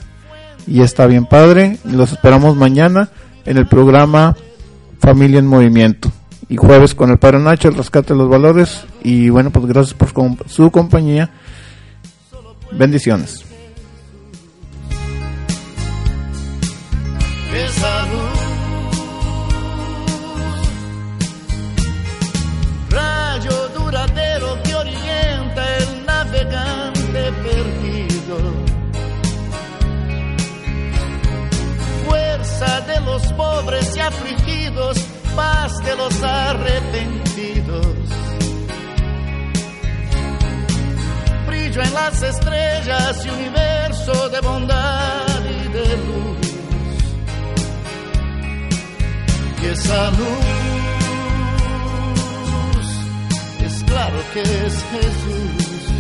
y 0.66 0.82
está 0.82 1.06
bien 1.06 1.26
padre. 1.26 1.78
Los 1.84 2.12
esperamos 2.12 2.56
mañana 2.56 3.10
en 3.44 3.56
el 3.56 3.66
programa 3.66 4.36
Familia 4.98 5.38
en 5.38 5.46
Movimiento. 5.46 6.10
Y 6.48 6.56
jueves 6.56 6.94
con 6.94 7.10
el 7.10 7.18
Padre 7.18 7.40
Nacho, 7.40 7.68
el 7.68 7.74
rescate 7.74 8.12
de 8.14 8.18
los 8.18 8.28
valores. 8.28 8.84
Y 9.02 9.30
bueno, 9.30 9.50
pues 9.50 9.66
gracias 9.66 9.94
por 9.94 10.10
su 10.48 10.70
compañía. 10.70 11.30
Bendiciones. 12.72 13.44
Afligidos, 34.06 34.98
paz 35.34 35.72
de 35.84 35.96
los 35.96 36.22
arrepentidos. 36.22 37.86
Brillo 41.46 41.82
en 41.82 41.94
las 41.94 42.22
estrellas 42.22 43.24
y 43.24 43.28
universo 43.28 44.28
de 44.28 44.40
bondad 44.40 45.40
y 45.44 45.68
de 45.72 45.96
luz 45.96 46.46
y 49.62 49.66
esa 49.66 50.10
luz 50.10 50.46
es 53.64 53.84
claro 53.84 54.18
que 54.32 54.42
es 54.42 54.84
Jesús. 54.92 55.92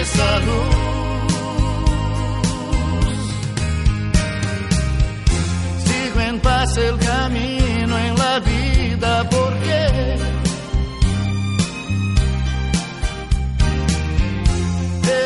Esa 0.00 0.38
luz. 0.40 1.07
En 6.20 6.40
paz 6.40 6.76
el 6.76 6.98
camino 6.98 7.98
en 7.98 8.14
la 8.16 8.40
vida 8.40 9.28
porque 9.30 10.18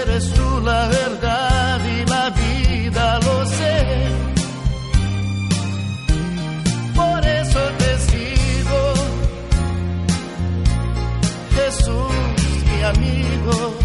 eres 0.02 0.32
tú 0.34 0.60
la 0.64 0.88
verdad 0.88 1.80
y 1.84 2.06
la 2.08 2.30
vida, 2.30 3.20
lo 3.20 3.46
sé. 3.46 3.86
Por 6.94 7.26
eso 7.26 7.60
te 7.78 7.98
sigo, 7.98 8.94
Jesús, 11.56 12.12
mi 12.70 12.82
amigo. 12.82 13.81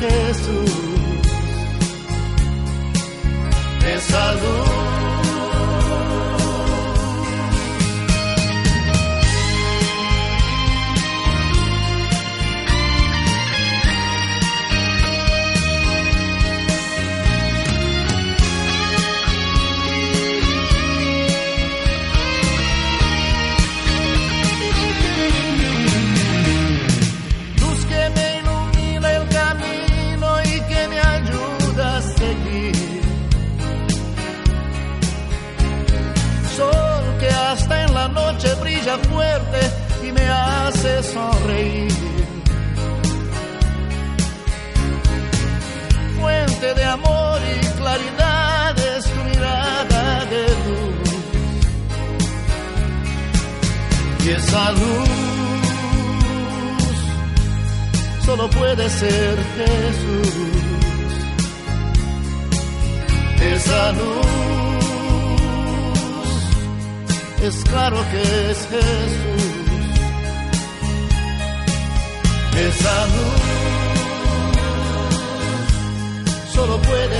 Jesús. 0.00 0.79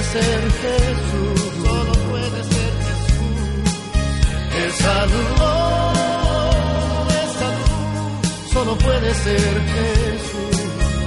Ser 0.03 0.41
Jesús. 0.63 1.41
Solo 1.65 1.93
puede 2.11 2.45
ser 2.45 2.73
Jesús. 2.87 3.67
Esa 4.67 5.07
luz, 5.07 5.31
esa 7.25 7.49
luz 7.59 8.53
solo 8.53 8.73
puede 8.79 9.15
ser 9.15 9.55
Jesús. 9.75 10.57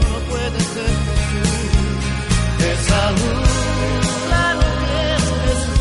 Solo 0.02 0.20
puede 0.30 0.60
ser 0.74 0.94
Jesús. 1.10 2.04
Esa 2.74 3.12
luz, 3.12 3.50
claro 4.28 4.62
que 4.82 4.96
es 5.16 5.26
Jesús. 5.44 5.80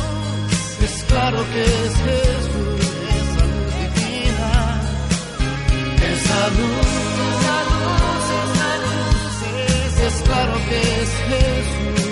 Es 0.85 1.05
claro 1.05 1.41
que 1.53 1.63
es 1.63 1.95
Jesús. 2.07 2.81
Esa 3.19 3.45
luz 3.53 3.71
divina. 3.81 4.51
Esa 6.13 6.41
luz, 6.59 6.89
esa 7.31 7.57
luz, 7.71 8.25
esa 8.43 8.71
luz. 8.85 9.35
Es, 9.71 9.95
es 10.07 10.17
claro 10.23 10.55
que 10.69 10.79
es 11.03 11.11
Jesús. 11.29 12.12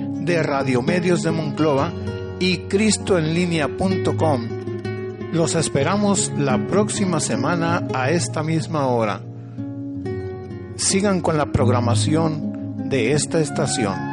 de 0.21 0.41
Radiomedios 0.43 1.23
de 1.23 1.31
Monclova 1.31 1.91
y 2.39 2.59
cristoenlinea.com. 2.67 4.47
Los 5.33 5.55
esperamos 5.55 6.31
la 6.37 6.67
próxima 6.67 7.19
semana 7.19 7.87
a 7.93 8.09
esta 8.11 8.43
misma 8.43 8.87
hora. 8.87 9.21
Sigan 10.75 11.21
con 11.21 11.37
la 11.37 11.47
programación 11.47 12.89
de 12.89 13.13
esta 13.13 13.39
estación. 13.39 14.10